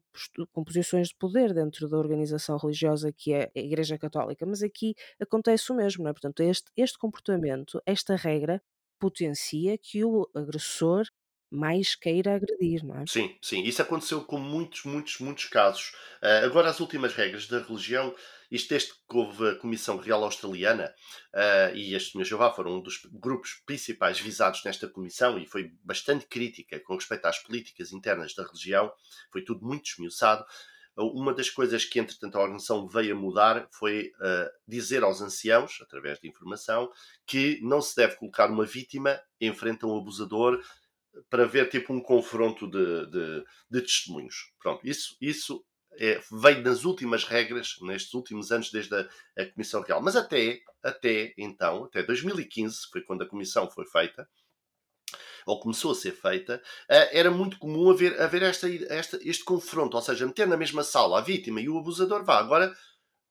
com, 0.51 0.63
posições 0.63 1.09
de 1.09 1.15
poder 1.15 1.53
dentro 1.53 1.87
da 1.87 1.97
organização 1.97 2.57
religiosa 2.57 3.13
que 3.13 3.33
é 3.33 3.51
a 3.55 3.59
Igreja 3.59 3.97
Católica. 3.97 4.45
Mas 4.45 4.63
aqui 4.63 4.95
acontece 5.19 5.71
o 5.71 5.75
mesmo, 5.75 6.03
não 6.03 6.09
é? 6.09 6.13
Portanto, 6.13 6.41
este, 6.41 6.71
este 6.75 6.97
comportamento, 6.97 7.79
esta 7.85 8.15
regra, 8.15 8.61
potencia 8.99 9.77
que 9.77 10.03
o 10.03 10.27
agressor 10.33 11.05
mais 11.55 11.95
queira 11.95 12.35
agredir, 12.35 12.85
não 12.85 12.99
é? 12.99 13.05
Sim, 13.07 13.35
sim. 13.41 13.63
Isso 13.63 13.81
aconteceu 13.81 14.23
com 14.23 14.37
muitos, 14.37 14.83
muitos, 14.83 15.19
muitos 15.19 15.45
casos. 15.45 15.93
Uh, 16.21 16.45
agora, 16.45 16.69
as 16.69 16.79
últimas 16.79 17.13
regras 17.13 17.47
da 17.47 17.59
religião, 17.59 18.13
isto 18.51 18.69
desde 18.69 18.93
que 18.93 19.17
houve 19.17 19.49
a 19.49 19.55
Comissão 19.55 19.97
Real 19.97 20.23
Australiana 20.23 20.93
uh, 21.33 21.75
e 21.75 21.95
as 21.95 22.03
Testemunhas 22.03 22.27
Jeová 22.27 22.51
foram 22.51 22.77
um 22.77 22.81
dos 22.81 22.99
grupos 23.11 23.61
principais 23.65 24.19
visados 24.19 24.63
nesta 24.63 24.87
comissão 24.87 25.37
e 25.39 25.45
foi 25.45 25.71
bastante 25.83 26.25
crítica 26.27 26.79
com 26.79 26.95
respeito 26.95 27.25
às 27.25 27.39
políticas 27.39 27.91
internas 27.91 28.33
da 28.35 28.43
religião, 28.43 28.91
foi 29.31 29.41
tudo 29.43 29.65
muito 29.65 29.89
esmiuçado. 29.89 30.45
Uma 30.97 31.33
das 31.33 31.49
coisas 31.49 31.83
que, 31.83 31.99
entretanto, 31.99 32.37
a 32.37 32.41
organização 32.41 32.87
veio 32.87 33.15
a 33.15 33.19
mudar 33.19 33.67
foi 33.69 34.13
uh, 34.15 34.49
dizer 34.65 35.03
aos 35.03 35.21
anciãos, 35.21 35.79
através 35.81 36.19
de 36.21 36.29
informação, 36.29 36.89
que 37.27 37.59
não 37.61 37.81
se 37.81 37.97
deve 37.97 38.15
colocar 38.15 38.49
uma 38.49 38.65
vítima 38.65 39.19
em 39.41 39.53
frente 39.53 39.83
a 39.83 39.87
um 39.89 39.97
abusador 39.97 40.63
para 41.29 41.45
ver 41.45 41.69
tipo 41.69 41.93
um 41.93 42.01
confronto 42.01 42.69
de, 42.69 43.05
de, 43.07 43.45
de 43.69 43.81
testemunhos. 43.81 44.51
Pronto, 44.59 44.85
isso, 44.87 45.15
isso 45.21 45.63
é, 45.99 46.19
veio 46.31 46.61
nas 46.61 46.83
últimas 46.83 47.23
regras, 47.23 47.75
nestes 47.81 48.13
últimos 48.13 48.51
anos, 48.51 48.71
desde 48.71 48.95
a, 48.95 49.07
a, 49.37 49.45
Comissão 49.51 49.81
Real. 49.81 50.01
Mas 50.01 50.15
até, 50.15 50.59
até 50.83 51.33
então, 51.37 51.85
até 51.85 52.03
2015, 52.03 52.85
que 52.85 52.91
foi 52.91 53.01
quando 53.01 53.23
a 53.23 53.27
Comissão 53.27 53.69
foi 53.69 53.85
feita, 53.85 54.27
ou 55.45 55.59
começou 55.59 55.91
a 55.91 55.95
ser 55.95 56.11
feita, 56.11 56.61
eh, 56.89 57.19
era 57.19 57.29
muito 57.29 57.59
comum 57.59 57.91
haver, 57.91 58.19
haver 58.19 58.41
esta, 58.41 58.67
esta, 58.89 59.19
este 59.21 59.43
confronto, 59.43 59.95
ou 59.95 60.01
seja, 60.01 60.25
meter 60.25 60.47
na 60.47 60.57
mesma 60.57 60.83
sala 60.83 61.19
a 61.19 61.21
vítima 61.21 61.61
e 61.61 61.69
o 61.69 61.77
abusador, 61.77 62.25
vá, 62.25 62.39
agora, 62.39 62.75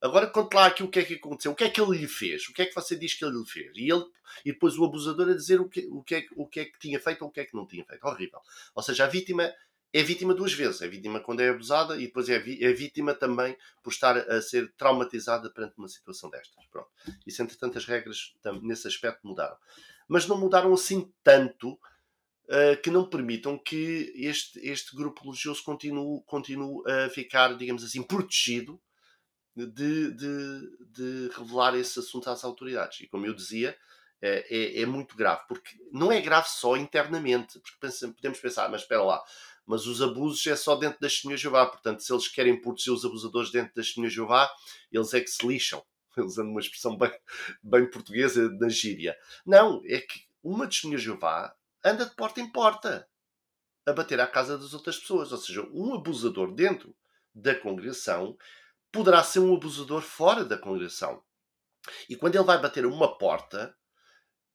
agora 0.05 0.26
conte 0.26 0.55
lá 0.55 0.66
aqui 0.66 0.82
o 0.82 0.88
que 0.88 0.98
é 0.98 1.05
que 1.05 1.14
aconteceu, 1.14 1.52
o 1.52 1.55
que 1.55 1.64
é 1.64 1.70
que 1.70 1.80
ele 1.80 1.98
lhe 1.98 2.07
fez, 2.07 2.46
o 2.48 2.52
que 2.52 2.62
é 2.62 2.66
que 2.66 2.74
você 2.74 2.94
diz 2.94 3.14
que 3.14 3.24
ele 3.24 3.38
lhe 3.38 3.46
fez, 3.46 3.74
e, 3.74 3.90
ele, 3.90 4.05
e 4.44 4.52
depois 4.52 4.76
o 4.76 4.84
abusador 4.84 5.30
a 5.30 5.34
dizer 5.34 5.61
o 5.61 5.68
que, 5.68 5.88
o, 5.90 6.02
que 6.02 6.14
é, 6.16 6.26
o 6.36 6.46
que 6.46 6.61
é 6.61 6.64
que 6.66 6.78
tinha 6.78 7.00
feito 7.00 7.22
ou 7.22 7.28
o 7.28 7.32
que 7.32 7.40
é 7.40 7.44
que 7.44 7.57
não 7.57 7.66
tinha 7.66 7.84
feito. 7.84 8.05
Horrível. 8.05 8.40
Ou 8.74 8.82
seja, 8.82 9.05
a 9.05 9.07
vítima 9.07 9.50
é 9.94 10.02
vítima 10.02 10.34
duas 10.34 10.52
vezes. 10.52 10.82
É 10.82 10.88
vítima 10.88 11.20
quando 11.20 11.40
é 11.40 11.48
abusada 11.48 11.96
e 11.96 12.07
depois 12.07 12.28
é, 12.28 12.34
é 12.34 12.72
vítima 12.72 13.14
também 13.14 13.57
por 13.82 13.90
estar 13.90 14.18
a 14.18 14.42
ser 14.42 14.72
traumatizada 14.76 15.48
perante 15.48 15.78
uma 15.78 15.88
situação 15.88 16.28
destas. 16.28 16.66
Pronto. 16.66 16.90
Isso, 17.24 17.40
entretanto, 17.40 17.78
as 17.78 17.86
regras 17.86 18.34
nesse 18.61 18.88
aspecto 18.88 19.26
mudaram. 19.26 19.57
Mas 20.09 20.26
não 20.26 20.36
mudaram 20.36 20.74
assim 20.74 21.11
tanto 21.22 21.72
uh, 21.72 22.82
que 22.82 22.90
não 22.90 23.09
permitam 23.09 23.57
que 23.57 24.12
este, 24.16 24.59
este 24.68 24.94
grupo 24.96 25.22
religioso 25.22 25.62
continue, 25.62 26.20
continue 26.26 26.82
a 26.90 27.09
ficar, 27.09 27.57
digamos 27.57 27.84
assim, 27.84 28.02
protegido 28.02 28.78
de, 29.57 30.11
de, 30.12 30.76
de 30.90 31.30
revelar 31.36 31.74
esse 31.76 31.98
assunto 31.98 32.28
às 32.28 32.44
autoridades. 32.44 33.00
E 33.00 33.07
como 33.07 33.26
eu 33.26 33.34
dizia, 33.34 33.76
é, 34.20 34.46
é, 34.48 34.80
é, 34.82 34.86
muito 34.86 35.16
grave, 35.16 35.42
porque 35.46 35.76
não 35.92 36.11
é 36.11 36.20
grave 36.20 36.48
só 36.48 36.76
internamente, 36.76 37.61
porque 37.61 38.12
podemos 38.14 38.40
pensar, 38.40 38.70
mas 38.70 38.82
espera 38.82 39.02
lá, 39.02 39.22
mas 39.66 39.86
os 39.86 40.02
abusos 40.02 40.46
é 40.46 40.57
só 40.57 40.76
dentro 40.76 41.00
das 41.00 41.12
de 41.12 41.36
Jeová. 41.36 41.66
Portanto, 41.66 42.00
se 42.00 42.12
eles 42.12 42.28
querem 42.28 42.61
proteger 42.61 42.92
os 42.92 43.05
abusadores 43.05 43.50
dentro 43.50 43.74
das 43.74 43.86
de 43.86 44.11
Jeová, 44.11 44.50
eles 44.92 45.12
é 45.14 45.20
que 45.20 45.30
se 45.30 45.46
lixam. 45.46 45.84
Usando 46.16 46.50
uma 46.50 46.61
expressão 46.61 46.96
bem, 46.96 47.12
bem 47.62 47.90
portuguesa 47.90 48.48
da 48.48 48.68
gíria. 48.68 49.16
Não, 49.44 49.82
é 49.86 50.00
que 50.00 50.26
uma 50.42 50.66
testemunha 50.66 50.98
de 50.98 51.05
Jeová 51.05 51.55
anda 51.84 52.07
de 52.07 52.14
porta 52.14 52.40
em 52.40 52.50
porta 52.50 53.09
a 53.86 53.92
bater 53.92 54.20
à 54.20 54.26
casa 54.26 54.57
das 54.57 54.74
outras 54.74 54.98
pessoas. 54.98 55.32
Ou 55.32 55.38
seja, 55.38 55.66
um 55.72 55.94
abusador 55.94 56.55
dentro 56.55 56.94
da 57.34 57.55
congregação 57.55 58.36
poderá 58.95 59.24
ser 59.24 59.40
um 59.40 59.55
abusador 59.55 60.01
fora 60.01 60.45
da 60.45 60.57
congregação. 60.57 61.20
E 62.09 62.14
quando 62.14 62.36
ele 62.36 62.45
vai 62.45 62.62
bater 62.62 62.86
uma 62.86 63.18
porta, 63.18 63.76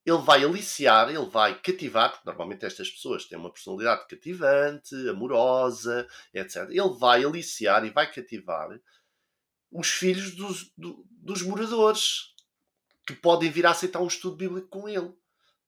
ele 0.06 0.18
vai 0.20 0.44
aliciar, 0.46 1.10
ele 1.10 1.26
vai 1.26 1.62
cativar, 1.62 2.10
porque 2.10 2.26
normalmente 2.26 2.66
estas 2.66 2.90
pessoas 2.90 3.26
têm 3.26 3.38
uma 3.38 3.52
personalidade 3.52 4.08
cativante, 4.08 4.96
amorosa, 5.10 6.08
etc. 6.34 6.70
Ele 6.70 6.98
vai 6.98 7.24
aliciar 7.26 7.86
e 7.86 7.90
vai 7.90 8.12
cativar 8.12 8.70
os 9.70 9.90
filhos 9.90 10.34
dos, 10.36 10.72
do, 10.78 11.06
dos 11.12 11.42
moradores 11.42 12.34
que 13.06 13.14
podem 13.14 13.52
vir 13.52 13.66
a 13.66 13.72
aceitar 13.72 14.00
um 14.00 14.08
estudo 14.08 14.38
bíblico 14.38 14.70
com 14.70 14.88
ele 14.88 15.14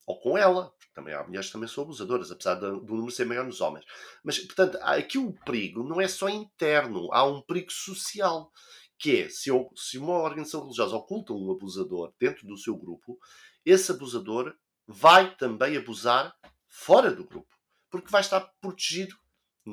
ou 0.07 0.19
com 0.22 0.38
ela. 0.38 0.74
Também 0.93 1.13
há 1.13 1.23
mulheres 1.23 1.47
que 1.47 1.53
também 1.53 1.69
são 1.69 1.83
abusadoras, 1.83 2.31
apesar 2.31 2.55
do 2.55 2.81
número 2.81 3.11
ser 3.11 3.25
maior 3.25 3.45
nos 3.45 3.61
homens. 3.61 3.85
Mas, 4.23 4.39
portanto, 4.39 4.77
aqui 4.81 5.17
o 5.17 5.33
perigo 5.45 5.83
não 5.83 6.01
é 6.01 6.07
só 6.07 6.27
interno, 6.27 7.11
há 7.13 7.23
um 7.23 7.41
perigo 7.41 7.71
social. 7.71 8.51
Que 8.99 9.23
é, 9.23 9.29
se, 9.29 9.49
eu, 9.49 9.69
se 9.75 9.97
uma 9.97 10.19
organização 10.19 10.61
religiosa 10.61 10.95
oculta 10.95 11.33
um 11.33 11.51
abusador 11.51 12.13
dentro 12.19 12.45
do 12.45 12.57
seu 12.57 12.77
grupo, 12.77 13.17
esse 13.65 13.91
abusador 13.91 14.53
vai 14.87 15.35
também 15.35 15.75
abusar 15.77 16.35
fora 16.67 17.11
do 17.11 17.25
grupo, 17.25 17.49
porque 17.89 18.11
vai 18.11 18.21
estar 18.21 18.41
protegido, 18.61 19.15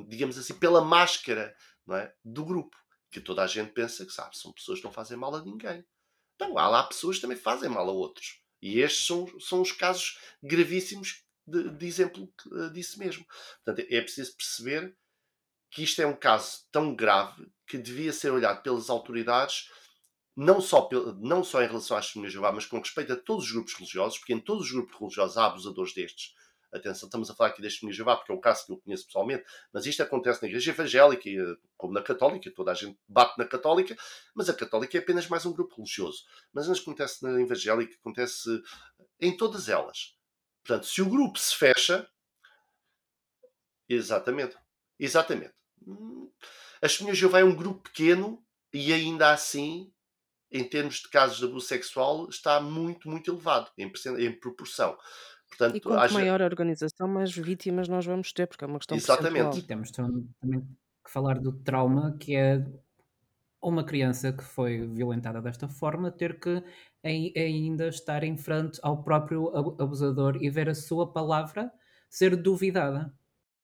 digamos 0.09 0.39
assim, 0.39 0.55
pela 0.55 0.83
máscara 0.83 1.55
é, 1.91 2.13
do 2.25 2.45
grupo, 2.45 2.77
que 3.11 3.21
toda 3.21 3.43
a 3.43 3.47
gente 3.47 3.73
pensa 3.73 4.07
que 4.07 4.13
sabe, 4.13 4.37
são 4.37 4.53
pessoas 4.53 4.79
que 4.79 4.85
não 4.85 4.93
fazem 4.93 5.17
mal 5.17 5.35
a 5.35 5.43
ninguém. 5.43 5.85
Então, 6.35 6.57
há 6.57 6.69
lá 6.69 6.83
pessoas 6.85 7.17
que 7.17 7.23
também 7.23 7.37
fazem 7.37 7.69
mal 7.69 7.89
a 7.89 7.93
outros. 7.93 8.41
E 8.61 8.81
estes 8.81 9.07
são, 9.07 9.41
são 9.41 9.61
os 9.61 9.73
casos 9.73 10.19
gravíssimos 10.43 11.23
de, 11.47 11.71
de 11.71 11.87
exemplo 11.87 12.33
uh, 12.47 12.71
disso 12.71 12.99
mesmo. 12.99 13.25
Portanto, 13.65 13.87
é 13.89 14.01
preciso 14.01 14.37
perceber 14.37 14.97
que 15.71 15.83
isto 15.83 16.01
é 16.01 16.07
um 16.07 16.17
caso 16.17 16.67
tão 16.73 16.95
grave 16.95 17.47
que 17.67 17.79
devia 17.79 18.13
ser 18.13 18.31
olhado 18.31 18.63
pelas 18.63 18.89
autoridades 18.91 19.69
não 20.39 20.61
só, 20.61 20.89
não 21.21 21.43
só 21.43 21.61
em 21.63 21.67
relação 21.67 21.97
às 21.97 22.07
testemunhas 22.07 22.31
de 22.31 22.35
Jeová, 22.35 22.53
mas 22.53 22.65
com 22.65 22.79
respeito 22.79 23.13
a 23.13 23.17
todos 23.17 23.47
os 23.47 23.51
grupos 23.51 23.75
religiosos, 23.75 24.19
porque 24.19 24.33
em 24.33 24.39
todos 24.39 24.67
os 24.67 24.73
grupos 24.73 24.97
religiosos 24.97 25.37
há 25.37 25.47
abusadores 25.47 25.93
destes. 25.93 26.33
Atenção, 26.71 27.07
estamos 27.07 27.31
a 27.31 27.35
falar 27.35 27.51
aqui 27.51 27.63
das 27.63 27.73
testemunhas 27.73 27.95
de 27.95 27.99
Jeová, 27.99 28.17
porque 28.17 28.31
é 28.31 28.35
o 28.35 28.41
caso 28.41 28.67
que 28.67 28.73
eu 28.73 28.77
conheço 28.77 29.07
pessoalmente, 29.07 29.45
mas 29.73 29.87
isto 29.87 30.03
acontece 30.03 30.43
na 30.43 30.49
igreja 30.49 30.71
evangélica, 30.71 31.31
como 31.77 31.95
na 31.95 32.03
católica, 32.03 32.51
toda 32.51 32.71
a 32.73 32.75
gente 32.75 32.99
bate 33.09 33.39
na 33.39 33.47
católica, 33.47 33.97
mas 34.35 34.51
a 34.51 34.55
católica 34.55 34.99
é 34.99 35.01
apenas 35.01 35.27
mais 35.29 35.47
um 35.47 35.53
grupo 35.53 35.77
religioso. 35.77 36.25
Mas 36.53 36.69
acontece 36.69 37.23
na 37.23 37.41
evangélica, 37.41 37.95
acontece 37.95 38.63
em 39.19 39.35
todas 39.35 39.69
elas. 39.69 40.15
Portanto, 40.63 40.87
se 40.87 41.01
o 41.01 41.09
grupo 41.09 41.39
se 41.39 41.55
fecha, 41.55 42.07
exatamente, 43.89 44.57
exatamente. 44.99 45.55
Hum, 45.87 46.31
as 46.83 46.93
testemunhas 46.93 47.17
de 47.17 47.23
Jeová 47.23 47.41
é 47.41 47.45
um 47.45 47.57
grupo 47.57 47.83
pequeno 47.83 48.45
e 48.73 48.93
ainda 48.93 49.33
assim 49.33 49.91
em 50.51 50.65
termos 50.65 50.97
de 50.97 51.09
casos 51.09 51.39
de 51.39 51.45
abuso 51.45 51.67
sexual, 51.67 52.29
está 52.29 52.61
muito, 52.61 53.09
muito 53.09 53.31
elevado 53.31 53.71
em 53.77 54.33
proporção. 54.33 54.99
Portanto, 55.49 55.77
e 55.77 55.81
quanto 55.81 56.01
haja... 56.01 56.15
maior 56.15 56.43
a 56.43 56.45
organização, 56.45 57.09
mais 57.09 57.35
vítimas 57.35 57.89
nós 57.89 58.05
vamos 58.05 58.33
ter, 58.33 58.47
porque 58.47 58.65
é 58.65 58.69
uma 58.69 58.79
questão 58.79 58.97
Exatamente. 58.97 59.59
E 59.59 59.63
temos 59.63 59.91
também 59.91 60.63
que 61.05 61.11
falar 61.11 61.39
do 61.39 61.53
trauma 61.53 62.17
que 62.19 62.37
é 62.37 62.65
uma 63.61 63.85
criança 63.85 64.33
que 64.33 64.45
foi 64.45 64.87
violentada 64.87 65.43
desta 65.43 65.69
forma 65.69 66.11
ter 66.11 66.39
que 66.39 66.63
ainda 67.05 67.89
estar 67.89 68.23
em 68.23 68.37
frente 68.37 68.79
ao 68.83 69.03
próprio 69.03 69.49
abusador 69.81 70.37
e 70.41 70.49
ver 70.51 70.69
a 70.69 70.75
sua 70.75 71.13
palavra 71.13 71.73
ser 72.09 72.37
duvidada. 72.37 73.13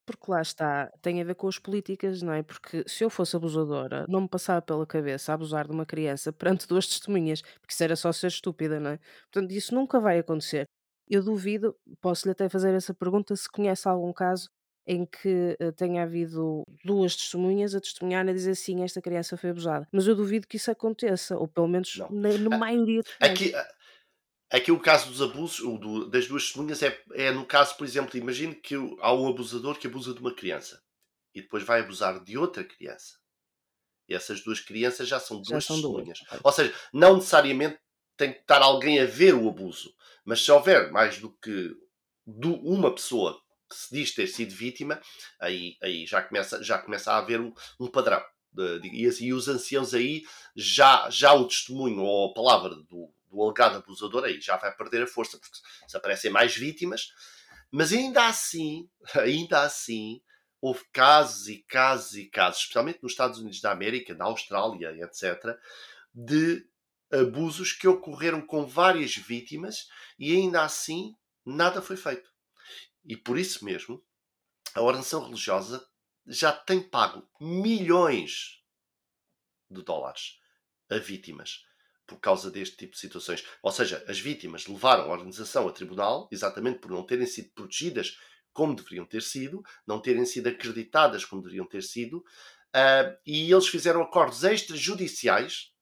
Porque 0.07 0.31
lá 0.31 0.43
está, 0.43 0.91
tem 1.01 1.21
a 1.23 1.25
ver 1.25 1.35
com 1.35 1.49
as 1.49 1.59
políticas, 1.59 2.21
não 2.21 2.33
é? 2.33 2.43
Porque 2.43 2.85
se 2.87 3.03
eu 3.03 3.09
fosse 3.09 3.37
abusadora, 3.37 4.05
não 4.07 4.23
me 4.23 4.29
passava 4.29 4.61
pela 4.61 4.87
cabeça 4.87 5.33
abusar 5.33 5.67
de 5.67 5.73
uma 5.73 5.87
criança 5.87 6.31
perante 6.31 6.69
duas 6.69 6.87
testemunhas, 6.89 7.41
porque 7.41 7.73
isso 7.73 7.85
era 7.85 7.97
só 7.97 8.13
ser 8.13 8.27
estúpida, 8.27 8.79
não 8.79 8.91
é? 8.91 8.99
Portanto, 9.33 9.53
isso 9.53 9.75
nunca 9.75 9.99
vai 9.99 10.19
acontecer. 10.19 10.67
Eu 11.09 11.23
duvido, 11.23 11.77
posso-lhe 12.01 12.33
até 12.33 12.49
fazer 12.49 12.75
essa 12.75 12.95
pergunta, 12.95 13.37
se 13.37 13.49
conhece 13.49 13.89
algum 13.89 14.13
caso 14.13 14.49
em 14.87 15.07
que 15.07 15.57
uh, 15.61 15.73
tenha 15.73 16.03
havido 16.03 16.63
duas 16.85 17.17
testemunhas 17.17 17.75
a 17.75 17.81
testemunhar 17.81 18.29
a 18.29 18.33
dizer 18.33 18.55
sim, 18.55 18.83
esta 18.83 19.01
criança 19.01 19.37
foi 19.37 19.51
abusada. 19.51 19.89
Mas 19.91 20.07
eu 20.07 20.15
duvido 20.15 20.47
que 20.47 20.57
isso 20.57 20.71
aconteça, 20.71 21.39
ou 21.39 21.49
pelo 21.49 21.69
menos 21.69 21.97
na, 22.11 22.37
na 22.39 22.57
maioria 22.59 23.03
dos 23.03 23.15
casos. 23.15 23.35
Aqui, 23.35 23.53
Aqui 24.55 24.71
o 24.71 24.79
caso 24.79 25.11
dos 25.11 25.21
abusos, 25.21 25.59
do, 25.81 26.09
das 26.09 26.29
duas 26.29 26.45
testemunhas, 26.45 26.81
é, 26.81 27.03
é 27.15 27.33
no 27.33 27.45
caso, 27.45 27.77
por 27.77 27.85
exemplo, 27.85 28.17
imagine 28.17 28.55
que 28.55 28.77
há 29.01 29.13
um 29.13 29.27
abusador 29.27 29.77
que 29.77 29.89
abusa 29.89 30.15
de 30.15 30.21
uma 30.21 30.33
criança 30.33 30.81
e 31.35 31.43
depois 31.43 31.65
vai 31.65 31.81
abusar 31.81 32.23
de 32.23 32.39
outra 32.39 32.63
criança. 32.63 33.19
E 34.09 34.15
essas 34.15 34.45
duas 34.45 34.61
crianças 34.61 35.09
já 35.09 35.19
são 35.19 35.39
duas 35.39 35.65
já 35.65 35.75
testemunhas. 35.75 36.21
Ou 36.45 36.53
seja, 36.53 36.73
não 36.93 37.17
necessariamente 37.17 37.81
tem 38.17 38.33
que 38.33 38.41
estar 38.41 38.63
alguém 38.63 39.01
a 39.01 39.07
ver 39.07 39.35
o 39.35 39.49
abuso, 39.49 39.93
mas 40.25 40.45
se 40.45 40.51
houver 40.51 40.91
mais 40.91 41.19
do 41.19 41.31
que 41.31 41.77
uma 42.27 42.95
pessoa 42.95 43.39
que 43.69 43.77
se 43.77 43.95
diz 43.95 44.15
ter 44.15 44.27
sido 44.27 44.55
vítima, 44.55 45.01
aí, 45.41 45.77
aí 45.83 46.07
já, 46.07 46.23
começa, 46.23 46.63
já 46.63 46.79
começa 46.79 47.13
a 47.13 47.19
haver 47.19 47.41
um, 47.41 47.53
um 47.79 47.89
padrão. 47.89 48.23
De, 48.53 48.81
de, 48.81 48.89
e, 48.89 49.25
e, 49.25 49.33
os 49.33 49.49
anciãos 49.49 49.93
aí, 49.95 50.23
já, 50.55 51.11
já 51.11 51.35
o 51.35 51.47
testemunho 51.47 52.01
ou 52.01 52.31
a 52.31 52.35
palavra 52.35 52.71
do, 52.71 53.13
do 53.31 53.43
alegado 53.43 53.77
abusador, 53.77 54.25
aí 54.25 54.41
já 54.41 54.57
vai 54.57 54.75
perder 54.75 55.03
a 55.03 55.07
força, 55.07 55.39
porque 55.39 55.59
se 55.89 55.97
aparecem 55.97 56.31
mais 56.31 56.55
vítimas. 56.55 57.09
Mas 57.71 57.93
ainda 57.93 58.27
assim, 58.27 58.89
ainda 59.17 59.63
assim, 59.63 60.23
houve 60.61 60.85
casos 60.93 61.49
e 61.49 61.59
casos 61.65 62.17
e 62.17 62.27
casos, 62.27 62.61
especialmente 62.61 63.03
nos 63.03 63.13
Estados 63.13 63.41
Unidos 63.41 63.61
da 63.61 63.73
América, 63.73 64.15
na 64.15 64.27
Austrália, 64.27 64.97
etc., 65.03 65.59
de 66.15 66.65
abusos 67.21 67.73
que 67.73 67.89
ocorreram 67.89 68.45
com 68.47 68.67
várias 68.67 69.15
vítimas 69.17 69.89
e 70.19 70.35
ainda 70.35 70.63
assim 70.63 71.15
nada 71.45 71.81
foi 71.81 71.97
feito. 71.97 72.31
E 73.05 73.17
por 73.17 73.39
isso 73.39 73.65
mesmo, 73.65 74.03
a 74.75 74.81
organização 74.81 75.25
religiosa 75.25 75.87
já 76.27 76.53
tem 76.53 76.81
pago 76.81 77.29
milhões 77.41 78.63
de 79.71 79.83
dólares 79.83 80.39
a 80.91 80.99
vítimas 80.99 81.65
por 82.07 82.19
causa 82.19 82.51
deste 82.51 82.77
tipo 82.77 82.93
de 82.93 82.99
situações. 82.99 83.45
Ou 83.63 83.73
seja, 83.73 84.05
as 84.09 84.19
vítimas 84.19 84.67
levaram 84.67 85.05
a 85.05 85.13
organização 85.13 85.69
a 85.69 85.73
tribunal 85.73 86.29
exatamente 86.31 86.79
por 86.79 86.91
não 86.91 87.05
terem 87.05 87.27
sido 87.27 87.51
protegidas 87.51 88.19
como 88.53 88.75
deveriam 88.75 89.05
ter 89.05 89.23
sido, 89.23 89.63
não 89.87 90.01
terem 90.01 90.25
sido 90.25 90.49
acreditadas 90.49 91.25
como 91.25 91.43
deveriam 91.43 91.67
ter 91.67 91.83
sido, 91.83 92.19
uh, 92.19 93.19
e 93.27 93.51
eles 93.51 93.67
fizeram 93.67 94.01
acordos 94.01 94.45
extrajudiciais, 94.45 95.74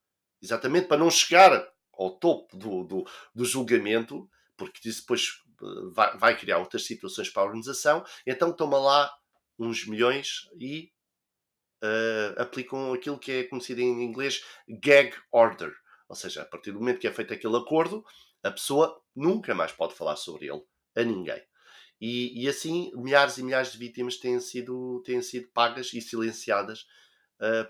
exatamente 0.43 0.89
para 0.89 0.99
não 0.99 1.11
chegar 1.11 1.67
ao 1.93 2.11
topo 2.19 2.57
do, 2.57 2.85
do, 2.85 3.07
do 3.35 3.45
julgamento, 3.45 4.29
porque 4.57 4.89
isso 4.89 5.03
depois 5.03 5.29
uh, 5.61 5.91
vai, 5.93 6.17
vai, 6.19 6.39
criar 6.39 6.59
outras 6.59 6.85
situações 6.85 7.31
para 7.31 7.43
a 7.43 7.47
organização, 7.47 8.05
então 8.27 8.53
toma 8.53 8.79
lá 8.79 9.13
uns 9.59 9.87
milhões 9.87 10.49
e 10.59 10.91
uh, 11.83 12.41
aplicam 12.41 12.93
aquilo 12.93 13.19
que 13.19 13.33
é 13.33 13.45
conhecido 13.45 13.81
em 13.81 14.03
inglês 14.03 14.43
gag 14.69 15.15
order, 15.31 15.73
ou 16.09 16.17
seja, 16.17 16.43
a 16.43 16.45
partir 16.45 16.73
do 16.73 16.79
momento 16.79 16.99
que 16.99 17.07
é 17.07 17.13
feito 17.13 17.33
aquele 17.33 17.57
acordo, 17.57 18.05
a 18.43 18.51
pessoa 18.51 19.01
nunca 19.15 19.55
mais 19.55 19.73
pode 19.73 19.95
falar 19.95 20.17
sobre 20.17 20.47
ele 20.47 20.63
a 20.97 21.03
ninguém. 21.03 21.43
E, 22.01 22.43
e, 22.43 22.49
assim 22.49 22.91
milhares 22.97 23.39
e 23.39 23.45
milhares 23.45 23.71
de 23.71 23.79
vítimas 23.79 24.17
têm 24.17 24.41
sido, 24.41 25.01
têm 25.07 25.23
sido 25.23 25.49
pagas 25.55 25.93
e 25.95 26.01
silenciadas, 26.01 26.85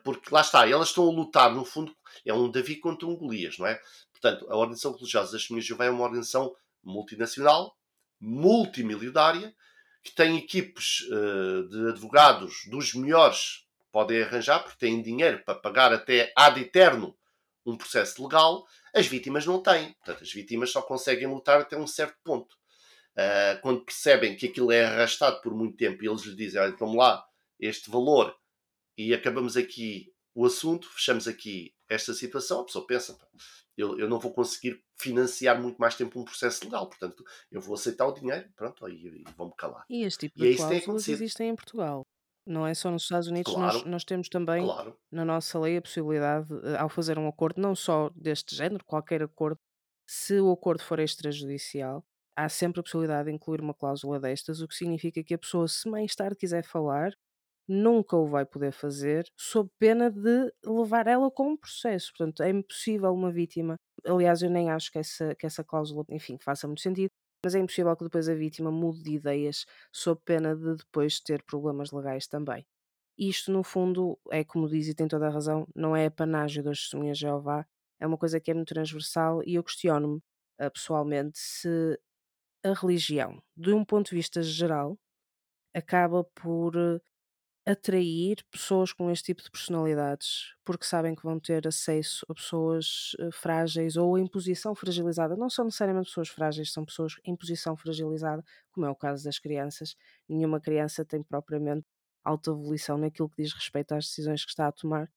porque 0.04 0.28
lá 0.30 0.40
está, 0.40 0.68
elas 0.68 0.88
estão 0.88 1.08
a 1.08 1.12
lutar, 1.12 1.54
no 1.54 1.64
fundo, 1.64 1.94
é 2.24 2.32
um 2.32 2.50
Davi 2.50 2.76
contra 2.76 3.06
um 3.06 3.16
Golias, 3.16 3.58
não 3.58 3.66
é? 3.66 3.80
Portanto, 4.12 4.46
a 4.50 4.56
Organização 4.56 4.92
Religiosa 4.92 5.32
das 5.32 5.40
Testemunhas 5.42 5.64
de 5.64 5.68
Jeová 5.68 5.86
é 5.86 5.90
uma 5.90 6.04
organização 6.04 6.54
multinacional, 6.82 7.76
multimilionária, 8.20 9.54
que 10.02 10.12
tem 10.14 10.36
equipes 10.36 11.00
uh, 11.08 11.68
de 11.68 11.88
advogados 11.90 12.64
dos 12.66 12.94
melhores 12.94 13.66
podem 13.92 14.22
arranjar, 14.22 14.60
porque 14.60 14.78
têm 14.78 15.02
dinheiro 15.02 15.42
para 15.44 15.54
pagar 15.54 15.92
até 15.92 16.32
ad 16.34 16.58
eterno 16.60 17.16
um 17.64 17.76
processo 17.76 18.22
legal, 18.22 18.66
as 18.94 19.06
vítimas 19.06 19.46
não 19.46 19.62
têm. 19.62 19.92
Portanto, 19.92 20.24
as 20.24 20.32
vítimas 20.32 20.72
só 20.72 20.82
conseguem 20.82 21.28
lutar 21.28 21.60
até 21.60 21.76
um 21.76 21.86
certo 21.86 22.16
ponto. 22.24 22.56
Uh, 23.12 23.60
quando 23.60 23.84
percebem 23.84 24.34
que 24.34 24.46
aquilo 24.46 24.72
é 24.72 24.84
arrastado 24.84 25.40
por 25.42 25.54
muito 25.54 25.76
tempo 25.76 26.02
e 26.02 26.08
eles 26.08 26.22
lhes 26.22 26.34
dizem, 26.34 26.60
olha, 26.60 26.72
toma 26.72 26.96
lá 26.96 27.24
este 27.60 27.90
valor 27.90 28.34
e 28.96 29.14
acabamos 29.14 29.56
aqui 29.56 30.12
o 30.34 30.46
assunto, 30.46 30.88
fechamos 30.88 31.28
aqui 31.28 31.74
esta 31.88 32.14
situação, 32.14 32.60
a 32.60 32.64
pessoa 32.64 32.86
pensa, 32.86 33.18
eu, 33.76 33.98
eu 33.98 34.08
não 34.08 34.18
vou 34.18 34.32
conseguir 34.32 34.82
financiar 34.98 35.60
muito 35.60 35.78
mais 35.78 35.94
tempo 35.94 36.18
um 36.20 36.24
processo 36.24 36.64
legal, 36.64 36.88
portanto, 36.88 37.24
eu 37.50 37.60
vou 37.60 37.74
aceitar 37.74 38.06
o 38.06 38.12
dinheiro, 38.12 38.48
pronto, 38.56 38.88
e, 38.88 39.22
e 39.22 39.24
vou-me 39.36 39.52
calar. 39.56 39.84
E 39.90 40.04
este 40.04 40.28
tipo 40.28 40.38
e 40.38 40.48
de 40.48 40.54
é 40.54 40.56
cláusulas 40.56 41.08
existem 41.08 41.50
em 41.50 41.56
Portugal. 41.56 42.06
Não 42.46 42.66
é 42.66 42.74
só 42.74 42.90
nos 42.90 43.04
Estados 43.04 43.28
Unidos, 43.28 43.52
claro, 43.52 43.78
nós, 43.78 43.86
nós 43.86 44.04
temos 44.04 44.28
também 44.28 44.64
claro. 44.64 44.98
na 45.12 45.24
nossa 45.24 45.58
lei 45.60 45.76
a 45.76 45.82
possibilidade, 45.82 46.48
eh, 46.64 46.76
ao 46.76 46.88
fazer 46.88 47.16
um 47.16 47.28
acordo, 47.28 47.60
não 47.60 47.74
só 47.74 48.10
deste 48.16 48.56
género, 48.56 48.84
qualquer 48.84 49.22
acordo, 49.22 49.60
se 50.08 50.40
o 50.40 50.50
acordo 50.50 50.82
for 50.82 50.98
extrajudicial, 50.98 52.04
há 52.36 52.48
sempre 52.48 52.80
a 52.80 52.82
possibilidade 52.82 53.28
de 53.28 53.34
incluir 53.34 53.60
uma 53.60 53.74
cláusula 53.74 54.18
destas, 54.18 54.60
o 54.60 54.66
que 54.66 54.74
significa 54.74 55.22
que 55.22 55.34
a 55.34 55.38
pessoa, 55.38 55.68
se 55.68 55.88
mais 55.88 56.16
tarde 56.16 56.36
quiser 56.36 56.64
falar, 56.64 57.12
nunca 57.68 58.16
o 58.16 58.26
vai 58.26 58.44
poder 58.44 58.72
fazer, 58.72 59.24
sob 59.36 59.70
pena 59.78 60.10
de 60.10 60.52
levar 60.64 61.06
ela 61.06 61.30
com 61.30 61.50
um 61.50 61.56
processo. 61.56 62.12
Portanto, 62.16 62.42
é 62.42 62.50
impossível 62.50 63.12
uma 63.12 63.30
vítima. 63.30 63.76
Aliás, 64.04 64.42
eu 64.42 64.50
nem 64.50 64.70
acho 64.70 64.90
que 64.90 64.98
essa, 64.98 65.34
que 65.34 65.46
essa 65.46 65.64
cláusula, 65.64 66.04
enfim, 66.10 66.38
faça 66.38 66.66
muito 66.66 66.82
sentido, 66.82 67.10
mas 67.44 67.54
é 67.54 67.58
impossível 67.58 67.96
que 67.96 68.04
depois 68.04 68.28
a 68.28 68.34
vítima 68.34 68.70
mude 68.70 69.02
de 69.02 69.14
ideias 69.14 69.64
sob 69.92 70.20
pena 70.24 70.54
de 70.56 70.76
depois 70.76 71.20
ter 71.20 71.42
problemas 71.42 71.90
legais 71.90 72.26
também. 72.26 72.64
Isto, 73.18 73.52
no 73.52 73.62
fundo, 73.62 74.18
é 74.30 74.42
como 74.44 74.68
diz 74.68 74.88
e 74.88 74.94
tem 74.94 75.06
toda 75.06 75.26
a 75.26 75.30
razão, 75.30 75.66
não 75.74 75.94
é 75.94 76.06
apanágio 76.06 76.62
das 76.62 76.80
testemunhas 76.80 77.18
de 77.18 77.22
Jeová, 77.22 77.66
é 78.00 78.06
uma 78.06 78.18
coisa 78.18 78.40
que 78.40 78.50
é 78.50 78.54
muito 78.54 78.74
transversal 78.74 79.42
e 79.44 79.54
eu 79.54 79.62
questiono-me 79.64 80.16
uh, 80.60 80.70
pessoalmente 80.72 81.38
se 81.38 81.98
a 82.64 82.72
religião, 82.72 83.42
de 83.56 83.72
um 83.72 83.84
ponto 83.84 84.10
de 84.10 84.16
vista 84.16 84.42
geral, 84.42 84.98
acaba 85.74 86.24
por 86.24 86.76
uh, 86.76 87.00
atrair 87.64 88.44
pessoas 88.50 88.92
com 88.92 89.10
este 89.10 89.26
tipo 89.26 89.42
de 89.42 89.50
personalidades, 89.50 90.54
porque 90.64 90.84
sabem 90.84 91.14
que 91.14 91.22
vão 91.22 91.38
ter 91.38 91.66
acesso 91.66 92.26
a 92.28 92.34
pessoas 92.34 93.14
uh, 93.20 93.30
frágeis 93.30 93.96
ou 93.96 94.18
em 94.18 94.26
posição 94.26 94.74
fragilizada. 94.74 95.36
Não 95.36 95.48
são 95.48 95.64
necessariamente 95.64 96.08
pessoas 96.08 96.28
frágeis, 96.28 96.72
são 96.72 96.84
pessoas 96.84 97.14
em 97.24 97.36
posição 97.36 97.76
fragilizada, 97.76 98.44
como 98.72 98.86
é 98.86 98.90
o 98.90 98.96
caso 98.96 99.24
das 99.24 99.38
crianças. 99.38 99.96
Nenhuma 100.28 100.60
criança 100.60 101.04
tem 101.04 101.22
propriamente 101.22 101.86
alta 102.24 102.52
volição 102.52 102.98
naquilo 102.98 103.28
que 103.28 103.42
diz 103.42 103.52
respeito 103.52 103.92
às 103.94 104.06
decisões 104.06 104.44
que 104.44 104.50
está 104.50 104.66
a 104.66 104.72
tomar. 104.72 105.10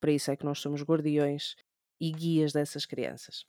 Para 0.00 0.10
isso 0.10 0.30
é 0.30 0.36
que 0.36 0.44
nós 0.44 0.58
somos 0.58 0.82
guardiões 0.82 1.54
e 2.00 2.10
guias 2.10 2.52
dessas 2.52 2.84
crianças. 2.84 3.46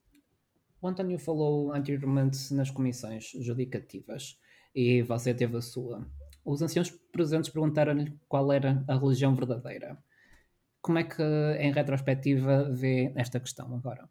O 0.79 0.87
António 0.87 1.17
falou 1.17 1.73
anteriormente 1.73 2.53
nas 2.53 2.69
comissões 2.69 3.31
judicativas 3.39 4.37
e 4.75 5.01
você 5.01 5.33
teve 5.33 5.57
a 5.57 5.61
sua. 5.61 6.05
Os 6.45 6.61
anciãos 6.61 6.89
presentes 7.11 7.49
perguntaram-lhe 7.49 8.17
qual 8.27 8.51
era 8.51 8.83
a 8.87 8.95
religião 8.95 9.33
verdadeira. 9.35 9.97
Como 10.81 10.97
é 10.97 11.03
que, 11.03 11.23
em 11.59 11.71
retrospectiva, 11.71 12.69
vê 12.69 13.13
esta 13.15 13.39
questão 13.39 13.73
agora? 13.73 14.09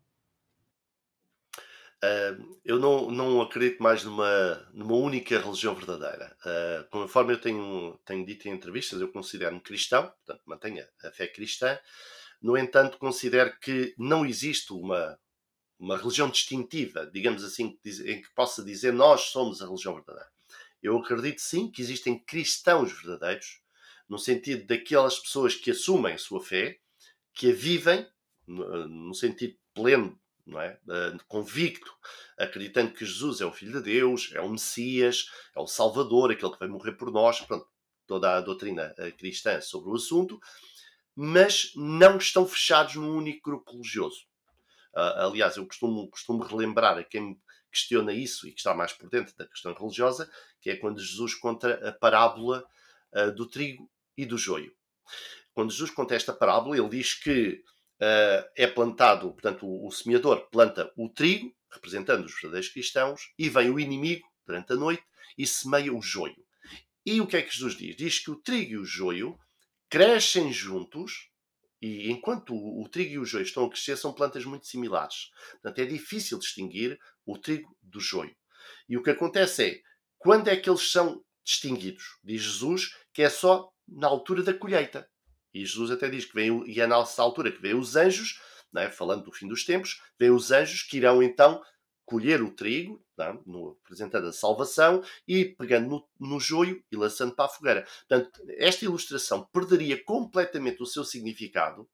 Uh, 2.02 2.58
eu 2.64 2.80
não, 2.80 3.12
não 3.12 3.40
acredito 3.40 3.80
mais 3.80 4.02
numa, 4.02 4.68
numa 4.72 4.94
única 4.94 5.38
religião 5.38 5.72
verdadeira. 5.74 6.36
Uh, 6.44 6.90
conforme 6.90 7.34
eu 7.34 7.40
tenho, 7.40 7.96
tenho 8.04 8.26
dito 8.26 8.48
em 8.48 8.52
entrevistas, 8.52 9.00
eu 9.00 9.12
considero-me 9.12 9.60
cristão, 9.60 10.08
portanto, 10.08 10.42
mantenho 10.46 10.84
a 11.04 11.10
fé 11.12 11.28
cristã. 11.28 11.78
No 12.40 12.56
entanto, 12.56 12.98
considero 12.98 13.56
que 13.60 13.94
não 13.96 14.26
existe 14.26 14.72
uma, 14.72 15.16
uma 15.78 15.96
religião 15.96 16.28
distintiva, 16.28 17.06
digamos 17.06 17.44
assim, 17.44 17.78
em 17.84 18.20
que 18.20 18.34
possa 18.34 18.64
dizer 18.64 18.92
nós 18.92 19.20
somos 19.30 19.62
a 19.62 19.66
religião 19.66 19.94
verdadeira. 19.94 20.31
Eu 20.82 20.98
acredito 20.98 21.40
sim 21.40 21.70
que 21.70 21.80
existem 21.80 22.18
cristãos 22.18 22.92
verdadeiros, 22.92 23.60
no 24.08 24.18
sentido 24.18 24.66
daquelas 24.66 25.18
pessoas 25.18 25.54
que 25.54 25.70
assumem 25.70 26.14
a 26.14 26.18
sua 26.18 26.42
fé, 26.42 26.78
que 27.32 27.50
a 27.50 27.54
vivem 27.54 28.06
no 28.46 29.14
sentido 29.14 29.56
pleno, 29.72 30.18
não 30.44 30.60
é? 30.60 30.78
convicto, 31.28 31.90
acreditando 32.36 32.92
que 32.92 33.06
Jesus 33.06 33.40
é 33.40 33.46
o 33.46 33.52
Filho 33.52 33.74
de 33.74 33.92
Deus, 33.92 34.30
é 34.34 34.40
o 34.40 34.50
Messias, 34.50 35.26
é 35.56 35.60
o 35.60 35.66
Salvador, 35.66 36.30
aquele 36.30 36.52
que 36.52 36.58
vai 36.58 36.68
morrer 36.68 36.92
por 36.92 37.10
nós, 37.10 37.40
pronto, 37.40 37.66
toda 38.06 38.36
a 38.36 38.40
doutrina 38.40 38.92
eh, 38.98 39.12
cristã 39.12 39.60
sobre 39.60 39.90
o 39.90 39.94
assunto, 39.94 40.40
mas 41.14 41.72
não 41.76 42.18
estão 42.18 42.46
fechados 42.46 42.96
num 42.96 43.16
único 43.16 43.50
grupo 43.50 43.70
religioso. 43.70 44.26
Uh, 44.94 45.28
aliás, 45.28 45.56
eu 45.56 45.66
costumo, 45.66 46.10
costumo 46.10 46.42
relembrar 46.42 46.98
a 46.98 47.04
quem 47.04 47.40
questiona 47.72 48.12
isso 48.12 48.46
e 48.46 48.52
que 48.52 48.58
está 48.58 48.74
mais 48.74 48.92
por 48.92 49.08
dentro 49.08 49.34
da 49.36 49.46
questão 49.46 49.72
religiosa, 49.72 50.30
que 50.60 50.70
é 50.70 50.76
quando 50.76 51.00
Jesus 51.00 51.34
conta 51.34 51.88
a 51.88 51.92
parábola 51.92 52.64
uh, 53.12 53.32
do 53.32 53.46
trigo 53.46 53.90
e 54.16 54.26
do 54.26 54.36
joio. 54.36 54.72
Quando 55.54 55.72
Jesus 55.72 55.90
conta 55.90 56.14
esta 56.14 56.32
parábola, 56.32 56.76
ele 56.76 56.88
diz 56.88 57.14
que 57.14 57.62
uh, 58.00 58.50
é 58.54 58.66
plantado, 58.66 59.32
portanto, 59.32 59.66
o, 59.66 59.88
o 59.88 59.90
semeador 59.90 60.48
planta 60.50 60.92
o 60.96 61.08
trigo, 61.08 61.54
representando 61.70 62.26
os 62.26 62.34
verdadeiros 62.34 62.68
cristãos, 62.68 63.32
e 63.38 63.48
vem 63.48 63.70
o 63.70 63.80
inimigo 63.80 64.28
durante 64.46 64.72
a 64.72 64.76
noite 64.76 65.04
e 65.36 65.46
semeia 65.46 65.92
o 65.92 66.02
joio. 66.02 66.44
E 67.04 67.20
o 67.20 67.26
que 67.26 67.36
é 67.36 67.42
que 67.42 67.52
Jesus 67.52 67.74
diz? 67.74 67.96
Diz 67.96 68.18
que 68.20 68.30
o 68.30 68.36
trigo 68.36 68.72
e 68.72 68.78
o 68.78 68.84
joio 68.84 69.38
crescem 69.88 70.52
juntos 70.52 71.31
e 71.82 72.12
enquanto 72.12 72.54
o, 72.54 72.80
o, 72.80 72.88
trigo 72.88 73.14
e 73.14 73.18
o 73.18 73.24
joio 73.24 73.42
estão 73.42 73.64
a 73.64 73.68
crescer, 73.68 73.96
são 73.96 74.12
plantas 74.12 74.44
muito 74.44 74.68
similares. 74.68 75.32
Portanto, 75.50 75.80
é 75.80 75.84
difícil 75.84 76.38
distinguir 76.38 76.96
o 77.26 77.36
trigo 77.36 77.76
do 77.82 77.98
joio. 77.98 78.34
E 78.88 78.96
o 78.96 79.02
que 79.02 79.10
acontece 79.10 79.64
é, 79.64 79.80
quando 80.16 80.46
é 80.46 80.56
que 80.56 80.70
eles 80.70 80.92
são 80.92 81.24
distinguidos? 81.42 82.18
Diz 82.22 82.40
Jesus 82.40 82.94
que 83.12 83.20
é 83.20 83.28
só 83.28 83.68
na 83.88 84.06
altura 84.06 84.44
da 84.44 84.54
colheita. 84.54 85.10
E 85.52 85.66
Jesus 85.66 85.90
até 85.90 86.08
diz 86.08 86.24
que 86.24 86.34
vem, 86.34 86.64
e 86.70 86.80
é 86.80 86.86
nessa 86.86 87.20
altura 87.20 87.50
que 87.50 87.60
vêm 87.60 87.74
os 87.74 87.96
anjos, 87.96 88.40
é? 88.76 88.88
falando 88.88 89.24
do 89.24 89.32
fim 89.32 89.48
dos 89.48 89.64
tempos, 89.64 90.00
vêm 90.18 90.30
os 90.30 90.52
anjos 90.52 90.84
que 90.84 90.98
irão 90.98 91.20
então 91.20 91.60
colher 92.05 92.42
o 92.42 92.50
trigo, 92.50 93.03
é? 93.18 93.32
no, 93.46 93.78
a 93.90 94.32
salvação, 94.32 95.03
e 95.26 95.44
pegando 95.44 95.88
no, 95.88 96.09
no 96.18 96.40
joio 96.40 96.82
e 96.90 96.96
lançando 96.96 97.34
para 97.34 97.46
a 97.46 97.48
fogueira. 97.48 97.86
Portanto, 98.09 98.40
esta 98.59 98.84
ilustração 98.84 99.48
perderia 99.53 100.03
completamente 100.05 100.82
o 100.82 100.86
seu 100.86 101.05
significado 101.05 101.88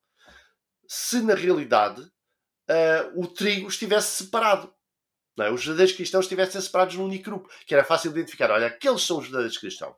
se 0.87 1.21
na 1.21 1.35
realidade 1.35 2.01
uh, 2.01 3.21
o 3.21 3.27
trigo 3.27 3.69
estivesse 3.69 4.25
separado. 4.25 4.73
É? 5.39 5.51
Os 5.51 5.65
verdadeiros 5.65 5.95
cristãos 5.95 6.25
estivessem 6.25 6.61
separados 6.61 6.97
num 6.97 7.05
único 7.05 7.25
grupo, 7.25 7.51
que 7.67 7.75
era 7.75 7.85
fácil 7.85 8.11
de 8.11 8.19
identificar. 8.19 8.51
Olha, 8.51 8.67
aqueles 8.67 9.03
são 9.03 9.19
os 9.19 9.25
verdadeiros 9.25 9.59
cristãos. 9.59 9.95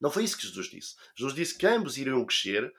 Não 0.00 0.10
foi 0.10 0.24
isso 0.24 0.36
que 0.36 0.46
Jesus 0.46 0.68
disse. 0.68 0.94
Jesus 1.16 1.34
disse 1.34 1.58
que 1.58 1.66
ambos 1.66 1.98
iriam 1.98 2.24
crescer, 2.24 2.72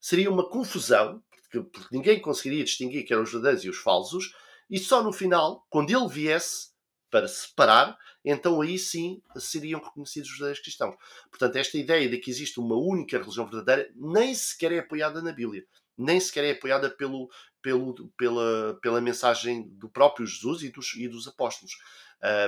seria 0.00 0.30
uma 0.30 0.48
confusão, 0.48 1.22
porque, 1.30 1.60
porque 1.70 1.96
ninguém 1.96 2.20
conseguiria 2.20 2.64
distinguir 2.64 3.04
que 3.04 3.12
eram 3.12 3.22
os 3.22 3.30
verdadeiros 3.30 3.64
e 3.64 3.68
os 3.68 3.78
falsos, 3.78 4.34
e 4.70 4.78
só 4.78 5.02
no 5.02 5.12
final, 5.12 5.66
quando 5.70 5.90
ele 5.90 6.08
viesse 6.08 6.68
para 7.10 7.26
separar, 7.26 7.96
então 8.24 8.60
aí 8.60 8.78
sim 8.78 9.22
seriam 9.36 9.80
reconhecidos 9.80 10.28
os 10.28 10.34
verdadeiros 10.34 10.62
cristãos. 10.62 10.94
Portanto, 11.30 11.56
esta 11.56 11.78
ideia 11.78 12.08
de 12.08 12.18
que 12.18 12.30
existe 12.30 12.60
uma 12.60 12.76
única 12.76 13.18
religião 13.18 13.46
verdadeira 13.46 13.90
nem 13.96 14.34
sequer 14.34 14.72
é 14.72 14.78
apoiada 14.80 15.22
na 15.22 15.32
Bíblia, 15.32 15.64
nem 15.96 16.20
sequer 16.20 16.44
é 16.44 16.50
apoiada 16.52 16.90
pelo, 16.90 17.28
pelo, 17.62 17.94
pela, 18.16 18.78
pela 18.82 19.00
mensagem 19.00 19.68
do 19.78 19.88
próprio 19.88 20.26
Jesus 20.26 20.62
e 20.62 20.70
dos, 20.70 20.94
e 20.96 21.08
dos 21.08 21.26
apóstolos. 21.26 21.72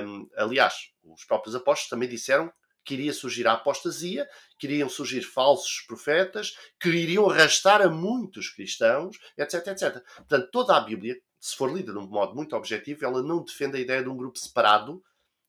Um, 0.03 0.29
aliás, 0.35 0.91
os 1.03 1.25
próprios 1.25 1.55
apóstolos 1.55 1.89
também 1.89 2.09
disseram 2.09 2.51
que 2.83 2.95
iria 2.95 3.13
surgir 3.13 3.47
a 3.47 3.53
apostasia, 3.53 4.27
que 4.57 4.67
iriam 4.67 4.89
surgir 4.89 5.21
falsos 5.21 5.83
profetas, 5.87 6.55
que 6.79 6.89
iriam 6.89 7.29
arrastar 7.29 7.81
a 7.81 7.89
muitos 7.89 8.49
cristãos, 8.49 9.17
etc, 9.37 9.67
etc. 9.67 10.03
Portanto, 10.15 10.49
toda 10.51 10.75
a 10.75 10.81
Bíblia 10.81 11.15
se 11.41 11.57
for 11.57 11.73
lida 11.75 11.91
de 11.91 11.97
um 11.97 12.07
modo 12.07 12.35
muito 12.35 12.55
objetivo, 12.55 13.03
ela 13.03 13.23
não 13.23 13.43
defende 13.43 13.75
a 13.75 13.79
ideia 13.79 14.03
de 14.03 14.09
um 14.09 14.15
grupo 14.15 14.37
separado 14.37 15.03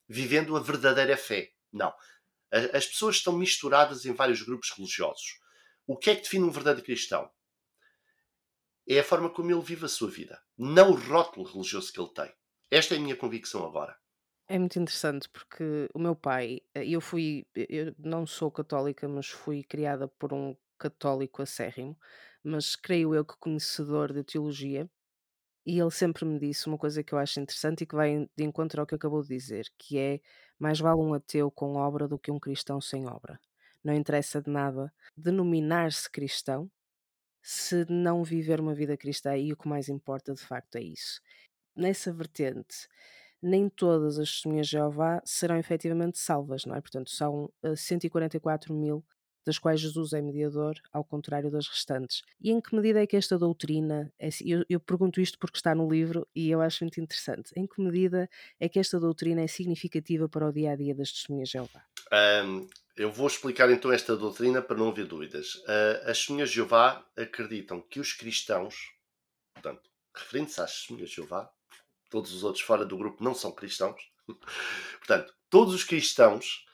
vivendo 0.09 0.57
a 0.57 0.59
verdadeira 0.59 1.15
fé. 1.15 1.51
Não. 1.71 1.93
As 2.51 2.87
pessoas 2.87 3.17
estão 3.17 3.33
misturadas 3.33 4.03
em 4.03 4.13
vários 4.13 4.41
grupos 4.41 4.71
religiosos. 4.75 5.39
O 5.85 5.95
que 5.95 6.09
é 6.09 6.15
que 6.15 6.23
define 6.23 6.45
um 6.45 6.51
verdadeiro 6.51 6.85
cristão? 6.85 7.29
É 8.87 8.99
a 8.99 9.03
forma 9.03 9.29
como 9.29 9.51
ele 9.51 9.61
vive 9.61 9.85
a 9.85 9.89
sua 9.89 10.09
vida, 10.09 10.41
não 10.57 10.91
o 10.91 10.95
rótulo 10.95 11.45
religioso 11.45 11.93
que 11.93 12.01
ele 12.01 12.13
tem. 12.13 12.33
Esta 12.71 12.95
é 12.95 12.97
a 12.97 13.01
minha 13.01 13.15
convicção 13.15 13.65
agora. 13.65 13.95
É 14.47 14.57
muito 14.57 14.77
interessante 14.79 15.29
porque 15.29 15.87
o 15.93 15.99
meu 15.99 16.15
pai, 16.15 16.59
eh, 16.73 16.87
eu 16.87 16.99
fui, 16.99 17.45
eu 17.55 17.95
não 17.97 18.25
sou 18.25 18.51
católica, 18.51 19.07
mas 19.07 19.27
fui 19.29 19.63
criada 19.63 20.07
por 20.07 20.33
um 20.33 20.55
católico 20.77 21.41
acérrimo, 21.41 21.97
mas 22.43 22.75
creio 22.75 23.15
eu 23.15 23.23
que 23.23 23.37
conhecedor 23.37 24.11
de 24.11 24.23
teologia, 24.23 24.89
e 25.65 25.79
ele 25.79 25.91
sempre 25.91 26.25
me 26.25 26.39
disse 26.39 26.67
uma 26.67 26.77
coisa 26.77 27.03
que 27.03 27.13
eu 27.13 27.17
acho 27.17 27.39
interessante 27.39 27.81
e 27.81 27.85
que 27.85 27.95
vai 27.95 28.27
de 28.35 28.43
encontro 28.43 28.81
ao 28.81 28.87
que 28.87 28.95
acabou 28.95 29.21
de 29.21 29.29
dizer, 29.29 29.65
que 29.77 29.97
é 29.97 30.19
mais 30.59 30.79
vale 30.79 31.01
um 31.01 31.13
ateu 31.13 31.49
com 31.51 31.75
obra 31.75 32.07
do 32.07 32.19
que 32.19 32.31
um 32.31 32.39
cristão 32.39 32.81
sem 32.81 33.07
obra. 33.07 33.39
Não 33.83 33.93
interessa 33.93 34.41
de 34.41 34.49
nada 34.49 34.93
denominar-se 35.15 36.09
cristão 36.09 36.69
se 37.41 37.85
não 37.89 38.23
viver 38.23 38.59
uma 38.61 38.73
vida 38.73 38.95
cristã, 38.95 39.35
e 39.37 39.51
o 39.51 39.57
que 39.57 39.67
mais 39.67 39.89
importa 39.89 40.33
de 40.33 40.41
facto 40.41 40.77
é 40.77 40.81
isso. 40.81 41.21
Nessa 41.75 42.13
vertente, 42.13 42.87
nem 43.41 43.67
todas 43.69 44.17
as 44.17 44.31
testemunhas 44.31 44.67
de 44.67 44.73
Jeová 44.73 45.21
serão 45.25 45.57
efetivamente 45.57 46.17
salvas, 46.17 46.65
não 46.65 46.75
é? 46.75 46.81
Portanto, 46.81 47.11
são 47.11 47.51
144 47.75 48.73
eh, 48.73 48.77
mil 48.77 49.05
das 49.45 49.59
quais 49.59 49.79
Jesus 49.79 50.13
é 50.13 50.21
mediador, 50.21 50.75
ao 50.91 51.03
contrário 51.03 51.51
das 51.51 51.67
restantes. 51.67 52.21
E 52.41 52.51
em 52.51 52.61
que 52.61 52.75
medida 52.75 53.01
é 53.01 53.07
que 53.07 53.17
esta 53.17 53.37
doutrina, 53.37 54.11
é, 54.19 54.29
eu, 54.45 54.65
eu, 54.69 54.79
pergunto 54.79 55.19
isto 55.19 55.37
porque 55.37 55.57
está 55.57 55.75
no 55.75 55.89
livro 55.89 56.27
e 56.35 56.49
eu 56.49 56.61
acho 56.61 56.83
muito 56.83 56.99
interessante, 56.99 57.51
em 57.55 57.67
que 57.67 57.81
medida 57.81 58.29
é 58.59 58.69
que 58.69 58.79
esta 58.79 58.99
doutrina 58.99 59.41
é 59.41 59.47
significativa 59.47 60.29
para 60.29 60.47
o 60.47 60.51
dia 60.51 60.71
a 60.71 60.75
dia 60.75 60.95
das 60.95 61.11
testemunhas 61.11 61.49
de 61.49 61.53
Jeová? 61.53 61.85
Um, 62.45 62.67
eu 62.95 63.11
vou 63.11 63.27
explicar 63.27 63.69
então 63.71 63.91
esta 63.91 64.15
doutrina 64.15 64.61
para 64.61 64.77
não 64.77 64.89
haver 64.89 65.05
dúvidas. 65.05 65.55
Uh, 65.55 66.01
as 66.03 66.17
testemunhas 66.19 66.49
de 66.49 66.55
Jeová 66.55 67.05
acreditam 67.17 67.81
que 67.81 67.99
os 67.99 68.13
cristãos, 68.13 68.93
portanto, 69.53 69.89
referentes 70.15 70.59
às 70.59 70.71
testemunhas 70.73 71.09
de 71.09 71.15
Jeová, 71.15 71.51
todos 72.09 72.33
os 72.33 72.43
outros 72.43 72.63
fora 72.63 72.85
do 72.85 72.97
grupo 72.97 73.23
não 73.23 73.33
são 73.33 73.51
cristãos, 73.51 73.99
portanto, 74.99 75.33
todos 75.49 75.73
os 75.73 75.83
cristãos 75.83 76.65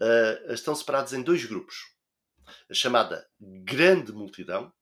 uh, 0.00 0.52
estão 0.52 0.74
separados 0.74 1.12
em 1.12 1.22
dois 1.22 1.44
grupos 1.44 1.92
a 2.70 2.74
chamada 2.74 3.28
grande 3.40 4.12
multidão, 4.12 4.72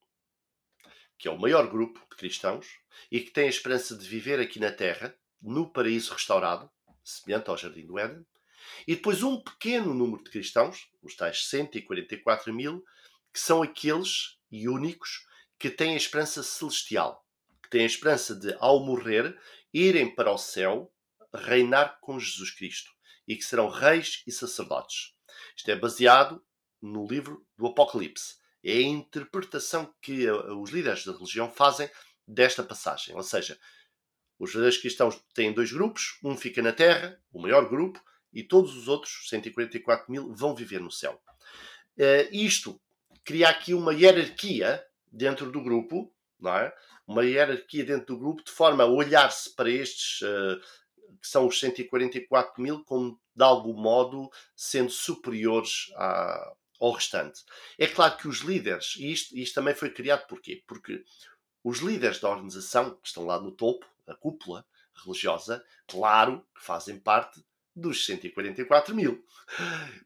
que 1.19 1.29
é 1.29 1.31
o 1.31 1.39
maior 1.39 1.69
grupo 1.69 2.01
de 2.11 2.17
cristãos 2.17 2.67
e 3.11 3.21
que 3.21 3.31
tem 3.31 3.47
a 3.47 3.51
esperança 3.51 3.97
de 3.97 4.07
viver 4.09 4.41
aqui 4.41 4.59
na 4.59 4.73
Terra, 4.73 5.15
no 5.41 5.71
paraíso 5.71 6.13
restaurado, 6.13 6.71
semelhante 7.05 7.51
ao 7.51 7.57
Jardim 7.57 7.87
do 7.87 7.99
Éden, 7.99 8.25
e 8.87 8.95
depois 8.95 9.23
um 9.23 9.41
pequeno 9.41 9.93
número 9.93 10.23
de 10.23 10.31
cristãos, 10.31 10.91
os 11.03 11.15
tais 11.15 11.47
144 11.47 12.53
mil, 12.53 12.85
que 13.33 13.41
são 13.41 13.63
aqueles 13.63 14.39
e 14.51 14.69
únicos 14.69 15.27
que 15.59 15.71
têm 15.71 15.95
a 15.95 15.97
esperança 15.97 16.43
celestial, 16.43 17.27
que 17.63 17.71
têm 17.71 17.83
a 17.83 17.87
esperança 17.87 18.35
de, 18.35 18.57
ao 18.59 18.81
morrer, 18.81 19.39
irem 19.73 20.15
para 20.15 20.33
o 20.33 20.39
céu 20.39 20.93
reinar 21.33 21.99
com 22.01 22.19
Jesus 22.19 22.51
Cristo 22.51 22.91
e 23.27 23.37
que 23.37 23.45
serão 23.45 23.69
reis 23.69 24.23
e 24.27 24.33
sacerdotes. 24.33 25.15
Isto 25.57 25.71
é 25.71 25.77
baseado 25.77 26.45
no 26.81 27.07
livro 27.07 27.47
do 27.57 27.66
Apocalipse. 27.66 28.37
É 28.62 28.72
a 28.72 28.83
interpretação 28.83 29.95
que 30.01 30.31
os 30.31 30.70
líderes 30.70 31.05
da 31.05 31.12
religião 31.12 31.51
fazem 31.51 31.91
desta 32.26 32.62
passagem. 32.62 33.14
Ou 33.14 33.22
seja, 33.22 33.59
os 34.39 34.53
verdadeiros 34.53 34.81
cristãos 34.81 35.20
têm 35.35 35.53
dois 35.53 35.72
grupos, 35.72 36.18
um 36.22 36.37
fica 36.37 36.62
na 36.62 36.72
terra, 36.72 37.20
o 37.33 37.41
maior 37.41 37.68
grupo, 37.68 38.03
e 38.33 38.43
todos 38.43 38.76
os 38.76 38.89
outros, 38.89 39.28
144 39.28 40.11
mil, 40.11 40.33
vão 40.35 40.55
viver 40.55 40.81
no 40.81 40.91
céu. 40.91 41.20
Uh, 41.97 42.28
isto 42.33 42.81
cria 43.24 43.49
aqui 43.49 43.74
uma 43.74 43.93
hierarquia 43.93 44.85
dentro 45.11 45.51
do 45.51 45.62
grupo, 45.62 46.14
não 46.39 46.57
é? 46.57 46.72
uma 47.07 47.24
hierarquia 47.24 47.85
dentro 47.85 48.14
do 48.14 48.18
grupo, 48.18 48.45
de 48.45 48.53
forma 48.53 48.85
a 48.85 48.87
olhar-se 48.87 49.55
para 49.55 49.68
estes 49.68 50.22
uh, 50.22 50.61
que 51.20 51.26
são 51.26 51.47
os 51.47 51.59
144 51.59 52.62
mil 52.62 52.85
como 52.85 53.20
de 53.35 53.45
algum 53.45 53.74
modo 53.74 54.31
sendo 54.55 54.91
superiores 54.91 55.91
a, 55.97 56.53
ao 56.81 56.93
restante. 56.93 57.45
É 57.78 57.87
claro 57.87 58.16
que 58.16 58.26
os 58.26 58.39
líderes, 58.39 58.95
e 58.97 59.12
isto, 59.12 59.37
isto 59.37 59.55
também 59.55 59.74
foi 59.74 59.91
criado 59.91 60.26
porquê? 60.26 60.64
Porque 60.66 61.05
os 61.62 61.78
líderes 61.78 62.18
da 62.18 62.31
organização, 62.31 62.97
que 62.97 63.07
estão 63.07 63.26
lá 63.26 63.39
no 63.39 63.53
topo, 63.53 63.87
a 64.07 64.14
cúpula 64.14 64.64
religiosa, 65.05 65.64
claro 65.87 66.45
que 66.55 66.64
fazem 66.64 66.99
parte 66.99 67.45
dos 67.76 68.05
144 68.07 68.95
mil. 68.95 69.24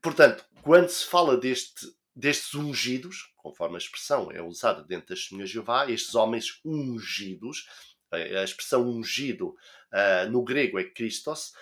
Portanto, 0.02 0.44
quando 0.62 0.88
se 0.88 1.06
fala 1.06 1.36
deste, 1.36 1.86
destes 2.14 2.54
ungidos, 2.54 3.32
conforme 3.36 3.76
a 3.76 3.78
expressão 3.78 4.30
é 4.32 4.42
usada 4.42 4.82
dentro 4.82 5.08
das 5.08 5.20
testemunhas 5.20 5.50
de 5.50 5.54
Jeová, 5.54 5.90
estes 5.90 6.14
homens 6.14 6.60
ungidos, 6.64 7.68
a 8.10 8.44
expressão 8.44 8.88
ungido 8.88 9.48
uh, 9.92 10.30
no 10.30 10.42
grego 10.42 10.78
é 10.78 10.84
Christos, 10.84 11.52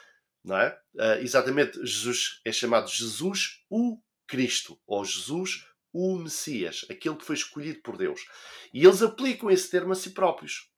não 0.44 0.58
é? 0.58 0.78
Uh, 0.94 1.22
exatamente, 1.22 1.78
Jesus 1.84 2.40
é 2.44 2.52
chamado 2.52 2.90
Jesus 2.90 3.62
o 3.70 3.98
Cristo, 4.32 4.80
ou 4.86 5.04
Jesus, 5.04 5.66
o 5.92 6.16
Messias, 6.16 6.86
aquele 6.88 7.16
que 7.16 7.24
foi 7.26 7.36
escolhido 7.36 7.82
por 7.82 7.98
Deus. 7.98 8.24
E 8.72 8.82
eles 8.82 9.02
aplicam 9.02 9.50
esse 9.50 9.70
termo 9.70 9.92
a 9.92 9.94
si 9.94 10.08
próprios. 10.12 10.70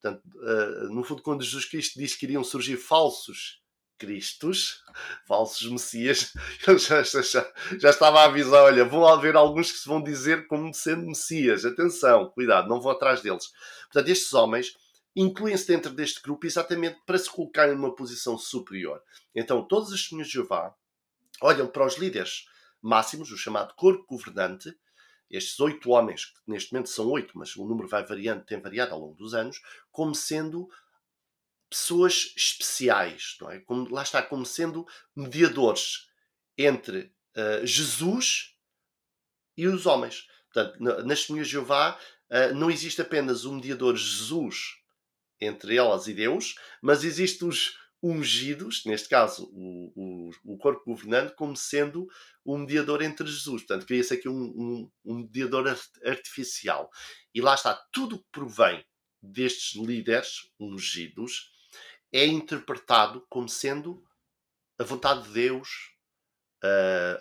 Portanto, 0.00 0.22
uh, 0.34 0.94
no 0.94 1.04
fundo, 1.04 1.20
quando 1.20 1.44
Jesus 1.44 1.66
Cristo 1.66 1.98
diz 1.98 2.14
que 2.16 2.24
iriam 2.24 2.42
surgir 2.42 2.78
falsos 2.78 3.60
Cristos, 3.98 4.82
falsos 5.28 5.70
Messias, 5.70 6.32
ele 6.66 6.78
já, 6.78 7.02
já, 7.02 7.20
já, 7.78 7.90
estava 7.90 8.20
a 8.20 8.24
avisar: 8.24 8.62
olha, 8.62 8.82
vão 8.82 9.06
haver 9.06 9.36
alguns 9.36 9.70
que 9.70 9.78
se 9.78 9.86
vão 9.86 10.02
dizer 10.02 10.46
como 10.46 10.72
sendo 10.72 11.04
Messias. 11.04 11.66
Atenção, 11.66 12.30
cuidado, 12.30 12.66
não 12.66 12.80
vou 12.80 12.92
atrás 12.92 13.20
deles. 13.20 13.52
Portanto, 13.92 14.08
estes 14.08 14.32
homens 14.32 14.74
incluem-se 15.14 15.66
dentro 15.66 15.92
deste 15.92 16.22
grupo 16.22 16.46
exatamente 16.46 16.98
para 17.04 17.18
se 17.18 17.28
colocarem 17.28 17.74
numa 17.74 17.94
posição 17.94 18.38
superior. 18.38 19.02
Então, 19.34 19.62
todas 19.62 19.92
as 19.92 20.00
testemunhas 20.00 20.28
de 20.28 20.32
Jeová 20.32 20.74
olham 21.42 21.66
para 21.66 21.84
os 21.84 21.98
líderes 21.98 22.46
máximos, 22.82 23.30
o 23.30 23.36
chamado 23.36 23.74
corpo 23.74 24.04
governante, 24.08 24.76
estes 25.30 25.58
oito 25.60 25.90
homens, 25.90 26.26
que 26.26 26.40
neste 26.46 26.72
momento 26.72 26.90
são 26.90 27.08
oito, 27.08 27.38
mas 27.38 27.56
o 27.56 27.66
número 27.66 27.88
vai 27.88 28.04
variando, 28.04 28.44
tem 28.44 28.60
variado 28.60 28.92
ao 28.92 29.00
longo 29.00 29.14
dos 29.14 29.32
anos, 29.32 29.62
como 29.90 30.14
sendo 30.14 30.68
pessoas 31.70 32.34
especiais, 32.36 33.36
não 33.40 33.50
é? 33.50 33.60
Como, 33.60 33.88
lá 33.90 34.02
está, 34.02 34.22
como 34.22 34.44
sendo 34.44 34.86
mediadores 35.16 36.10
entre 36.58 37.14
uh, 37.34 37.66
Jesus 37.66 38.54
e 39.56 39.66
os 39.66 39.86
homens. 39.86 40.28
Portanto, 40.52 40.78
nas 40.82 41.18
testemunhas 41.20 41.46
de 41.46 41.52
Jeová 41.52 41.98
uh, 42.30 42.54
não 42.54 42.70
existe 42.70 43.00
apenas 43.00 43.46
o 43.46 43.54
mediador 43.54 43.96
Jesus 43.96 44.82
entre 45.40 45.76
elas 45.76 46.06
e 46.06 46.14
Deus, 46.14 46.56
mas 46.80 47.02
existe 47.02 47.44
os 47.44 47.76
ungidos, 48.02 48.84
neste 48.84 49.08
caso 49.08 49.48
o, 49.52 49.92
o, 49.94 50.54
o, 50.54 50.58
corpo 50.58 50.82
governante, 50.86 51.34
como 51.36 51.56
sendo 51.56 52.08
um 52.44 52.58
mediador 52.58 53.00
entre 53.00 53.26
Jesus. 53.26 53.62
Portanto, 53.62 53.86
cria-se 53.86 54.14
aqui 54.14 54.28
um, 54.28 54.42
um, 54.42 54.90
um, 55.04 55.14
mediador 55.18 55.68
artificial. 56.04 56.90
E 57.32 57.40
lá 57.40 57.54
está, 57.54 57.74
tudo 57.92 58.18
que 58.18 58.28
provém 58.32 58.84
destes 59.22 59.80
líderes 59.80 60.50
ungidos 60.58 61.52
é 62.10 62.26
interpretado 62.26 63.24
como 63.30 63.48
sendo 63.48 64.02
a 64.78 64.84
vontade 64.84 65.22
de 65.28 65.32
Deus, 65.32 65.92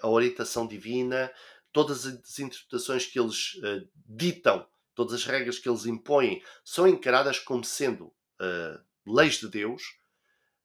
a, 0.01 0.07
orientação 0.07 0.67
divina, 0.67 1.31
todas 1.71 2.05
as 2.07 2.39
interpretações 2.39 3.05
que 3.05 3.19
eles 3.19 3.53
uh, 3.55 3.87
ditam, 4.07 4.67
todas 4.95 5.13
as 5.13 5.25
regras 5.25 5.59
que 5.59 5.69
eles 5.69 5.85
impõem, 5.85 6.43
são 6.65 6.87
encaradas 6.87 7.39
como 7.39 7.63
sendo 7.63 8.07
uh, 8.07 8.83
leis 9.05 9.35
de 9.35 9.47
Deus 9.47 10.00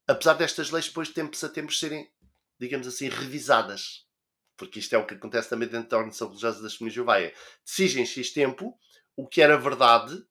apesar 0.07 0.35
destas 0.35 0.71
leis 0.71 0.89
depois 0.89 1.09
de 1.09 1.15
tempos 1.15 1.43
a 1.43 1.49
tempos 1.49 1.79
serem, 1.79 2.11
digamos 2.59 2.87
assim, 2.87 3.09
revisadas. 3.09 4.07
Porque 4.57 4.79
isto 4.79 4.95
é 4.95 4.99
o 4.99 5.07
que 5.07 5.15
acontece 5.15 5.51
também 5.51 5.69
dentro 5.69 5.91
da 5.91 5.97
Organização 5.99 6.29
Religiosa 6.29 6.63
das 6.63 6.73
Testemunhas 6.73 6.95
de. 6.95 7.25
É, 7.25 7.35
decidem 7.65 8.03
em 8.03 8.07
X 8.07 8.33
tempo 8.33 8.79
o 9.15 9.27
que 9.27 9.43
era 9.43 9.59
verdade, 9.59 10.25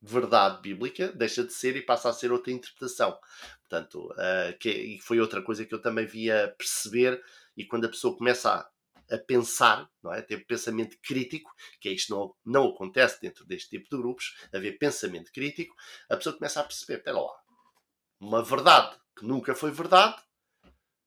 verdade 0.00 0.60
bíblica, 0.60 1.12
deixa 1.12 1.44
de 1.44 1.52
ser 1.52 1.76
e 1.76 1.82
passa 1.82 2.08
a 2.08 2.12
ser 2.12 2.32
outra 2.32 2.52
interpretação. 2.52 3.16
Portanto, 3.60 4.12
uh, 4.12 4.58
que, 4.58 4.70
e 4.70 5.00
foi 5.00 5.20
outra 5.20 5.42
coisa 5.42 5.64
que 5.64 5.74
eu 5.74 5.80
também 5.80 6.06
via 6.06 6.54
perceber 6.58 7.22
e 7.56 7.64
quando 7.64 7.84
a 7.84 7.88
pessoa 7.88 8.16
começa 8.16 8.50
a, 8.50 9.14
a 9.14 9.18
pensar, 9.18 9.88
não 10.02 10.12
é? 10.12 10.20
ter 10.22 10.44
pensamento 10.46 10.96
crítico, 11.00 11.54
que 11.80 11.88
é 11.88 11.92
isto 11.92 12.14
não, 12.14 12.34
não 12.44 12.70
acontece 12.70 13.20
dentro 13.20 13.44
deste 13.44 13.70
tipo 13.70 13.88
de 13.88 14.02
grupos, 14.02 14.36
haver 14.52 14.78
pensamento 14.78 15.30
crítico, 15.32 15.74
a 16.08 16.16
pessoa 16.16 16.36
começa 16.36 16.60
a 16.60 16.64
perceber, 16.64 16.98
espera 16.98 17.20
lá, 17.20 17.41
uma 18.22 18.42
verdade 18.42 18.96
que 19.16 19.26
nunca 19.26 19.54
foi 19.54 19.72
verdade, 19.72 20.16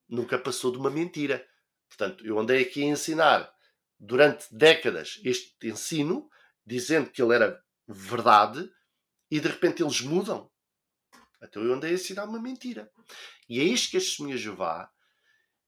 nunca 0.07 0.37
passou 0.37 0.71
de 0.71 0.77
uma 0.77 0.89
mentira. 0.89 1.47
Portanto, 1.87 2.25
eu 2.25 2.37
andei 2.37 2.61
aqui 2.61 2.83
a 2.83 2.87
ensinar 2.87 3.53
durante 3.97 4.53
décadas 4.53 5.19
este 5.23 5.55
ensino, 5.63 6.29
dizendo 6.65 7.09
que 7.09 7.21
ele 7.21 7.33
era 7.33 7.63
verdade, 7.87 8.69
e 9.31 9.39
de 9.39 9.47
repente 9.47 9.81
eles 9.81 10.01
mudam. 10.01 10.51
Então 11.41 11.63
eu 11.63 11.73
andei 11.73 11.91
a 11.91 11.93
ensinar 11.93 12.25
uma 12.25 12.39
mentira. 12.39 12.91
E 13.47 13.59
é 13.59 13.63
isto 13.63 13.91
que 13.91 13.97
as 13.97 14.03
testemunhas 14.03 14.39
de 14.39 14.45
Jeová, 14.45 14.91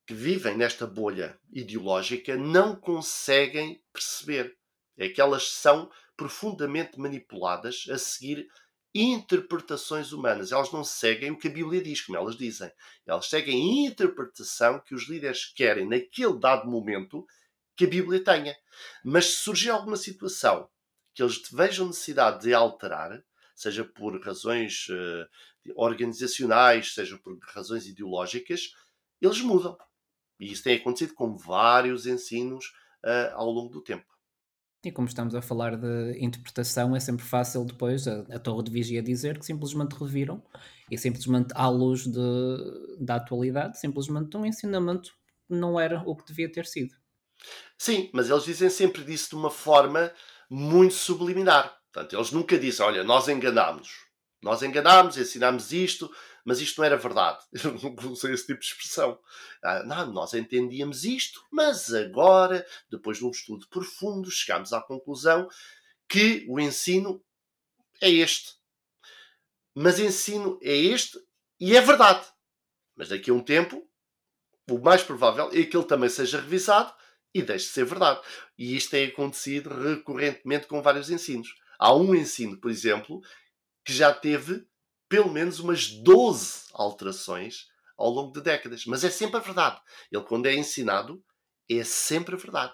que 0.06 0.14
vivem 0.14 0.58
nesta 0.58 0.86
bolha 0.86 1.40
ideológica, 1.52 2.36
não 2.36 2.76
conseguem 2.76 3.82
perceber. 3.94 4.58
É 4.98 5.08
que 5.08 5.22
elas 5.22 5.50
são 5.50 5.90
profundamente 6.16 7.00
manipuladas 7.00 7.86
a 7.90 7.98
seguir 7.98 8.48
interpretações 8.94 10.12
humanas. 10.12 10.52
Elas 10.52 10.72
não 10.72 10.84
seguem 10.84 11.32
o 11.32 11.38
que 11.38 11.48
a 11.48 11.52
Bíblia 11.52 11.82
diz, 11.82 12.02
como 12.02 12.18
elas 12.18 12.36
dizem. 12.36 12.72
Elas 13.06 13.28
seguem 13.30 13.56
a 13.56 13.90
interpretação 13.90 14.80
que 14.80 14.96
os 14.96 15.08
líderes 15.08 15.46
querem 15.46 15.88
naquele 15.88 16.40
dado 16.40 16.70
momento 16.70 17.26
que 17.76 17.86
a 17.86 17.90
Bíblia 17.90 18.24
tenha. 18.24 18.56
Mas 19.04 19.26
se 19.26 19.38
surgir 19.44 19.70
alguma 19.70 19.98
situação 19.98 20.70
que 21.14 21.24
eles 21.24 21.42
vejam 21.52 21.88
necessidade 21.88 22.44
de 22.44 22.54
alterar, 22.54 23.24
seja 23.56 23.84
por 23.84 24.20
razões 24.24 24.88
uh, 24.90 25.28
organizacionais, 25.76 26.94
seja 26.94 27.18
por 27.18 27.38
razões 27.44 27.88
ideológicas, 27.88 28.72
eles 29.22 29.42
mudam. 29.42 29.78
E 30.40 30.52
isso 30.52 30.64
tem 30.64 30.78
acontecido 30.78 31.14
com 31.16 31.36
vários 31.36 32.06
ensinos 32.06 32.68
uh, 33.04 33.34
ao 33.34 33.50
longo 33.50 33.74
do 33.74 33.82
tempo. 33.82 34.17
E 34.84 34.92
como 34.92 35.08
estamos 35.08 35.34
a 35.36 35.42
falar 35.42 35.76
de 35.76 36.18
interpretação, 36.20 36.96
é 36.96 37.00
sempre 37.00 37.26
fácil 37.26 37.66
depois 37.66 38.08
a, 38.08 38.20
a 38.32 38.40
Torre 38.40 38.64
de 38.64 38.72
Vigia 38.72 39.02
dizer 39.02 39.40
que 39.40 39.46
simplesmente 39.46 39.94
reviram 39.94 40.42
e 40.90 40.98
simplesmente 40.98 41.52
à 41.56 41.68
luz 41.68 42.06
de, 42.06 42.98
da 43.00 43.16
atualidade, 43.16 43.80
simplesmente 43.80 44.38
um 44.38 44.46
ensinamento 44.46 45.12
não 45.50 45.80
era 45.80 46.02
o 46.06 46.16
que 46.16 46.26
devia 46.26 46.52
ter 46.52 46.66
sido. 46.66 46.94
Sim, 47.78 48.10
mas 48.14 48.30
eles 48.30 48.44
dizem 48.44 48.70
sempre 48.70 49.04
disso 49.04 49.30
de 49.32 49.36
uma 49.36 49.50
forma 49.50 50.12
muito 50.50 50.94
subliminar. 50.94 51.78
Portanto, 51.92 52.16
eles 52.16 52.32
nunca 52.32 52.58
dizem, 52.58 52.86
olha, 52.86 53.04
nós 53.04 53.28
enganámos. 53.28 54.08
Nós 54.42 54.62
enganámos, 54.62 55.18
ensinámos 55.18 55.72
isto, 55.72 56.12
mas 56.48 56.62
isto 56.62 56.78
não 56.78 56.86
era 56.86 56.96
verdade. 56.96 57.44
Eu 57.52 57.74
não 57.74 58.14
usei 58.14 58.34
esse 58.34 58.46
tipo 58.46 58.62
de 58.62 58.68
expressão. 58.68 59.20
Ah, 59.62 59.84
não, 59.84 60.14
nós 60.14 60.34
entendíamos 60.34 61.04
isto, 61.04 61.46
mas 61.52 61.94
agora, 61.94 62.66
depois 62.90 63.18
de 63.18 63.26
um 63.26 63.32
estudo 63.32 63.68
profundo, 63.68 64.32
chegámos 64.32 64.72
à 64.72 64.80
conclusão 64.80 65.50
que 66.08 66.46
o 66.48 66.58
ensino 66.58 67.22
é 68.00 68.10
este. 68.10 68.56
Mas 69.76 70.00
ensino 70.00 70.58
é 70.64 70.74
este 70.74 71.20
e 71.60 71.76
é 71.76 71.82
verdade. 71.82 72.26
Mas 72.96 73.10
daqui 73.10 73.30
a 73.30 73.34
um 73.34 73.44
tempo, 73.44 73.86
o 74.72 74.80
mais 74.80 75.04
provável 75.04 75.50
é 75.52 75.66
que 75.66 75.76
ele 75.76 75.86
também 75.86 76.08
seja 76.08 76.40
revisado 76.40 76.94
e 77.34 77.42
deixe 77.42 77.66
de 77.66 77.74
ser 77.74 77.84
verdade. 77.84 78.22
E 78.58 78.74
isto 78.74 78.92
tem 78.92 79.08
acontecido 79.08 79.68
recorrentemente 79.68 80.66
com 80.68 80.82
vários 80.82 81.10
ensinos. 81.10 81.54
Há 81.78 81.94
um 81.94 82.16
ensino, 82.16 82.58
por 82.58 82.72
exemplo, 82.72 83.20
que 83.84 83.92
já 83.92 84.14
teve 84.14 84.66
pelo 85.10 85.32
menos 85.32 85.60
umas 85.60 85.88
12 85.88 86.66
alterações 86.74 87.68
ao 87.98 88.10
longo 88.10 88.32
de 88.32 88.42
décadas. 88.42 88.86
Mas 88.86 89.04
é 89.04 89.10
sempre 89.10 89.38
a 89.38 89.42
verdade. 89.42 89.80
Ele, 90.12 90.24
quando 90.24 90.46
é 90.46 90.56
ensinado, 90.56 91.24
é 91.70 91.84
sempre 91.84 92.36
a 92.36 92.38
verdade. 92.38 92.74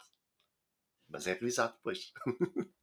Mas 1.09 1.27
é 1.27 1.33
revisado 1.33 1.73
depois. 1.73 2.11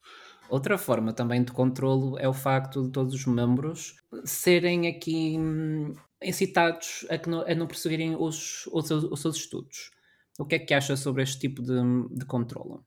Outra 0.49 0.77
forma 0.77 1.13
também 1.13 1.45
de 1.45 1.53
controlo 1.53 2.19
é 2.19 2.29
o 2.29 2.33
facto 2.33 2.83
de 2.83 2.91
todos 2.91 3.15
os 3.15 3.25
membros 3.25 3.95
serem 4.25 4.89
aqui 4.89 5.37
hum, 5.39 5.95
incitados 6.21 7.07
a, 7.09 7.17
que 7.17 7.29
não, 7.29 7.43
a 7.43 7.55
não 7.55 7.69
prosseguirem 7.69 8.17
os, 8.17 8.67
os, 8.73 8.89
seus, 8.89 9.05
os 9.05 9.21
seus 9.21 9.37
estudos. 9.37 9.91
O 10.39 10.45
que 10.45 10.57
é 10.57 10.59
que 10.59 10.75
acha 10.75 10.97
sobre 10.97 11.23
este 11.23 11.39
tipo 11.39 11.63
de, 11.63 11.79
de 12.11 12.25
controlo? 12.27 12.85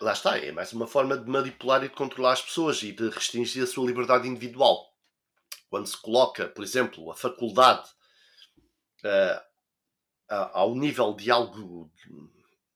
Lá 0.00 0.12
está, 0.12 0.38
é 0.38 0.52
mais 0.52 0.72
uma 0.72 0.86
forma 0.86 1.16
de 1.16 1.30
manipular 1.30 1.82
e 1.84 1.88
de 1.88 1.94
controlar 1.94 2.32
as 2.32 2.42
pessoas 2.42 2.82
e 2.82 2.92
de 2.92 3.08
restringir 3.08 3.62
a 3.62 3.66
sua 3.66 3.86
liberdade 3.86 4.28
individual 4.28 4.93
quando 5.74 5.88
se 5.88 6.00
coloca, 6.00 6.46
por 6.46 6.62
exemplo, 6.62 7.10
a 7.10 7.16
faculdade 7.16 7.90
uh, 9.04 9.42
ao 10.52 10.72
nível 10.76 11.12
de 11.14 11.32
algo 11.32 11.90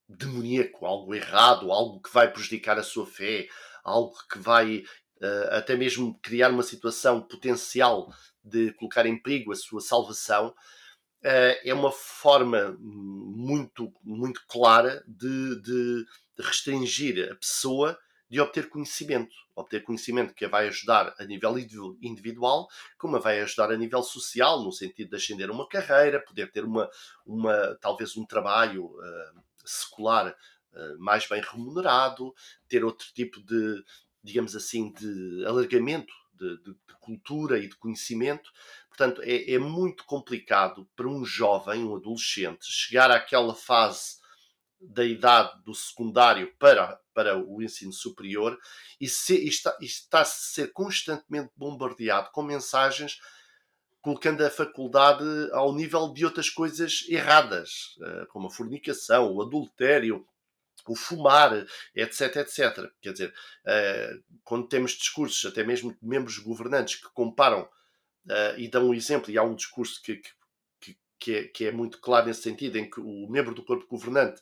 demoníaco, 0.09 0.84
algo 0.84 1.14
errado, 1.14 1.70
algo 1.70 2.03
que 2.03 2.12
vai 2.12 2.28
prejudicar 2.28 2.76
a 2.76 2.82
sua 2.82 3.07
fé, 3.07 3.49
algo 3.84 4.16
que 4.28 4.40
vai 4.40 4.78
uh, 5.22 5.49
até 5.53 5.76
mesmo 5.76 6.18
criar 6.20 6.51
uma 6.51 6.64
situação 6.64 7.22
potencial 7.22 8.12
de 8.42 8.72
colocar 8.72 9.07
em 9.07 9.22
perigo 9.22 9.53
a 9.53 9.57
sua 9.57 9.80
salvação, 9.80 10.49
uh, 10.49 11.55
é 11.64 11.72
uma 11.72 11.92
forma 11.92 12.76
muito, 12.80 13.92
muito 14.03 14.44
clara 14.49 15.05
de, 15.07 15.62
de, 15.62 16.05
de 16.36 16.42
restringir 16.42 17.30
a 17.30 17.36
pessoa 17.36 17.96
de 18.29 18.41
obter 18.41 18.68
conhecimento. 18.68 19.35
Obter 19.55 19.83
conhecimento 19.83 20.35
que 20.35 20.45
a 20.45 20.49
vai 20.49 20.68
ajudar 20.68 21.14
a 21.18 21.24
nível 21.24 21.59
individual, 22.01 22.68
como 22.99 23.16
a 23.16 23.20
vai 23.20 23.41
ajudar 23.41 23.72
a 23.72 23.76
nível 23.76 24.03
social, 24.03 24.62
no 24.62 24.72
sentido 24.72 25.11
de 25.11 25.16
ascender 25.16 25.51
uma 25.51 25.68
carreira, 25.68 26.20
poder 26.20 26.51
ter 26.53 26.64
uma, 26.64 26.89
uma 27.26 27.76
talvez 27.81 28.16
um 28.16 28.24
trabalho 28.24 28.87
uh, 28.87 29.43
secular 29.64 30.29
uh, 30.29 30.99
mais 30.99 31.26
bem 31.26 31.41
remunerado, 31.41 32.35
ter 32.68 32.85
outro 32.85 33.09
tipo 33.14 33.43
de, 33.43 33.83
digamos 34.22 34.55
assim, 34.55 34.93
de 34.93 35.45
alargamento 35.47 36.12
de, 36.35 36.57
de, 36.59 36.72
de, 36.72 36.95
cultura 37.01 37.59
e 37.59 37.68
de 37.68 37.76
conhecimento. 37.76 38.51
Portanto, 38.89 39.22
é, 39.22 39.53
é, 39.53 39.59
muito 39.59 40.05
complicado 40.05 40.89
para 40.95 41.09
um 41.09 41.24
jovem, 41.24 41.85
um 41.85 41.97
adolescente, 41.97 42.66
chegar 42.66 43.11
àquela 43.11 43.55
fase 43.55 44.18
da 44.81 45.05
idade 45.05 45.62
do 45.64 45.74
secundário 45.74 46.55
para, 46.59 47.01
para 47.18 47.36
o 47.36 47.60
ensino 47.60 47.92
superior 47.92 48.56
e, 49.00 49.08
se, 49.08 49.34
e 49.34 49.48
está, 49.48 49.76
e 49.80 49.86
está 49.86 50.20
a 50.20 50.24
ser 50.24 50.72
constantemente 50.72 51.50
bombardeado 51.56 52.30
com 52.30 52.44
mensagens 52.44 53.18
colocando 54.00 54.46
a 54.46 54.48
faculdade 54.48 55.24
ao 55.50 55.74
nível 55.74 56.12
de 56.12 56.24
outras 56.24 56.48
coisas 56.48 57.04
erradas, 57.08 57.98
eh, 58.00 58.26
como 58.28 58.46
a 58.46 58.50
fornicação, 58.50 59.32
o 59.32 59.42
adultério, 59.42 60.24
o 60.86 60.94
fumar, 60.94 61.66
etc, 61.92 62.36
etc. 62.36 62.88
Quer 63.00 63.12
dizer, 63.12 63.34
eh, 63.66 64.16
quando 64.44 64.68
temos 64.68 64.92
discursos, 64.92 65.44
até 65.44 65.64
mesmo 65.64 65.90
de 65.90 65.98
membros 66.00 66.38
governantes, 66.38 66.94
que 66.94 67.10
comparam 67.12 67.68
eh, 68.30 68.54
e 68.58 68.68
dão 68.68 68.90
um 68.90 68.94
exemplo, 68.94 69.32
e 69.32 69.36
há 69.36 69.42
um 69.42 69.56
discurso 69.56 70.00
que, 70.00 70.22
que, 70.80 70.96
que, 71.18 71.34
é, 71.34 71.44
que 71.48 71.64
é 71.64 71.72
muito 71.72 72.00
claro 72.00 72.26
nesse 72.26 72.42
sentido, 72.42 72.78
em 72.78 72.88
que 72.88 73.00
o 73.00 73.28
membro 73.28 73.56
do 73.56 73.64
corpo 73.64 73.88
governante 73.88 74.40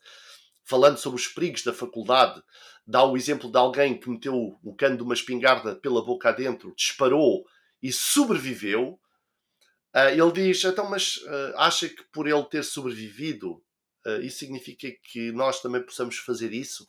falando 0.66 0.98
sobre 0.98 1.20
os 1.20 1.28
perigos 1.28 1.62
da 1.62 1.72
faculdade, 1.72 2.42
dá 2.86 3.04
o 3.04 3.16
exemplo 3.16 3.50
de 3.50 3.56
alguém 3.56 3.98
que 3.98 4.10
meteu 4.10 4.58
o 4.62 4.74
cano 4.74 4.96
de 4.96 5.02
uma 5.02 5.14
espingarda 5.14 5.76
pela 5.76 6.04
boca 6.04 6.28
adentro, 6.28 6.74
disparou 6.76 7.44
e 7.82 7.92
sobreviveu. 7.92 8.98
Uh, 9.94 10.10
ele 10.10 10.32
diz: 10.32 10.62
então, 10.64 10.90
mas 10.90 11.18
uh, 11.18 11.54
acha 11.56 11.88
que 11.88 12.02
por 12.12 12.26
ele 12.26 12.44
ter 12.44 12.64
sobrevivido, 12.64 13.62
uh, 14.06 14.20
isso 14.20 14.38
significa 14.38 14.88
que 15.04 15.32
nós 15.32 15.62
também 15.62 15.82
possamos 15.82 16.18
fazer 16.18 16.52
isso? 16.52 16.86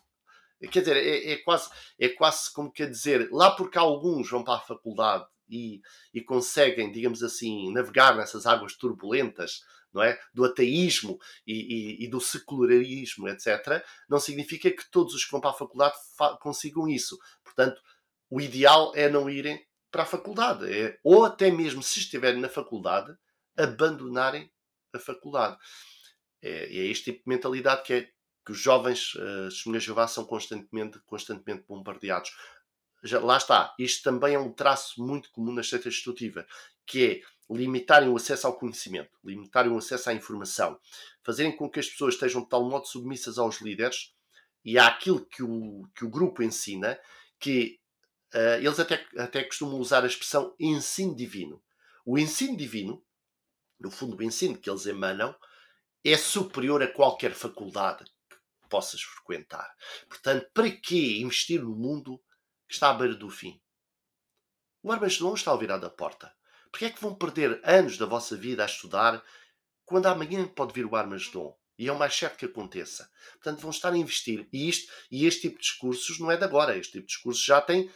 Quer 0.71 0.79
dizer, 0.79 0.97
é, 0.97 1.33
é, 1.33 1.37
quase, 1.37 1.69
é 1.99 2.09
quase 2.09 2.51
como 2.51 2.71
quer 2.71 2.89
dizer, 2.89 3.29
lá 3.31 3.51
porque 3.51 3.77
alguns 3.77 4.27
vão 4.27 4.43
para 4.43 4.55
a 4.55 4.65
faculdade 4.65 5.25
e, 5.47 5.81
e 6.11 6.19
conseguem, 6.19 6.91
digamos 6.91 7.21
assim, 7.21 7.71
navegar 7.71 8.15
nessas 8.15 8.47
águas 8.47 8.75
turbulentas, 8.75 9.61
não 9.97 10.03
é? 10.03 10.19
do 10.33 10.45
ateísmo 10.45 11.19
e, 11.45 11.53
e, 11.53 12.05
e, 12.05 12.07
do 12.07 12.21
secularismo, 12.21 13.27
etc., 13.27 13.83
não 14.07 14.19
significa 14.19 14.69
que 14.69 14.89
todos 14.91 15.13
os 15.15 15.25
que 15.25 15.31
vão 15.31 15.41
para 15.41 15.49
a 15.49 15.53
faculdade 15.53 15.95
consigam 16.39 16.87
isso. 16.87 17.17
Portanto, 17.43 17.81
o 18.29 18.39
ideal 18.39 18.91
é 18.95 19.09
não 19.09 19.29
irem 19.29 19.65
para 19.91 20.03
a 20.03 20.05
faculdade, 20.05 20.71
é, 20.71 20.99
ou 21.03 21.25
até 21.25 21.49
mesmo 21.49 21.81
se 21.81 21.99
estiverem 21.99 22.39
na 22.39 22.49
faculdade, 22.49 23.15
abandonarem 23.57 24.51
a 24.93 24.99
faculdade. 24.99 25.57
É, 26.41 26.65
é 26.65 26.85
este 26.85 27.05
tipo 27.05 27.23
de 27.23 27.29
mentalidade 27.29 27.83
que, 27.83 27.93
é, 27.93 28.09
que 28.45 28.51
os 28.51 28.59
jovens 28.59 29.15
uh, 29.15 29.49
testemunhas 29.49 29.83
de 29.83 29.87
Jeová 29.87 30.07
são 30.07 30.25
constantemente, 30.25 30.99
constantemente 31.05 31.65
bombardeados. 31.67 32.31
Já, 33.03 33.19
lá 33.19 33.37
está, 33.37 33.73
isto 33.79 34.03
também 34.03 34.35
é 34.35 34.39
um 34.39 34.53
traço 34.53 35.03
muito 35.03 35.31
comum 35.31 35.53
na 35.53 35.63
seitas 35.63 35.93
destrutiva, 35.93 36.45
que 36.85 37.05
é 37.05 37.21
limitarem 37.49 38.09
o 38.09 38.17
acesso 38.17 38.47
ao 38.47 38.57
conhecimento, 38.57 39.11
limitarem 39.23 39.71
o 39.71 39.77
acesso 39.77 40.09
à 40.09 40.13
informação, 40.13 40.79
fazerem 41.23 41.55
com 41.55 41.69
que 41.69 41.79
as 41.79 41.87
pessoas 41.87 42.15
estejam 42.15 42.41
de 42.41 42.49
tal 42.49 42.67
modo 42.69 42.85
submissas 42.85 43.37
aos 43.37 43.61
líderes 43.61 44.13
e 44.65 44.77
àquilo 44.77 45.25
que 45.25 45.41
o, 45.41 45.87
que 45.95 46.03
o 46.03 46.09
grupo 46.09 46.43
ensina, 46.43 46.99
que 47.39 47.79
uh, 48.33 48.57
eles 48.57 48.79
até, 48.79 49.05
até 49.17 49.43
costumam 49.43 49.79
usar 49.79 50.03
a 50.03 50.07
expressão 50.07 50.53
ensino 50.59 51.15
divino. 51.15 51.63
O 52.05 52.17
ensino 52.17 52.57
divino, 52.57 53.03
no 53.79 53.89
fundo, 53.89 54.17
o 54.17 54.23
ensino 54.23 54.57
que 54.57 54.69
eles 54.69 54.85
emanam, 54.85 55.35
é 56.03 56.17
superior 56.17 56.81
a 56.83 56.87
qualquer 56.87 57.33
faculdade 57.33 58.05
que 58.61 58.69
possas 58.69 59.01
frequentar. 59.01 59.73
Portanto, 60.07 60.49
para 60.53 60.69
que 60.69 61.21
investir 61.21 61.61
no 61.61 61.75
mundo 61.75 62.21
que 62.67 62.73
está 62.73 62.89
à 62.89 62.93
beira 62.93 63.15
do 63.15 63.29
fim? 63.29 63.61
O 64.83 64.91
Armagedon 64.91 65.33
está 65.33 65.51
ao 65.51 65.57
virar 65.57 65.77
da 65.77 65.89
porta. 65.89 66.36
Porquê 66.77 66.85
é 66.85 66.89
que 66.91 67.01
vão 67.01 67.15
perder 67.15 67.59
anos 67.63 67.97
da 67.97 68.05
vossa 68.05 68.37
vida 68.37 68.61
a 68.61 68.67
estudar 68.67 69.23
quando 69.83 70.05
amanhã 70.05 70.47
pode 70.47 70.73
vir 70.73 70.85
o 70.85 70.95
Armagedon? 70.95 71.57
E 71.75 71.87
é 71.87 71.91
o 71.91 71.97
mais 71.97 72.15
certo 72.15 72.37
que 72.37 72.45
aconteça. 72.45 73.09
Portanto, 73.33 73.61
vão 73.61 73.71
estar 73.71 73.91
a 73.91 73.97
investir. 73.97 74.47
E, 74.53 74.69
isto, 74.69 74.93
e 75.09 75.25
este 75.25 75.41
tipo 75.41 75.55
de 75.55 75.63
discursos 75.63 76.19
não 76.19 76.29
é 76.29 76.37
de 76.37 76.43
agora. 76.43 76.77
Este 76.77 76.91
tipo 76.91 77.07
de 77.07 77.13
discursos 77.13 77.43
já 77.43 77.59
tem 77.59 77.89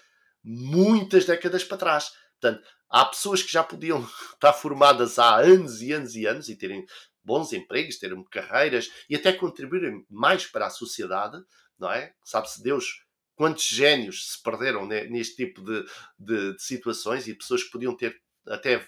muitas 0.43 1.25
décadas 1.25 1.63
para 1.63 1.77
trás. 1.77 2.11
Portanto, 2.39 2.67
há 2.89 3.05
pessoas 3.05 3.43
que 3.43 3.51
já 3.51 3.63
podiam 3.63 4.01
estar 4.33 4.51
formadas 4.51 5.19
há 5.19 5.35
anos 5.35 5.83
e 5.83 5.91
anos 5.91 6.15
e 6.15 6.25
anos 6.25 6.49
e 6.49 6.55
terem 6.55 6.83
bons 7.23 7.53
empregos, 7.53 7.99
terem 7.99 8.23
carreiras 8.31 8.89
e 9.07 9.15
até 9.15 9.31
contribuírem 9.31 10.03
mais 10.09 10.47
para 10.47 10.65
a 10.65 10.71
sociedade, 10.71 11.37
não 11.77 11.91
é? 11.91 12.15
Sabe-se 12.25 12.63
Deus 12.63 13.05
quantos 13.35 13.67
génios 13.67 14.31
se 14.31 14.41
perderam 14.41 14.87
neste 14.87 15.35
tipo 15.35 15.63
de, 15.63 15.85
de, 16.17 16.55
de 16.55 16.63
situações 16.63 17.27
e 17.27 17.35
pessoas 17.35 17.63
que 17.63 17.69
podiam 17.69 17.95
ter 17.95 18.19
até 18.47 18.87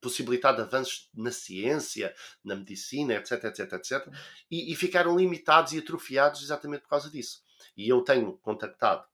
possibilitado 0.00 0.60
avanços 0.60 1.08
na 1.14 1.32
ciência, 1.32 2.14
na 2.44 2.54
medicina, 2.54 3.14
etc, 3.14 3.44
etc, 3.44 3.72
etc, 3.72 4.14
e, 4.50 4.70
e, 4.70 4.76
ficaram 4.76 5.16
limitados 5.16 5.72
e 5.72 5.78
atrofiados 5.78 6.42
exatamente 6.42 6.82
por 6.82 6.90
causa 6.90 7.10
disso. 7.10 7.42
E 7.74 7.88
eu 7.88 8.02
tenho 8.02 8.36
contactado 8.38 9.06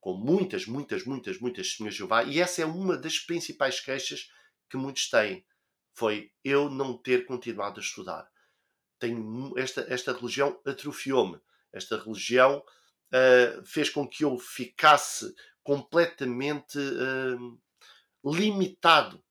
com 0.00 0.14
muitas, 0.14 0.64
muitas, 0.64 1.04
muitas, 1.04 1.38
muitas 1.38 1.66
de 1.66 1.90
Jeová, 1.90 2.24
e 2.24 2.40
essa 2.40 2.62
é 2.62 2.64
uma 2.64 2.96
das 2.96 3.18
principais 3.18 3.78
queixas 3.80 4.30
que 4.70 4.76
muitos 4.76 5.10
têm, 5.10 5.44
foi 5.92 6.30
eu 6.44 6.70
não 6.70 6.96
ter 6.96 7.26
continuado 7.26 7.80
a 7.80 7.82
estudar. 7.82 8.26
Tenho, 8.98 9.52
esta, 9.58 9.84
esta 9.88 10.12
religião 10.12 10.58
atrofiou-me. 10.64 11.40
Esta 11.72 11.98
religião 11.98 12.58
uh, 13.12 13.64
fez 13.66 13.90
com 13.90 14.08
que 14.08 14.24
eu 14.24 14.38
ficasse 14.38 15.34
completamente 15.62 16.78
uh, 16.78 17.60
limitado 18.24 19.22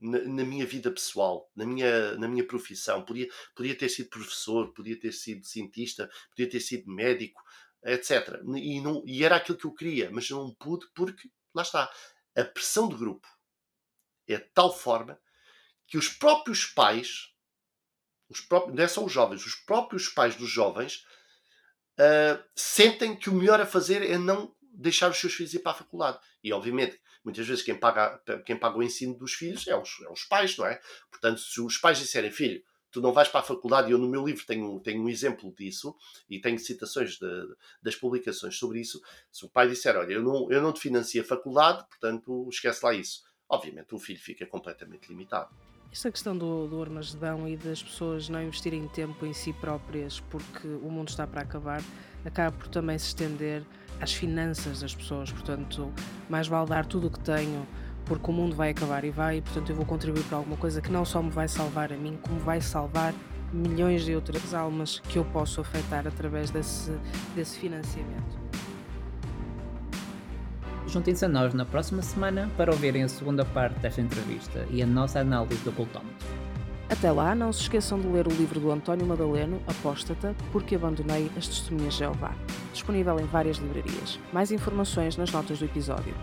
na, 0.00 0.18
na, 0.20 0.44
minha 0.44 0.66
vida 0.66 0.90
pessoal, 0.90 1.50
na 1.56 1.64
minha, 1.64 2.16
na 2.16 2.28
minha 2.28 2.46
profissão. 2.46 3.04
Podia, 3.04 3.28
podia 3.54 3.76
ter 3.76 3.88
sido 3.88 4.10
professor, 4.10 4.72
podia 4.72 4.98
ter 4.98 5.12
sido 5.12 5.44
cientista, 5.44 6.10
podia 6.30 6.48
ter 6.48 6.60
sido 6.60 6.90
médico, 6.90 7.42
etc. 7.84 8.40
E, 8.56 8.80
não, 8.80 9.02
e 9.06 9.24
era 9.24 9.36
aquilo 9.36 9.58
que 9.58 9.66
eu 9.66 9.74
queria, 9.74 10.10
mas 10.10 10.28
não 10.30 10.54
pude 10.54 10.86
porque, 10.94 11.30
lá 11.54 11.62
está, 11.62 11.90
a 12.36 12.44
pressão 12.44 12.88
do 12.88 12.96
grupo 12.96 13.26
é 14.26 14.36
de 14.36 14.50
tal 14.52 14.74
forma 14.74 15.18
que 15.86 15.98
os 15.98 16.08
próprios 16.08 16.64
pais, 16.64 17.32
os 18.28 18.40
próprios, 18.40 18.76
não 18.76 18.84
é 18.84 18.88
só 18.88 19.04
os 19.04 19.12
jovens, 19.12 19.44
os 19.46 19.54
próprios 19.54 20.08
pais 20.08 20.34
dos 20.34 20.50
jovens 20.50 21.04
uh, 21.98 22.42
sentem 22.54 23.16
que 23.16 23.30
o 23.30 23.34
melhor 23.34 23.60
a 23.60 23.66
fazer 23.66 24.02
é 24.02 24.18
não 24.18 24.54
deixar 24.60 25.10
os 25.10 25.18
seus 25.18 25.34
filhos 25.34 25.54
ir 25.54 25.60
para 25.60 25.72
a 25.72 25.76
faculdade. 25.76 26.18
E, 26.42 26.52
obviamente, 26.52 27.00
muitas 27.24 27.46
vezes 27.46 27.62
quem 27.62 27.74
paga, 27.74 28.20
quem 28.44 28.56
paga 28.56 28.78
o 28.78 28.82
ensino 28.82 29.16
dos 29.16 29.32
filhos 29.32 29.66
é 29.66 29.76
os, 29.76 30.00
é 30.02 30.08
os 30.10 30.24
pais, 30.24 30.56
não 30.56 30.66
é? 30.66 30.80
Portanto, 31.10 31.40
se 31.40 31.60
os 31.60 31.78
pais 31.78 31.98
disserem, 31.98 32.30
filho, 32.30 32.62
tu 32.90 33.00
não 33.00 33.12
vais 33.12 33.28
para 33.28 33.40
a 33.40 33.42
faculdade, 33.42 33.88
e 33.88 33.92
eu 33.92 33.98
no 33.98 34.08
meu 34.08 34.24
livro 34.24 34.46
tenho, 34.46 34.78
tenho 34.80 35.02
um 35.02 35.08
exemplo 35.08 35.52
disso, 35.58 35.96
e 36.30 36.40
tenho 36.40 36.58
citações 36.58 37.18
de, 37.18 37.56
das 37.82 37.96
publicações 37.96 38.56
sobre 38.56 38.80
isso, 38.80 39.02
se 39.32 39.44
o 39.44 39.48
pai 39.48 39.66
disser, 39.68 39.96
olha, 39.96 40.12
eu 40.12 40.22
não, 40.22 40.50
eu 40.50 40.62
não 40.62 40.72
te 40.72 40.80
financio 40.80 41.20
a 41.20 41.24
faculdade, 41.24 41.84
portanto, 41.88 42.48
esquece 42.48 42.84
lá 42.84 42.94
isso. 42.94 43.24
Obviamente 43.48 43.94
o 43.94 43.98
filho 43.98 44.20
fica 44.20 44.46
completamente 44.46 45.08
limitado. 45.08 45.50
Esta 45.94 46.10
questão 46.10 46.36
do, 46.36 46.66
do 46.66 46.82
Armagedão 46.82 47.48
e 47.48 47.56
das 47.56 47.80
pessoas 47.80 48.28
não 48.28 48.42
investirem 48.42 48.88
tempo 48.88 49.24
em 49.24 49.32
si 49.32 49.52
próprias 49.52 50.18
porque 50.28 50.66
o 50.66 50.90
mundo 50.90 51.08
está 51.10 51.24
para 51.24 51.42
acabar, 51.42 51.80
acaba 52.24 52.50
por 52.50 52.66
também 52.66 52.98
se 52.98 53.06
estender 53.06 53.62
às 54.00 54.12
finanças 54.12 54.80
das 54.80 54.92
pessoas. 54.92 55.30
Portanto, 55.30 55.92
mais 56.28 56.48
vale 56.48 56.68
dar 56.68 56.84
tudo 56.84 57.06
o 57.06 57.10
que 57.12 57.20
tenho 57.20 57.64
porque 58.06 58.28
o 58.28 58.34
mundo 58.34 58.56
vai 58.56 58.70
acabar 58.70 59.04
e 59.04 59.10
vai, 59.10 59.36
e 59.36 59.42
portanto 59.42 59.70
eu 59.70 59.76
vou 59.76 59.86
contribuir 59.86 60.24
para 60.24 60.38
alguma 60.38 60.56
coisa 60.56 60.82
que 60.82 60.90
não 60.90 61.04
só 61.04 61.22
me 61.22 61.30
vai 61.30 61.46
salvar 61.46 61.92
a 61.92 61.96
mim, 61.96 62.18
como 62.20 62.40
vai 62.40 62.60
salvar 62.60 63.14
milhões 63.52 64.04
de 64.04 64.16
outras 64.16 64.52
almas 64.52 64.98
que 64.98 65.16
eu 65.16 65.24
posso 65.24 65.60
afetar 65.60 66.08
através 66.08 66.50
desse, 66.50 66.90
desse 67.36 67.56
financiamento. 67.56 68.36
Juntem-se 70.94 71.24
a 71.24 71.28
nós 71.28 71.52
na 71.52 71.64
próxima 71.64 72.02
semana 72.02 72.48
para 72.56 72.70
ouvirem 72.70 73.02
a 73.02 73.08
segunda 73.08 73.44
parte 73.44 73.80
desta 73.80 74.00
entrevista 74.00 74.64
e 74.70 74.80
a 74.80 74.86
nossa 74.86 75.18
análise 75.18 75.60
do 75.64 75.72
cultómetro. 75.72 76.28
Até 76.88 77.10
lá, 77.10 77.34
não 77.34 77.52
se 77.52 77.62
esqueçam 77.62 78.00
de 78.00 78.06
ler 78.06 78.28
o 78.28 78.30
livro 78.30 78.60
do 78.60 78.70
António 78.70 79.04
Madaleno, 79.04 79.60
Apóstata, 79.66 80.36
Porque 80.52 80.76
Abandonei 80.76 81.32
as 81.36 81.48
Testemunhas 81.48 81.94
de 81.94 81.98
Jeová, 81.98 82.32
disponível 82.72 83.18
em 83.18 83.24
várias 83.24 83.56
livrarias. 83.56 84.20
Mais 84.32 84.52
informações 84.52 85.16
nas 85.16 85.32
notas 85.32 85.58
do 85.58 85.64
episódio. 85.64 86.14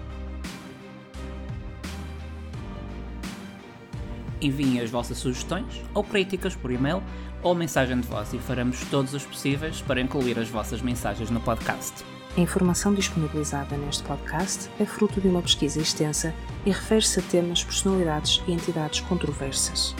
Enviem 4.39 4.79
as 4.79 4.89
vossas 4.89 5.17
sugestões 5.17 5.81
ou 5.93 6.01
críticas 6.01 6.55
por 6.55 6.71
e-mail 6.71 7.03
ou 7.43 7.53
mensagem 7.53 7.99
de 7.99 8.07
voz 8.07 8.31
e 8.31 8.39
faremos 8.39 8.85
todos 8.85 9.13
os 9.13 9.25
possíveis 9.25 9.81
para 9.81 9.99
incluir 9.99 10.39
as 10.39 10.47
vossas 10.47 10.81
mensagens 10.81 11.29
no 11.29 11.41
podcast. 11.41 12.05
A 12.37 12.39
informação 12.39 12.93
disponibilizada 12.93 13.75
neste 13.75 14.03
podcast 14.03 14.69
é 14.79 14.85
fruto 14.85 15.19
de 15.19 15.27
uma 15.27 15.41
pesquisa 15.41 15.81
extensa 15.81 16.33
e 16.65 16.71
refere-se 16.71 17.19
a 17.19 17.23
temas, 17.23 17.61
personalidades 17.61 18.41
e 18.47 18.53
entidades 18.53 19.01
controversas. 19.01 19.93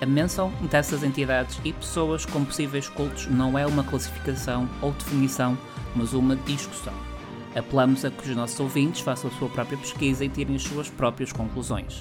A 0.00 0.06
menção 0.06 0.52
dessas 0.70 1.02
entidades 1.02 1.58
e 1.64 1.72
pessoas 1.72 2.24
com 2.24 2.44
possíveis 2.44 2.88
cultos 2.88 3.26
não 3.26 3.58
é 3.58 3.66
uma 3.66 3.82
classificação 3.82 4.68
ou 4.80 4.92
definição, 4.92 5.58
mas 5.96 6.12
uma 6.12 6.36
discussão. 6.36 6.94
Apelamos 7.54 8.04
a 8.04 8.10
que 8.12 8.30
os 8.30 8.36
nossos 8.36 8.60
ouvintes 8.60 9.00
façam 9.00 9.28
a 9.28 9.34
sua 9.34 9.48
própria 9.48 9.76
pesquisa 9.76 10.24
e 10.24 10.28
tirem 10.28 10.54
as 10.54 10.62
suas 10.62 10.88
próprias 10.88 11.32
conclusões. 11.32 12.00